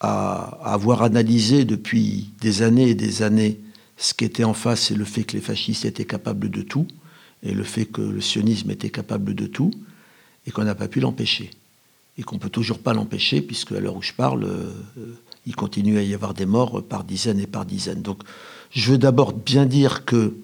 à, 0.00 0.58
à 0.62 0.74
avoir 0.74 1.02
analysé 1.02 1.64
depuis 1.64 2.30
des 2.40 2.62
années 2.62 2.90
et 2.90 2.94
des 2.94 3.22
années 3.22 3.58
ce 3.96 4.12
qui 4.14 4.24
était 4.24 4.44
en 4.44 4.54
face, 4.54 4.88
c'est 4.88 4.94
le 4.94 5.04
fait 5.04 5.24
que 5.24 5.34
les 5.34 5.42
fascistes 5.42 5.84
étaient 5.84 6.04
capables 6.04 6.50
de 6.50 6.62
tout, 6.62 6.86
et 7.42 7.52
le 7.52 7.62
fait 7.62 7.86
que 7.86 8.00
le 8.00 8.20
sionisme 8.20 8.70
était 8.70 8.90
capable 8.90 9.34
de 9.34 9.46
tout, 9.46 9.70
et 10.46 10.50
qu'on 10.50 10.64
n'a 10.64 10.74
pas 10.74 10.88
pu 10.88 11.00
l'empêcher. 11.00 11.50
Et 12.16 12.22
qu'on 12.22 12.36
ne 12.36 12.40
peut 12.40 12.50
toujours 12.50 12.78
pas 12.78 12.94
l'empêcher, 12.94 13.42
puisque 13.42 13.72
à 13.72 13.80
l'heure 13.80 13.96
où 13.96 14.02
je 14.02 14.12
parle, 14.12 14.44
euh, 14.44 14.72
il 15.46 15.56
continue 15.56 15.98
à 15.98 16.02
y 16.02 16.14
avoir 16.14 16.34
des 16.34 16.46
morts 16.46 16.82
par 16.82 17.04
dizaines 17.04 17.40
et 17.40 17.46
par 17.46 17.64
dizaines. 17.64 18.02
Donc 18.02 18.22
je 18.70 18.92
veux 18.92 18.98
d'abord 18.98 19.32
bien 19.32 19.66
dire 19.66 20.04
que 20.04 20.34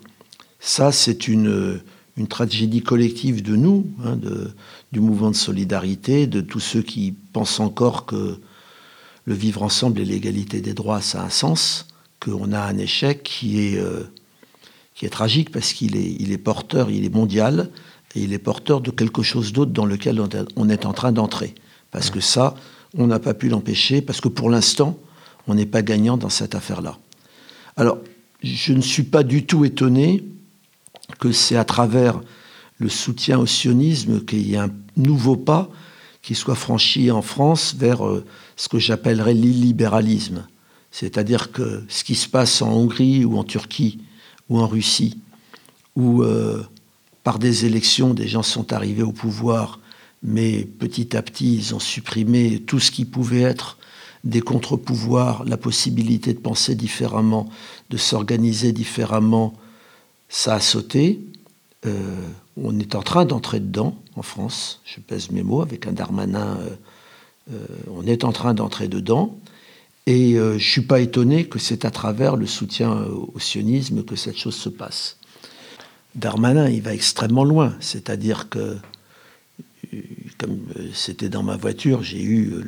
ça, 0.59 0.93
c'est 0.93 1.29
une, 1.29 1.81
une 2.16 2.27
tragédie 2.29 2.83
collective 2.83 3.43
de 3.43 3.57
nous, 3.57 3.87
hein, 4.05 4.16
de, 4.16 4.51
du 4.93 5.01
mouvement 5.01 5.31
de 5.31 5.37
solidarité, 5.37 6.27
de 6.27 6.41
tous 6.41 6.61
ceux 6.61 6.83
qui 6.83 7.14
pensent 7.33 7.61
encore 7.61 8.05
que 8.05 8.39
le 9.25 9.35
vivre 9.35 9.62
ensemble 9.62 10.01
et 10.01 10.05
l'égalité 10.05 10.61
des 10.61 10.75
droits, 10.75 11.01
ça 11.01 11.23
a 11.23 11.27
un 11.27 11.31
sens 11.31 11.87
qu'on 12.21 12.53
a 12.53 12.61
un 12.61 12.77
échec 12.77 13.23
qui 13.23 13.61
est, 13.61 13.79
euh, 13.79 14.03
qui 14.95 15.07
est 15.07 15.11
tragique 15.11 15.51
parce 15.51 15.73
qu'il 15.73 15.97
est, 15.97 16.16
il 16.18 16.33
est 16.33 16.39
porteur, 16.39 16.91
il 16.91 17.05
est 17.05 17.14
mondial, 17.14 17.71
et 18.14 18.22
il 18.22 18.32
est 18.32 18.38
porteur 18.38 18.80
de 18.80 18.90
quelque 18.90 19.22
chose 19.22 19.52
d'autre 19.52 19.72
dans 19.72 19.86
lequel 19.86 20.20
on 20.56 20.68
est 20.68 20.86
en 20.86 20.92
train 20.92 21.12
d'entrer. 21.12 21.54
Parce 21.90 22.11
que 22.11 22.20
ça, 22.20 22.54
on 22.96 23.06
n'a 23.06 23.18
pas 23.18 23.34
pu 23.34 23.48
l'empêcher, 23.48 24.02
parce 24.02 24.20
que 24.20 24.28
pour 24.28 24.50
l'instant, 24.50 24.98
on 25.46 25.54
n'est 25.54 25.66
pas 25.66 25.82
gagnant 25.82 26.16
dans 26.16 26.28
cette 26.28 26.54
affaire-là. 26.54 26.98
Alors, 27.76 27.98
je 28.42 28.72
ne 28.72 28.80
suis 28.80 29.04
pas 29.04 29.22
du 29.22 29.46
tout 29.46 29.64
étonné 29.64 30.24
que 31.18 31.32
c'est 31.32 31.56
à 31.56 31.64
travers 31.64 32.20
le 32.78 32.88
soutien 32.88 33.38
au 33.38 33.46
sionisme 33.46 34.24
qu'il 34.24 34.46
y 34.46 34.54
ait 34.54 34.58
un 34.58 34.70
nouveau 34.96 35.36
pas 35.36 35.68
qui 36.22 36.34
soit 36.34 36.54
franchi 36.54 37.11
en 37.11 37.22
France 37.22 37.74
vers 37.76 38.06
euh, 38.06 38.24
ce 38.56 38.68
que 38.68 38.78
j'appellerais 38.78 39.34
l'illibéralisme. 39.34 40.46
C'est-à-dire 40.90 41.52
que 41.52 41.82
ce 41.88 42.04
qui 42.04 42.14
se 42.14 42.28
passe 42.28 42.62
en 42.62 42.72
Hongrie 42.72 43.24
ou 43.24 43.38
en 43.38 43.44
Turquie 43.44 44.00
ou 44.48 44.58
en 44.58 44.66
Russie, 44.66 45.18
où 45.96 46.22
euh, 46.22 46.62
par 47.25 47.39
des 47.39 47.66
élections 47.66 48.14
des 48.14 48.29
gens 48.29 48.43
sont 48.43 48.73
arrivés 48.73 49.03
au 49.03 49.12
pouvoir, 49.12 49.79
mais 50.23 50.64
petit 50.64 51.16
à 51.16 51.23
petit 51.23 51.57
ils 51.57 51.75
ont 51.75 51.81
supprimé 51.81 52.61
tout 52.61 52.81
ce 52.81 52.91
qui 52.91 53.05
pouvait 53.05 53.43
être 53.43 53.79
des 54.25 54.41
contre-pouvoirs, 54.41 55.45
la 55.47 55.57
possibilité 55.57 56.35
de 56.35 56.39
penser 56.39 56.75
différemment, 56.75 57.49
de 57.89 57.97
s'organiser 57.97 58.73
différemment, 58.73 59.55
ça 60.29 60.55
a 60.55 60.61
sauté. 60.61 61.21
Euh, 61.87 62.16
on 62.57 62.79
est 62.79 62.95
en 62.95 63.03
train 63.03 63.25
d'entrer 63.25 63.61
dedans 63.61 63.97
en 64.16 64.23
France, 64.23 64.83
je 64.85 65.01
pèse 65.01 65.31
mes 65.31 65.43
mots, 65.43 65.62
avec 65.62 65.87
un 65.87 65.93
Darmanin, 65.93 66.59
euh, 67.51 67.66
on 67.91 68.07
est 68.07 68.25
en 68.25 68.33
train 68.33 68.53
d'entrer 68.53 68.89
dedans. 68.89 69.39
Et 70.07 70.35
euh, 70.35 70.53
je 70.53 70.55
ne 70.55 70.71
suis 70.71 70.83
pas 70.83 71.01
étonné 71.01 71.47
que 71.47 71.59
c'est 71.59 71.85
à 71.85 71.91
travers 71.91 72.37
le 72.37 72.47
soutien 72.47 72.91
au 72.93 73.39
sionisme 73.39 74.03
que 74.03 74.16
cette 74.16 74.37
chose 74.37 74.57
se 74.57 74.68
passe. 74.68 75.16
Darmanin, 76.14 76.68
il 76.68 76.82
va 76.82 76.92
extrêmement 76.92 77.44
loin. 77.44 77.74
C'est-à-dire 77.80 78.48
que, 78.48 78.76
euh, 79.94 79.98
comme 80.38 80.61
euh, 80.78 80.88
c'était 80.92 81.28
dans 81.28 81.42
ma 81.42 81.56
voiture, 81.56 82.02
j'ai 82.02 82.22
eu 82.22 82.62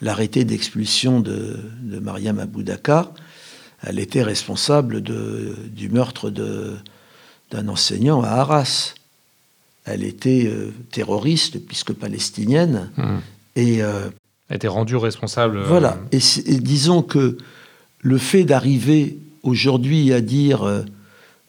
l'arrêté 0.00 0.44
d'expulsion 0.44 1.20
de, 1.20 1.58
de, 1.82 1.98
Mariam 1.98 2.38
Aboudaka. 2.38 3.12
Elle 3.82 3.98
était 3.98 4.22
responsable 4.22 5.02
de, 5.02 5.54
du 5.68 5.88
meurtre 5.88 6.30
d'un 6.30 7.68
enseignant 7.68 8.22
à 8.22 8.28
Arras. 8.28 8.94
Elle 9.84 10.02
était 10.02 10.50
terroriste, 10.90 11.64
puisque 11.64 11.92
palestinienne. 11.92 12.90
Mmh. 12.96 13.16
Et 13.56 13.82
a 14.48 14.54
été 14.54 14.68
rendu 14.68 14.96
responsable. 14.96 15.58
Euh, 15.58 15.64
voilà. 15.66 15.98
Et, 16.12 16.20
disons 16.60 17.02
que 17.02 17.36
le 18.00 18.18
fait 18.18 18.44
d'arriver 18.44 19.18
aujourd'hui 19.42 20.12
à 20.12 20.20
dire 20.20 20.62
euh, 20.62 20.82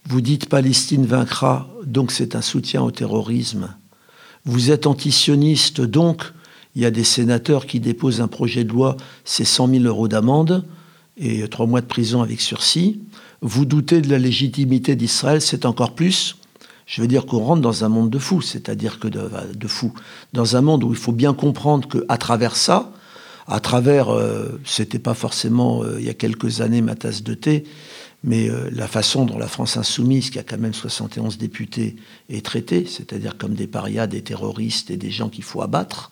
vous 0.07 0.21
dites 0.21 0.47
Palestine 0.47 1.05
vaincra, 1.05 1.67
donc 1.85 2.11
c'est 2.11 2.35
un 2.35 2.41
soutien 2.41 2.81
au 2.81 2.91
terrorisme. 2.91 3.75
Vous 4.45 4.71
êtes 4.71 4.87
antisioniste, 4.87 5.81
donc 5.81 6.31
il 6.75 6.81
y 6.81 6.85
a 6.85 6.91
des 6.91 7.03
sénateurs 7.03 7.65
qui 7.65 7.81
déposent 7.81 8.21
un 8.21 8.29
projet 8.29 8.63
de 8.63 8.71
loi, 8.71 8.95
c'est 9.25 9.43
100 9.43 9.67
000 9.67 9.83
euros 9.83 10.07
d'amende 10.07 10.63
et 11.17 11.45
trois 11.49 11.65
mois 11.65 11.81
de 11.81 11.87
prison 11.87 12.21
avec 12.21 12.39
sursis. 12.39 13.01
Vous 13.41 13.65
doutez 13.65 13.99
de 13.99 14.09
la 14.09 14.17
légitimité 14.17 14.95
d'Israël, 14.95 15.41
c'est 15.41 15.65
encore 15.65 15.93
plus. 15.93 16.37
Je 16.85 17.01
veux 17.01 17.07
dire 17.07 17.25
qu'on 17.25 17.39
rentre 17.39 17.61
dans 17.61 17.83
un 17.83 17.89
monde 17.89 18.09
de 18.09 18.19
fous, 18.19 18.41
c'est-à-dire 18.41 18.99
que 18.99 19.09
de, 19.09 19.29
de 19.53 19.67
fous, 19.67 19.93
dans 20.31 20.55
un 20.55 20.61
monde 20.61 20.85
où 20.85 20.91
il 20.91 20.97
faut 20.97 21.11
bien 21.11 21.33
comprendre 21.33 21.85
qu'à 21.89 22.17
travers 22.17 22.55
ça, 22.55 22.93
à 23.47 23.59
travers, 23.59 24.09
euh, 24.09 24.59
c'était 24.65 24.99
pas 24.99 25.13
forcément 25.13 25.83
euh, 25.83 25.97
il 25.99 26.05
y 26.05 26.09
a 26.09 26.13
quelques 26.13 26.61
années 26.61 26.81
ma 26.81 26.95
tasse 26.95 27.23
de 27.23 27.33
thé, 27.33 27.63
mais 28.23 28.49
euh, 28.49 28.69
la 28.71 28.87
façon 28.87 29.25
dont 29.25 29.37
la 29.37 29.47
France 29.47 29.77
insoumise, 29.77 30.29
qui 30.29 30.39
a 30.39 30.43
quand 30.43 30.57
même 30.57 30.73
71 30.73 31.37
députés, 31.37 31.95
est 32.29 32.45
traitée, 32.45 32.85
c'est-à-dire 32.85 33.37
comme 33.37 33.53
des 33.53 33.67
parias, 33.67 34.07
des 34.07 34.21
terroristes 34.21 34.89
et 34.89 34.97
des 34.97 35.11
gens 35.11 35.29
qu'il 35.29 35.43
faut 35.43 35.61
abattre, 35.61 36.11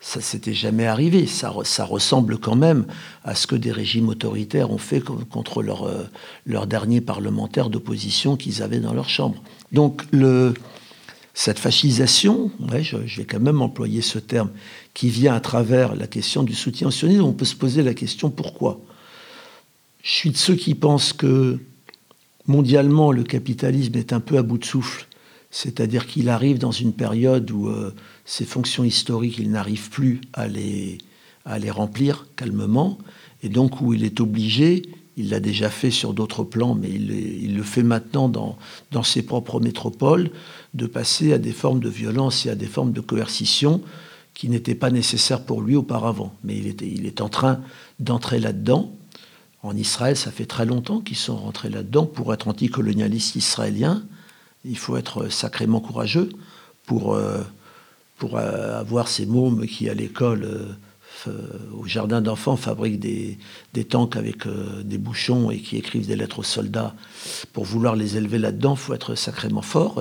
ça 0.00 0.20
s'était 0.20 0.52
jamais 0.52 0.84
arrivé. 0.84 1.26
Ça, 1.26 1.48
ressemble 1.48 2.36
quand 2.36 2.56
même 2.56 2.84
à 3.22 3.34
ce 3.34 3.46
que 3.46 3.56
des 3.56 3.72
régimes 3.72 4.10
autoritaires 4.10 4.70
ont 4.70 4.76
fait 4.76 5.00
contre 5.00 5.62
leurs 5.62 5.88
leur 6.44 6.66
derniers 6.66 7.00
parlementaires 7.00 7.70
d'opposition 7.70 8.36
qu'ils 8.36 8.62
avaient 8.62 8.80
dans 8.80 8.92
leur 8.92 9.08
chambre. 9.08 9.42
Donc 9.72 10.04
cette 11.34 11.58
fascisation, 11.58 12.52
je, 12.80 12.98
je, 13.06 13.16
vais 13.16 13.24
quand 13.24 13.40
même 13.40 13.60
employer 13.60 14.02
ce 14.02 14.20
terme, 14.20 14.50
qui 14.94 15.10
vient 15.10 15.34
à 15.34 15.40
travers 15.40 15.96
la 15.96 16.06
question 16.06 16.44
du 16.44 16.54
soutien 16.54 16.88
au 16.88 16.90
sionisme, 16.92 17.24
on 17.24 17.32
peut 17.32 17.44
se 17.44 17.56
poser 17.56 17.82
la 17.82 17.92
question 17.92 18.30
pourquoi? 18.30 18.80
Je 20.04 20.10
suis 20.10 20.30
de 20.30 20.36
ceux 20.36 20.54
qui 20.54 20.74
pensent 20.74 21.14
que 21.14 21.58
mondialement 22.46 23.10
le 23.10 23.24
capitalisme 23.24 23.96
est 23.96 24.12
un 24.12 24.20
peu 24.20 24.36
à 24.36 24.42
bout 24.42 24.58
de 24.58 24.64
souffle, 24.66 25.06
c'est-à-dire 25.50 26.06
qu'il 26.06 26.28
arrive 26.28 26.58
dans 26.58 26.72
une 26.72 26.92
période 26.92 27.50
où 27.50 27.68
euh, 27.68 27.94
ses 28.26 28.44
fonctions 28.44 28.84
historiques, 28.84 29.38
il 29.38 29.50
n'arrive 29.50 29.88
plus 29.88 30.20
à 30.34 30.46
les, 30.46 30.98
à 31.46 31.58
les 31.58 31.70
remplir 31.70 32.26
calmement, 32.36 32.98
et 33.42 33.48
donc 33.48 33.80
où 33.80 33.94
il 33.94 34.04
est 34.04 34.20
obligé, 34.20 34.82
il 35.16 35.30
l'a 35.30 35.40
déjà 35.40 35.70
fait 35.70 35.90
sur 35.90 36.12
d'autres 36.12 36.44
plans, 36.44 36.74
mais 36.74 36.90
il, 36.90 37.56
le 37.56 37.62
fait 37.62 37.82
maintenant 37.82 38.28
dans, 38.28 38.58
dans 38.90 39.04
ses 39.04 39.22
propres 39.22 39.58
métropoles, 39.58 40.32
de 40.74 40.84
passer 40.84 41.32
à 41.32 41.38
des 41.38 41.52
formes 41.52 41.80
de 41.80 41.88
violence 41.88 42.44
et 42.44 42.50
à 42.50 42.56
des 42.56 42.66
formes 42.66 42.92
de 42.92 43.00
coercition 43.00 43.80
qui 44.34 44.50
n'étaient 44.50 44.74
pas 44.74 44.90
nécessaires 44.90 45.46
pour 45.46 45.62
lui 45.62 45.76
auparavant. 45.76 46.34
Mais 46.44 46.58
il, 46.58 46.66
était, 46.66 46.88
il 46.88 47.06
est 47.06 47.22
en 47.22 47.30
train 47.30 47.60
d'entrer 48.00 48.38
là-dedans. 48.38 48.92
En 49.64 49.74
Israël, 49.78 50.14
ça 50.14 50.30
fait 50.30 50.44
très 50.44 50.66
longtemps 50.66 51.00
qu'ils 51.00 51.16
sont 51.16 51.36
rentrés 51.36 51.70
là-dedans. 51.70 52.04
Pour 52.04 52.34
être 52.34 52.48
anticolonialiste 52.48 53.34
israélien, 53.34 54.04
il 54.66 54.76
faut 54.76 54.98
être 54.98 55.28
sacrément 55.30 55.80
courageux 55.80 56.28
pour... 56.86 57.14
Euh, 57.14 57.42
pour 58.16 58.38
euh, 58.38 58.78
avoir 58.78 59.08
ces 59.08 59.26
mômes 59.26 59.66
qui, 59.66 59.90
à 59.90 59.94
l'école, 59.94 60.44
euh, 61.26 61.32
au 61.76 61.84
jardin 61.84 62.20
d'enfants, 62.20 62.56
fabriquent 62.56 63.00
des, 63.00 63.38
des, 63.72 63.82
tanks 63.82 64.14
avec 64.14 64.46
des 64.84 64.98
bouchons 64.98 65.50
et 65.50 65.58
qui 65.58 65.76
écrivent 65.76 66.06
des 66.06 66.14
lettres 66.14 66.38
aux 66.38 66.44
soldats, 66.44 66.94
pour 67.52 67.64
vouloir 67.64 67.96
les 67.96 68.16
élever 68.16 68.38
là-dedans, 68.38 68.74
il 68.74 68.78
faut 68.78 68.94
être 68.94 69.16
sacrément 69.16 69.62
fort. 69.62 70.00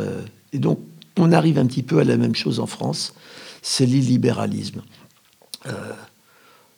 et 0.53 0.59
donc, 0.59 0.79
on 1.17 1.31
arrive 1.31 1.57
un 1.57 1.65
petit 1.65 1.81
peu 1.81 1.99
à 1.99 2.03
la 2.03 2.17
même 2.17 2.35
chose 2.35 2.59
en 2.59 2.67
France, 2.67 3.15
c'est 3.63 3.87
l'illibéralisme 3.87 4.83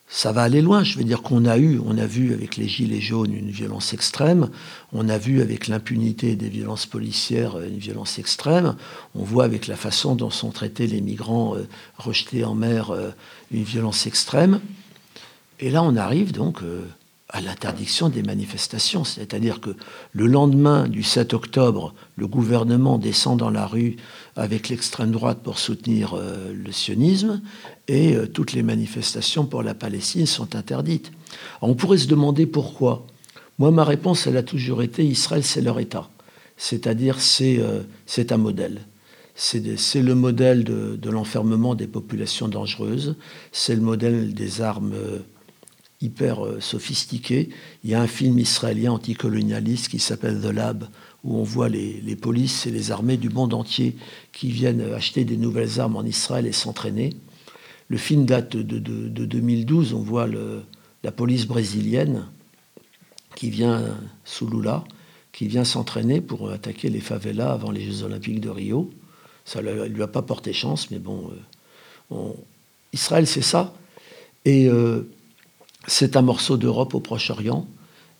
ça 0.07 0.31
va 0.31 0.43
aller 0.43 0.61
loin. 0.61 0.83
Je 0.83 0.97
veux 0.97 1.03
dire 1.03 1.21
qu'on 1.21 1.45
a 1.45 1.57
eu, 1.57 1.79
on 1.83 1.97
a 1.97 2.05
vu 2.05 2.33
avec 2.33 2.57
les 2.57 2.67
gilets 2.67 3.01
jaunes 3.01 3.33
une 3.33 3.49
violence 3.49 3.93
extrême, 3.93 4.49
on 4.93 5.09
a 5.09 5.17
vu 5.17 5.41
avec 5.41 5.67
l'impunité 5.67 6.35
des 6.35 6.49
violences 6.49 6.85
policières 6.85 7.59
une 7.59 7.77
violence 7.77 8.19
extrême, 8.19 8.75
on 9.15 9.23
voit 9.23 9.45
avec 9.45 9.67
la 9.67 9.75
façon 9.75 10.15
dont 10.15 10.29
sont 10.29 10.51
traités 10.51 10.87
les 10.87 11.01
migrants 11.01 11.55
euh, 11.55 11.67
rejetés 11.97 12.43
en 12.43 12.55
mer 12.55 12.91
euh, 12.91 13.09
une 13.51 13.63
violence 13.63 14.05
extrême. 14.05 14.59
Et 15.59 15.69
là, 15.69 15.81
on 15.83 15.95
arrive 15.95 16.31
donc 16.31 16.61
euh, 16.61 16.85
à 17.35 17.41
l'interdiction 17.41 18.07
des 18.07 18.23
manifestations. 18.23 19.03
C'est-à-dire 19.03 19.59
que 19.59 19.71
le 20.13 20.25
lendemain 20.25 20.87
du 20.87 21.03
7 21.03 21.33
octobre, 21.33 21.93
le 22.15 22.27
gouvernement 22.27 22.97
descend 22.97 23.37
dans 23.37 23.49
la 23.49 23.67
rue 23.67 23.97
avec 24.37 24.69
l'extrême 24.69 25.11
droite 25.11 25.39
pour 25.43 25.59
soutenir 25.59 26.13
euh, 26.13 26.53
le 26.53 26.71
sionisme 26.71 27.41
et 27.89 28.15
euh, 28.15 28.25
toutes 28.25 28.53
les 28.53 28.63
manifestations 28.63 29.45
pour 29.45 29.63
la 29.63 29.73
Palestine 29.73 30.25
sont 30.25 30.55
interdites. 30.55 31.11
on 31.61 31.75
pourrait 31.75 31.97
se 31.97 32.07
demander 32.07 32.45
pourquoi. 32.45 33.05
Moi, 33.59 33.69
ma 33.69 33.83
réponse, 33.83 34.27
elle 34.27 34.37
a 34.37 34.43
toujours 34.43 34.81
été 34.81 35.03
Israël, 35.03 35.43
c'est 35.43 35.61
leur 35.61 35.79
État. 35.79 36.09
C'est-à-dire, 36.55 37.19
c'est 37.19 37.59
euh, 37.59 37.81
un 38.29 38.37
modèle. 38.37 38.79
C'est 39.35 40.01
le 40.01 40.15
modèle 40.15 40.63
de, 40.63 41.09
l'enfermement 41.09 41.75
des 41.75 41.87
populations 41.87 42.47
dangereuses. 42.47 43.17
C'est 43.51 43.75
le 43.75 43.81
modèle 43.81 44.33
des 44.33 44.61
armes 44.61 44.93
hyper 46.05 46.45
euh, 46.45 46.59
sophistiquées. 46.59 47.49
Il 47.83 47.89
y 47.89 47.95
a 47.95 48.01
un 48.01 48.07
film 48.07 48.39
israélien 48.39 48.93
anticolonialiste 48.93 49.89
qui 49.89 49.99
s'appelle 49.99 50.39
The 50.41 50.51
Lab, 50.51 50.87
où 51.23 51.37
on 51.37 51.43
voit 51.43 51.69
les, 51.69 52.15
polices 52.15 52.65
et 52.65 52.71
les 52.71 52.91
armées 52.91 53.17
du 53.17 53.29
monde 53.29 53.53
entier 53.53 53.95
qui 54.31 54.51
viennent 54.51 54.81
acheter 54.93 55.25
des 55.25 55.37
nouvelles 55.37 55.79
armes 55.79 55.95
en 55.95 56.03
Israël 56.03 56.45
et 56.45 56.51
s'entraîner. 56.51 57.11
Le 57.89 57.97
film 57.97 58.25
date 58.25 58.55
de, 58.55 58.79
de, 58.79 59.09
de 59.09 59.25
2012. 59.25 59.93
On 59.93 60.01
voit 60.01 60.27
la 61.03 61.11
police 61.11 61.45
brésilienne 61.45 62.25
qui 63.35 63.49
vient 63.49 63.83
sous 64.23 64.47
Lula, 64.47 64.83
qui 65.31 65.47
vient 65.47 65.65
s'entraîner 65.65 66.21
pour 66.21 66.49
attaquer 66.51 66.89
les 66.89 67.01
favelas 67.01 67.51
avant 67.51 67.71
les 67.71 67.81
Jeux 67.81 68.03
Olympiques 68.03 68.39
de 68.39 68.49
Rio. 68.49 68.91
Ça 69.45 69.61
ne 69.61 69.85
lui 69.85 70.01
a 70.01 70.07
pas 70.07 70.21
porté 70.21 70.53
chance, 70.53 70.89
mais 70.91 70.99
bon, 70.99 71.29
euh, 72.11 72.31
Israël, 72.93 73.27
c'est 73.27 73.41
ça. 73.41 73.73
Et 74.45 74.67
euh, 74.67 75.07
c'est 75.87 76.17
un 76.17 76.21
morceau 76.21 76.57
d'Europe 76.57 76.93
au 76.93 76.99
Proche-Orient. 76.99 77.67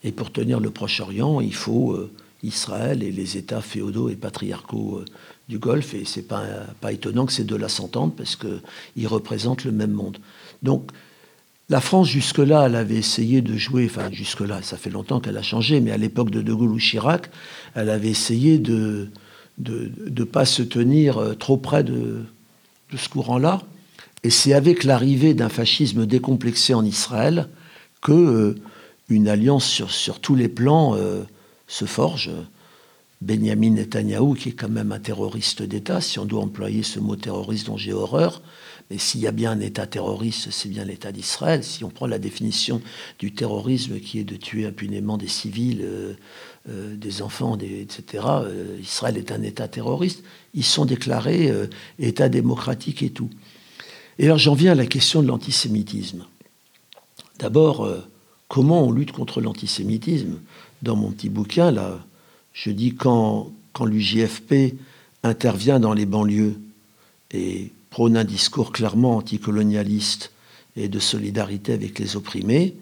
Et 0.03 0.11
pour 0.11 0.31
tenir 0.31 0.59
le 0.59 0.69
Proche-Orient, 0.69 1.41
il 1.41 1.53
faut 1.53 1.93
euh, 1.93 2.11
Israël 2.43 3.01
et 3.03 3.11
les 3.11 3.37
États 3.37 3.61
féodaux 3.61 4.09
et 4.09 4.15
patriarcaux 4.15 5.03
du 5.49 5.57
Golfe. 5.57 5.93
Et 5.93 6.05
c'est 6.05 6.27
pas, 6.27 6.43
pas 6.81 6.91
étonnant 6.91 7.25
que 7.25 7.33
ces 7.33 7.43
deux-là 7.43 7.69
s'entendent 7.69 8.15
parce 8.15 8.35
qu'ils 8.35 9.07
représentent 9.07 9.63
le 9.63 9.71
même 9.71 9.91
monde. 9.91 10.17
Donc, 10.61 10.91
la 11.69 11.81
France, 11.81 12.07
jusque-là, 12.07 12.67
elle 12.67 12.75
avait 12.75 12.95
essayé 12.95 13.41
de 13.41 13.57
jouer, 13.57 13.87
enfin 13.89 14.11
jusque-là, 14.11 14.61
ça 14.61 14.77
fait 14.77 14.91
longtemps 14.91 15.19
qu'elle 15.19 15.37
a 15.37 15.41
changé, 15.41 15.81
mais 15.81 15.91
à 15.91 15.97
l'époque 15.97 16.29
de 16.29 16.43
De 16.43 16.53
Gaulle 16.53 16.69
ou 16.69 16.77
Chirac, 16.77 17.31
elle 17.73 17.89
avait 17.89 18.09
essayé 18.09 18.59
de 18.59 19.09
ne 19.57 19.87
de, 20.09 20.23
pas 20.23 20.45
se 20.45 20.61
tenir 20.61 21.17
euh, 21.17 21.33
trop 21.33 21.57
près 21.57 21.83
de, 21.83 22.21
de 22.91 22.97
ce 22.97 23.09
courant-là. 23.09 23.63
Et 24.25 24.31
c'est 24.31 24.53
avec 24.53 24.85
l'arrivée 24.85 25.35
d'un 25.35 25.49
fascisme 25.49 26.07
décomplexé 26.07 26.73
en 26.73 26.83
Israël 26.83 27.47
que 28.01 28.11
euh, 28.11 28.55
une 29.07 29.27
alliance 29.27 29.67
sur, 29.67 29.91
sur, 29.91 30.19
tous 30.19 30.33
les 30.33 30.49
plans 30.49 30.95
euh, 30.95 31.21
se 31.67 31.85
forge. 31.85 32.31
Benjamin 33.21 33.69
Netanyahou, 33.69 34.33
qui 34.33 34.49
est 34.49 34.53
quand 34.53 34.67
même 34.67 34.91
un 34.91 34.97
terroriste 34.97 35.61
d'État, 35.61 36.01
si 36.01 36.17
on 36.17 36.25
doit 36.25 36.41
employer 36.41 36.81
ce 36.81 36.99
mot 36.99 37.15
terroriste 37.15 37.67
dont 37.67 37.77
j'ai 37.77 37.93
horreur, 37.93 38.41
mais 38.89 38.97
s'il 38.97 39.21
y 39.21 39.27
a 39.27 39.31
bien 39.31 39.51
un 39.51 39.59
État 39.59 39.85
terroriste, 39.85 40.49
c'est 40.49 40.69
bien 40.69 40.85
l'État 40.85 41.11
d'Israël. 41.11 41.63
Si 41.63 41.83
on 41.83 41.91
prend 41.91 42.07
la 42.07 42.17
définition 42.17 42.81
du 43.19 43.31
terrorisme 43.31 43.99
qui 43.99 44.17
est 44.17 44.23
de 44.23 44.37
tuer 44.37 44.65
impunément 44.65 45.19
des 45.19 45.27
civils, 45.27 45.83
euh, 45.83 46.95
des 46.95 47.21
enfants, 47.21 47.59
etc., 47.59 48.23
Israël 48.81 49.17
est 49.17 49.31
un 49.31 49.43
État 49.43 49.67
terroriste. 49.67 50.23
Ils 50.55 50.65
sont 50.65 50.85
déclarés 50.85 51.51
État 51.99 52.27
démocratique 52.27 53.03
et 53.03 53.11
tout. 53.11 53.29
Et 54.17 54.25
alors 54.25 54.37
j'en 54.37 54.53
viens 54.53 54.71
à 54.71 54.75
la 54.75 54.85
question 54.85 55.21
de 55.21 55.27
l'antisémitisme. 55.27 56.25
D'abord, 57.39 57.87
comment 58.47 58.83
on 58.83 58.91
lutte 58.91 59.11
contre 59.11 59.41
l'antisémitisme 59.41 60.39
Dans 60.81 60.95
mon 60.95 61.11
petit 61.11 61.29
bouquin, 61.29 61.73
je 62.53 62.71
dis 62.71 62.95
quand, 62.95 63.51
quand 63.73 63.85
l'UJFP 63.85 64.75
intervient 65.23 65.79
dans 65.79 65.93
les 65.93 66.05
banlieues 66.05 66.55
et 67.31 67.71
prône 67.89 68.15
un 68.17 68.23
discours 68.23 68.71
clairement 68.71 69.17
anticolonialiste 69.17 70.31
et 70.77 70.87
de 70.87 70.99
solidarité 70.99 71.73
avec 71.73 71.99
les 71.99 72.15
opprimés, 72.15 72.75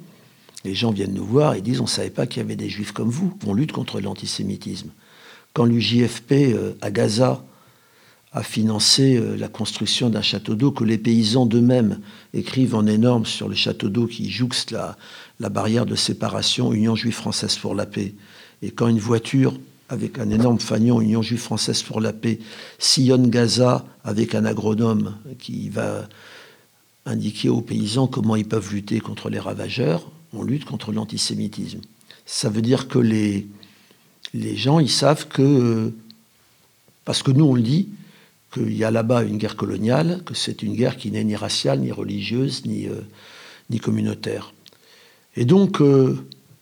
les 0.65 0.75
gens 0.75 0.91
viennent 0.91 1.13
nous 1.13 1.25
voir 1.25 1.55
et 1.55 1.61
disent 1.61 1.81
on 1.81 1.83
ne 1.83 1.89
savait 1.89 2.09
pas 2.09 2.25
qu'il 2.25 2.41
y 2.41 2.45
avait 2.45 2.55
des 2.55 2.69
juifs 2.69 2.93
comme 2.93 3.09
vous. 3.09 3.37
On 3.45 3.53
lutte 3.53 3.71
contre 3.71 3.99
l'antisémitisme. 3.99 4.89
Quand 5.53 5.65
l'UJFP 5.65 6.31
euh, 6.31 6.73
à 6.81 6.89
Gaza 6.89 7.43
a 8.33 8.43
financé 8.43 9.15
euh, 9.15 9.37
la 9.37 9.47
construction 9.47 10.09
d'un 10.09 10.21
château 10.21 10.55
d'eau 10.55 10.71
que 10.71 10.83
les 10.83 10.97
paysans 10.97 11.45
d'eux-mêmes 11.45 11.99
écrivent 12.33 12.75
en 12.75 12.87
énorme 12.87 13.25
sur 13.25 13.47
le 13.47 13.55
château 13.55 13.89
d'eau 13.89 14.07
qui 14.07 14.29
jouxte 14.31 14.71
la, 14.71 14.97
la 15.39 15.49
barrière 15.49 15.85
de 15.85 15.95
séparation 15.95 16.73
Union 16.73 16.95
juive 16.95 17.13
française 17.13 17.57
pour 17.57 17.75
la 17.75 17.85
paix. 17.85 18.13
Et 18.61 18.71
quand 18.71 18.87
une 18.87 18.99
voiture 18.99 19.53
avec 19.89 20.17
un 20.17 20.29
énorme 20.31 20.59
fanion, 20.59 21.01
Union 21.01 21.21
juive 21.21 21.39
française 21.39 21.83
pour 21.83 22.01
la 22.01 22.13
paix, 22.13 22.39
sillonne 22.79 23.29
Gaza 23.29 23.85
avec 24.03 24.33
un 24.33 24.45
agronome 24.45 25.15
qui 25.37 25.69
va 25.69 26.07
indiquer 27.05 27.49
aux 27.49 27.61
paysans 27.61 28.07
comment 28.07 28.35
ils 28.35 28.47
peuvent 28.47 28.73
lutter 28.73 28.99
contre 28.99 29.29
les 29.29 29.39
ravageurs. 29.39 30.09
On 30.33 30.41
lutte 30.41 30.65
contre 30.65 30.91
l'antisémitisme. 30.91 31.81
Ça 32.25 32.49
veut 32.49 32.61
dire 32.61 32.87
que 32.87 32.97
les, 32.97 33.45
les 34.33 34.55
gens, 34.55 34.79
ils 34.79 34.89
savent 34.89 35.27
que, 35.27 35.91
parce 37.05 37.21
que 37.21 37.31
nous 37.31 37.45
on 37.45 37.53
le 37.53 37.61
dit, 37.61 37.89
qu'il 38.53 38.75
y 38.75 38.83
a 38.83 38.91
là-bas 38.91 39.23
une 39.23 39.37
guerre 39.37 39.55
coloniale, 39.55 40.21
que 40.25 40.33
c'est 40.33 40.61
une 40.61 40.75
guerre 40.75 40.97
qui 40.97 41.11
n'est 41.11 41.23
ni 41.23 41.35
raciale, 41.35 41.79
ni 41.79 41.91
religieuse, 41.91 42.65
ni, 42.65 42.87
euh, 42.87 43.01
communautaire. 43.81 44.53
Et 45.35 45.45
donc, 45.45 45.81
euh, 45.81 46.15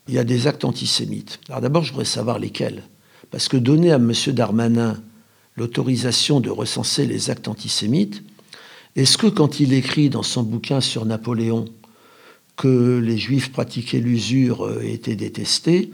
il 0.07 0.13
y 0.13 0.17
a 0.19 0.23
des 0.23 0.47
actes 0.47 0.63
antisémites. 0.63 1.39
Alors 1.49 1.59
d'abord, 1.59 1.83
je 1.83 1.91
voudrais 1.91 2.05
savoir 2.05 2.39
lesquels. 2.39 2.83
Parce 3.29 3.49
que 3.49 3.57
donner 3.57 3.91
à 3.91 3.97
M. 3.97 4.13
Darmanin 4.27 5.01
l'autorisation 5.57 6.39
de 6.39 6.49
recenser 6.49 7.05
les 7.05 7.29
actes 7.29 7.49
antisémites, 7.49 8.23
est-ce 8.95 9.17
que 9.17 9.27
quand 9.27 9.59
il 9.59 9.73
écrit 9.73 10.09
dans 10.09 10.23
son 10.23 10.43
bouquin 10.43 10.79
sur 10.79 11.05
Napoléon 11.05 11.65
que 12.55 12.99
les 12.99 13.17
juifs 13.17 13.51
pratiquaient 13.51 13.99
l'usure 13.99 14.65
euh, 14.65 14.81
et 14.81 14.93
étaient 14.93 15.15
détestés, 15.17 15.91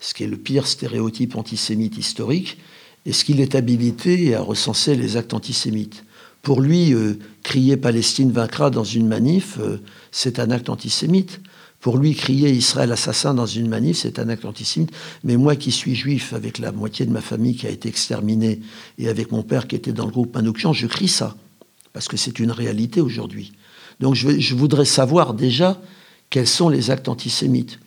ce 0.00 0.12
qui 0.12 0.24
est 0.24 0.28
le 0.28 0.36
pire 0.36 0.66
stéréotype 0.66 1.34
antisémite 1.36 1.96
historique, 1.96 2.58
est-ce 3.08 3.24
qu'il 3.24 3.40
est 3.40 3.54
habilité 3.54 4.34
à 4.34 4.42
recenser 4.42 4.94
les 4.94 5.16
actes 5.16 5.32
antisémites 5.32 6.04
Pour 6.42 6.60
lui, 6.60 6.92
euh, 6.92 7.18
crier 7.42 7.78
Palestine 7.78 8.30
vaincra 8.30 8.68
dans 8.68 8.84
une 8.84 9.08
manif, 9.08 9.56
euh, 9.60 9.78
c'est 10.12 10.38
un 10.38 10.50
acte 10.50 10.68
antisémite. 10.68 11.40
Pour 11.80 11.96
lui, 11.96 12.14
crier 12.14 12.50
Israël 12.50 12.92
assassin 12.92 13.32
dans 13.32 13.46
une 13.46 13.68
manif, 13.68 13.98
c'est 13.98 14.18
un 14.18 14.28
acte 14.28 14.44
antisémite. 14.44 14.90
Mais 15.24 15.38
moi 15.38 15.56
qui 15.56 15.70
suis 15.70 15.94
juif, 15.94 16.34
avec 16.34 16.58
la 16.58 16.70
moitié 16.70 17.06
de 17.06 17.10
ma 17.10 17.22
famille 17.22 17.54
qui 17.56 17.66
a 17.66 17.70
été 17.70 17.88
exterminée, 17.88 18.60
et 18.98 19.08
avec 19.08 19.32
mon 19.32 19.42
père 19.42 19.68
qui 19.68 19.76
était 19.76 19.92
dans 19.92 20.04
le 20.04 20.12
groupe 20.12 20.34
Manoukian, 20.34 20.74
je 20.74 20.86
crie 20.86 21.08
ça. 21.08 21.34
Parce 21.94 22.08
que 22.08 22.18
c'est 22.18 22.38
une 22.38 22.50
réalité 22.50 23.00
aujourd'hui. 23.00 23.52
Donc 24.00 24.14
je, 24.14 24.54
voudrais 24.54 24.84
savoir 24.84 25.32
déjà 25.32 25.80
quels 26.28 26.46
sont 26.46 26.68
les 26.68 26.90
actes 26.90 27.08
antisémites. 27.08 27.78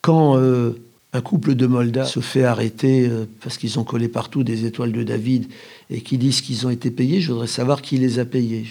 Quand 0.00 0.38
euh, 0.38 0.78
un 1.16 1.22
couple 1.22 1.54
de 1.54 1.66
Moldaves 1.66 2.08
se 2.08 2.20
fait 2.20 2.44
arrêter 2.44 3.08
euh, 3.08 3.26
parce 3.40 3.56
qu'ils 3.56 3.78
ont 3.78 3.84
collé 3.84 4.08
partout 4.08 4.44
des 4.44 4.66
étoiles 4.66 4.92
de 4.92 5.02
David 5.02 5.48
et 5.90 6.02
qui 6.02 6.18
disent 6.18 6.42
qu'ils 6.42 6.66
ont 6.66 6.70
été 6.70 6.90
payés, 6.90 7.20
je 7.20 7.32
voudrais 7.32 7.46
savoir 7.46 7.82
qui 7.82 7.96
les 7.96 8.18
a 8.18 8.24
payés. 8.24 8.66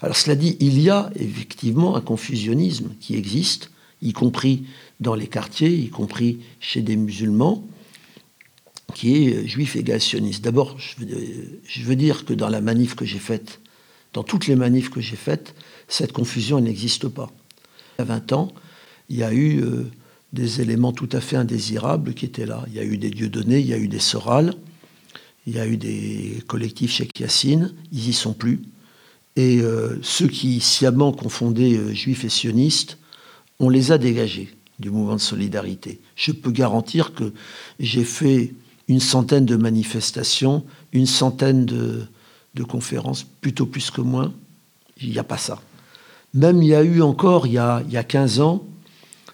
Alors 0.00 0.16
cela 0.16 0.36
dit, 0.36 0.56
il 0.60 0.80
y 0.80 0.88
a 0.88 1.10
effectivement 1.16 1.96
un 1.96 2.00
confusionnisme 2.00 2.90
qui 3.00 3.16
existe, 3.16 3.70
y 4.02 4.12
compris 4.12 4.64
dans 5.00 5.14
les 5.14 5.26
quartiers, 5.26 5.70
y 5.70 5.88
compris 5.88 6.38
chez 6.60 6.80
des 6.80 6.96
musulmans, 6.96 7.66
qui 8.94 9.26
est 9.26 9.46
juif 9.46 9.76
égationniste. 9.76 10.42
D'abord, 10.42 10.76
je 10.78 11.82
veux 11.82 11.96
dire 11.96 12.24
que 12.24 12.32
dans 12.32 12.48
la 12.48 12.60
manif 12.60 12.94
que 12.94 13.04
j'ai 13.04 13.18
faite, 13.18 13.60
dans 14.12 14.22
toutes 14.22 14.46
les 14.46 14.56
manifs 14.56 14.90
que 14.90 15.00
j'ai 15.00 15.16
faites, 15.16 15.54
cette 15.88 16.12
confusion 16.12 16.60
n'existe 16.60 17.08
pas. 17.08 17.30
Il 17.98 18.02
y 18.02 18.02
a 18.02 18.04
20 18.04 18.32
ans, 18.32 18.52
il 19.08 19.16
y 19.16 19.22
a 19.22 19.32
eu 19.32 19.60
euh, 19.60 19.90
des 20.32 20.60
éléments 20.60 20.92
tout 20.92 21.08
à 21.12 21.20
fait 21.20 21.36
indésirables 21.36 22.14
qui 22.14 22.26
étaient 22.26 22.46
là. 22.46 22.64
Il 22.68 22.74
y 22.74 22.78
a 22.80 22.84
eu 22.84 22.98
des 22.98 23.10
dieux 23.10 23.28
donnés, 23.28 23.60
il 23.60 23.66
y 23.66 23.72
a 23.72 23.78
eu 23.78 23.88
des 23.88 23.98
sorales, 23.98 24.54
il 25.46 25.56
y 25.56 25.58
a 25.58 25.66
eu 25.66 25.76
des 25.76 26.42
collectifs 26.46 26.92
chez 26.92 27.08
Yassine, 27.18 27.72
ils 27.92 28.06
n'y 28.06 28.12
sont 28.12 28.34
plus. 28.34 28.62
Et 29.36 29.60
euh, 29.60 29.98
ceux 30.02 30.26
qui 30.28 30.60
sciemment 30.60 31.12
confondaient 31.12 31.76
euh, 31.76 31.94
juifs 31.94 32.24
et 32.24 32.28
sionistes, 32.28 32.98
on 33.60 33.68
les 33.68 33.92
a 33.92 33.98
dégagés 33.98 34.54
du 34.78 34.90
mouvement 34.90 35.16
de 35.16 35.20
solidarité. 35.20 36.00
Je 36.16 36.32
peux 36.32 36.50
garantir 36.50 37.14
que 37.14 37.32
j'ai 37.80 38.04
fait 38.04 38.54
une 38.88 39.00
centaine 39.00 39.44
de 39.44 39.56
manifestations, 39.56 40.64
une 40.92 41.06
centaine 41.06 41.64
de, 41.64 42.06
conférences, 42.68 43.24
plutôt 43.40 43.66
plus 43.66 43.92
que 43.92 44.00
moins. 44.00 44.32
Il 45.00 45.10
n'y 45.10 45.18
a 45.18 45.24
pas 45.24 45.38
ça. 45.38 45.60
Même 46.34 46.60
il 46.60 46.68
y 46.68 46.74
a 46.74 46.82
eu 46.82 47.02
encore, 47.02 47.46
il 47.46 47.52
y 47.52 47.58
a, 47.58 47.82
il 47.88 47.96
y 47.96 48.04
15 48.04 48.40
ans, 48.40 48.66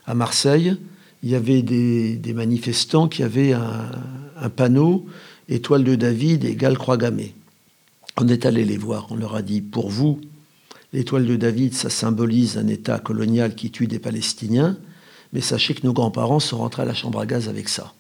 à 0.07 0.15
Marseille, 0.15 0.77
il 1.23 1.31
y 1.31 1.35
avait 1.35 1.63
des, 1.63 2.35
manifestants 2.35 3.09
qui 3.09 3.23
avaient 3.23 3.53
un, 3.53 4.49
panneau 4.51 5.07
Étoile 5.49 5.85
de 5.85 5.95
David 5.95 6.45
égale 6.45 6.79
croix 6.79 6.97
gammée. 6.97 7.35
On 8.17 8.29
est 8.29 8.47
allé 8.47 8.65
les 8.65 8.79
voir, 8.79 9.07
on 9.11 9.17
leur 9.17 9.35
a 9.35 9.43
dit, 9.43 9.61
pour 9.61 9.91
vous, 9.91 10.21
l'étoile 10.95 11.27
de 11.27 11.37
David, 11.37 11.75
ça 11.75 11.91
symbolise 11.91 12.57
un 12.57 12.67
État 12.69 12.99
colonial 12.99 13.55
qui 13.55 13.71
tue 13.71 13.87
des 13.87 13.99
Palestiniens, 13.99 14.79
mais 15.33 15.43
sachez 15.43 15.75
que 15.75 15.87
nos 15.87 15.93
grands-parents 15.93 16.41
sont 16.41 16.59
rentrés 16.59 16.83
à 16.83 16.87
la 16.87 16.95
chambre 16.95 17.21
à 17.21 17.27
gaz 17.27 17.49
avec 17.49 17.69
ça. 17.69 17.93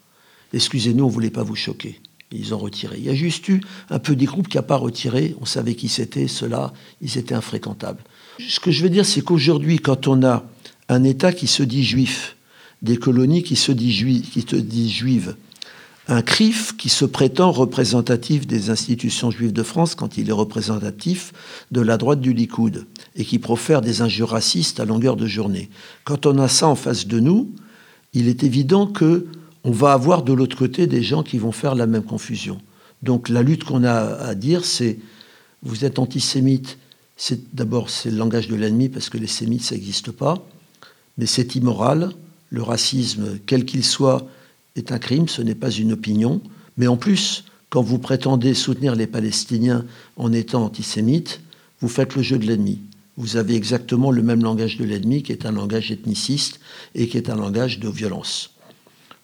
Excusez-nous, 0.55 1.05
on 1.05 1.09
ne 1.09 1.13
voulait 1.13 1.31
pas 1.31 1.43
vous 1.43 1.57
choquer. 1.57 2.01
Ils 2.31 2.55
ont 2.55 2.59
retiré. 2.59 2.97
Il 2.99 3.05
y 3.05 3.11
a 3.11 3.15
juste 3.15 3.49
eu 3.49 3.61
un 3.91 3.99
peu 3.99 4.17
des 4.17 4.25
groupes 4.25 4.49
qui 4.49 4.57
n'ont 4.57 4.63
pas 4.63 4.77
retiré. 4.77 5.37
On 5.41 5.45
savait 5.45 5.75
qui 5.75 5.89
c'était, 5.89 6.29
ceux-là, 6.29 6.73
ils 7.01 7.19
étaient 7.19 7.35
infréquentables. 7.35 8.03
Ce 8.39 8.61
que 8.61 8.71
je 8.71 8.83
veux 8.83 8.91
dire, 8.91 9.05
c'est 9.05 9.23
qu'aujourd'hui, 9.23 9.79
quand 9.79 10.09
on 10.09 10.25
a 10.25 10.45
un 10.89 11.05
État 11.05 11.33
qui 11.33 11.47
se 11.47 11.63
dit 11.63 11.85
juif, 11.85 12.37
des 12.83 12.97
colonies 12.97 13.43
qui 13.43 13.57
se 13.57 13.73
disent 13.73 14.91
juives. 14.91 15.37
Un 16.07 16.21
CRIF 16.21 16.77
qui 16.77 16.91
se 16.91 17.07
prétend 17.07 17.51
représentatif 17.51 18.47
des 18.47 18.69
institutions 18.69 19.31
juives 19.31 19.55
de 19.55 19.63
France 19.63 19.95
quand 19.95 20.19
il 20.19 20.29
est 20.29 20.33
représentatif 20.33 21.33
de 21.71 21.81
la 21.81 21.97
droite 21.97 22.21
du 22.21 22.35
Likoud 22.35 22.87
et 23.17 23.25
qui 23.25 23.39
profère 23.39 23.81
des 23.81 24.03
injures 24.03 24.29
racistes 24.29 24.81
à 24.81 24.85
longueur 24.85 25.17
de 25.17 25.27
journée. 25.27 25.71
Quand 26.05 26.27
on 26.27 26.39
a 26.39 26.49
ça 26.49 26.69
en 26.69 26.75
face 26.75 27.07
de 27.07 27.21
nous, 27.21 27.51
il 28.13 28.29
est 28.29 28.43
évident 28.43 28.87
que 28.87 29.27
on 29.65 29.71
va 29.71 29.95
avoir 29.95 30.23
de 30.23 30.35
l'autre 30.35 30.59
côté 30.59 30.87
des 30.87 31.03
gens 31.03 31.23
qui 31.23 31.39
vont 31.39 31.53
faire 31.53 31.75
la 31.75 31.87
même 31.87 32.05
confusion. 32.05 32.61
Donc 33.03 33.31
la 33.31 33.43
lutte 33.43 33.65
qu'on 33.65 33.83
a 33.83 33.95
à 33.95 34.35
dire, 34.35 34.67
c'est 34.67 34.99
vous 35.63 35.87
êtes 35.87 35.99
antisémite, 35.99 36.77
c'est 37.17 37.55
d'abord 37.55 37.89
c'est 37.89 38.11
le 38.11 38.19
langage 38.19 38.49
de 38.49 38.57
l'ennemi 38.57 38.91
parce 38.91 39.09
que 39.09 39.17
les 39.17 39.27
sémites 39.27 39.63
ça 39.63 39.75
n'existe 39.75 40.11
pas, 40.11 40.47
mais 41.19 41.27
c'est 41.27 41.55
immoral. 41.55 42.13
Le 42.51 42.63
racisme, 42.63 43.39
quel 43.47 43.65
qu'il 43.65 43.85
soit, 43.85 44.27
est 44.77 44.93
un 44.93 44.99
crime, 44.99 45.29
ce 45.29 45.43
n'est 45.43 45.55
pas 45.55 45.71
une 45.71 45.93
opinion. 45.93 46.41
Mais 46.77 46.87
en 46.87 46.97
plus, 46.97 47.45
quand 47.71 47.83
vous 47.83 47.99
prétendez 47.99 48.55
soutenir 48.55 48.95
les 48.95 49.07
Palestiniens 49.07 49.85
en 50.17 50.33
étant 50.33 50.65
antisémite, 50.65 51.41
vous 51.81 51.89
faites 51.89 52.15
le 52.15 52.23
jeu 52.23 52.39
de 52.39 52.47
l'ennemi. 52.47 52.81
Vous 53.17 53.37
avez 53.37 53.55
exactement 53.55 54.11
le 54.11 54.23
même 54.23 54.43
langage 54.43 54.77
de 54.77 54.85
l'ennemi 54.85 55.23
qui 55.23 55.33
est 55.33 55.47
un 55.47 55.53
langage 55.53 55.93
ethniciste 55.93 56.61
et 56.95 57.09
qui 57.09 57.17
est 57.17 57.31
un 57.31 57.37
langage 57.37 57.79
de 57.79 57.89
violence. 57.89 58.51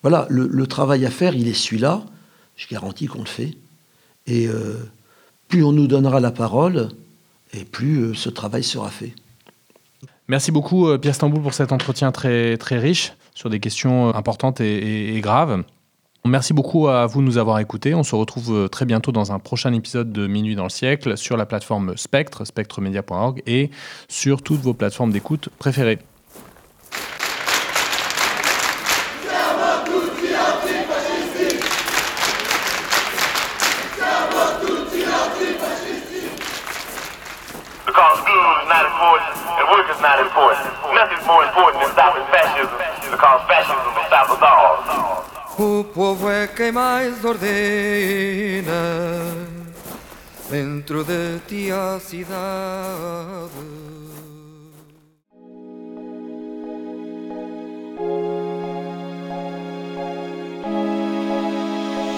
Voilà, 0.03 0.27
le, 0.31 0.67
travail 0.67 1.05
à 1.05 1.11
faire, 1.11 1.35
il 1.35 1.49
est 1.49 1.55
celui-là. 1.55 2.05
Je 2.57 2.67
garantis 2.69 3.07
qu'on 3.07 3.21
le 3.21 3.27
fait. 3.27 3.57
Et 4.27 4.47
euh, 4.47 4.77
plus 5.49 5.65
on 5.65 5.73
nous 5.73 5.87
donnera 5.89 6.21
la 6.21 6.31
parole, 6.31 6.89
et 7.53 7.65
plus 7.65 7.99
euh, 7.99 8.15
ce 8.15 8.31
travail 8.31 8.63
sera 8.63 8.91
fait. 8.91 9.13
Merci 10.31 10.53
beaucoup 10.53 10.87
euh, 10.87 10.97
Pierre 10.97 11.17
Stamboul 11.17 11.43
pour 11.43 11.55
cet 11.55 11.73
entretien 11.73 12.13
très, 12.13 12.57
très 12.57 12.79
riche 12.79 13.15
sur 13.35 13.51
des 13.51 13.59
questions 13.59 14.15
importantes 14.15 14.61
et, 14.61 15.17
et 15.17 15.21
graves. 15.21 15.65
Merci 16.25 16.55
beaucoup 16.55 16.87
à 16.87 17.05
vous 17.07 17.21
de 17.21 17.27
nous 17.27 17.37
avoir 17.37 17.59
écoutés. 17.59 17.97
On 17.97 18.05
se 18.05 18.15
retrouve 18.15 18.69
très 18.69 18.85
bientôt 18.85 19.11
dans 19.11 19.33
un 19.33 19.41
prochain 19.41 19.73
épisode 19.73 20.13
de 20.13 20.29
Minuit 20.29 20.55
dans 20.55 20.63
le 20.63 20.71
siècle 20.71 21.17
sur 21.17 21.37
la 21.37 21.47
plateforme 21.47 21.97
Spectre, 21.97 22.45
spectremedia.org 22.45 23.43
et 23.49 23.71
sur 24.07 24.43
toutes 24.43 24.61
vos 24.61 24.73
plateformes 24.73 25.11
d'écoute 25.11 25.49
préférées. 25.59 25.99
O 45.59 45.85
povo 45.85 46.31
é 46.31 46.47
quem 46.47 46.73
mais 46.73 47.23
ordena 47.23 48.73
dentro 50.51 51.05
de 51.05 51.39
ti 51.47 51.71
a 51.71 52.01
cidade. 52.01 52.31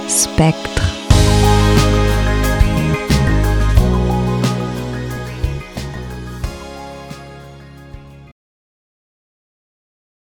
Spectre 0.09 0.82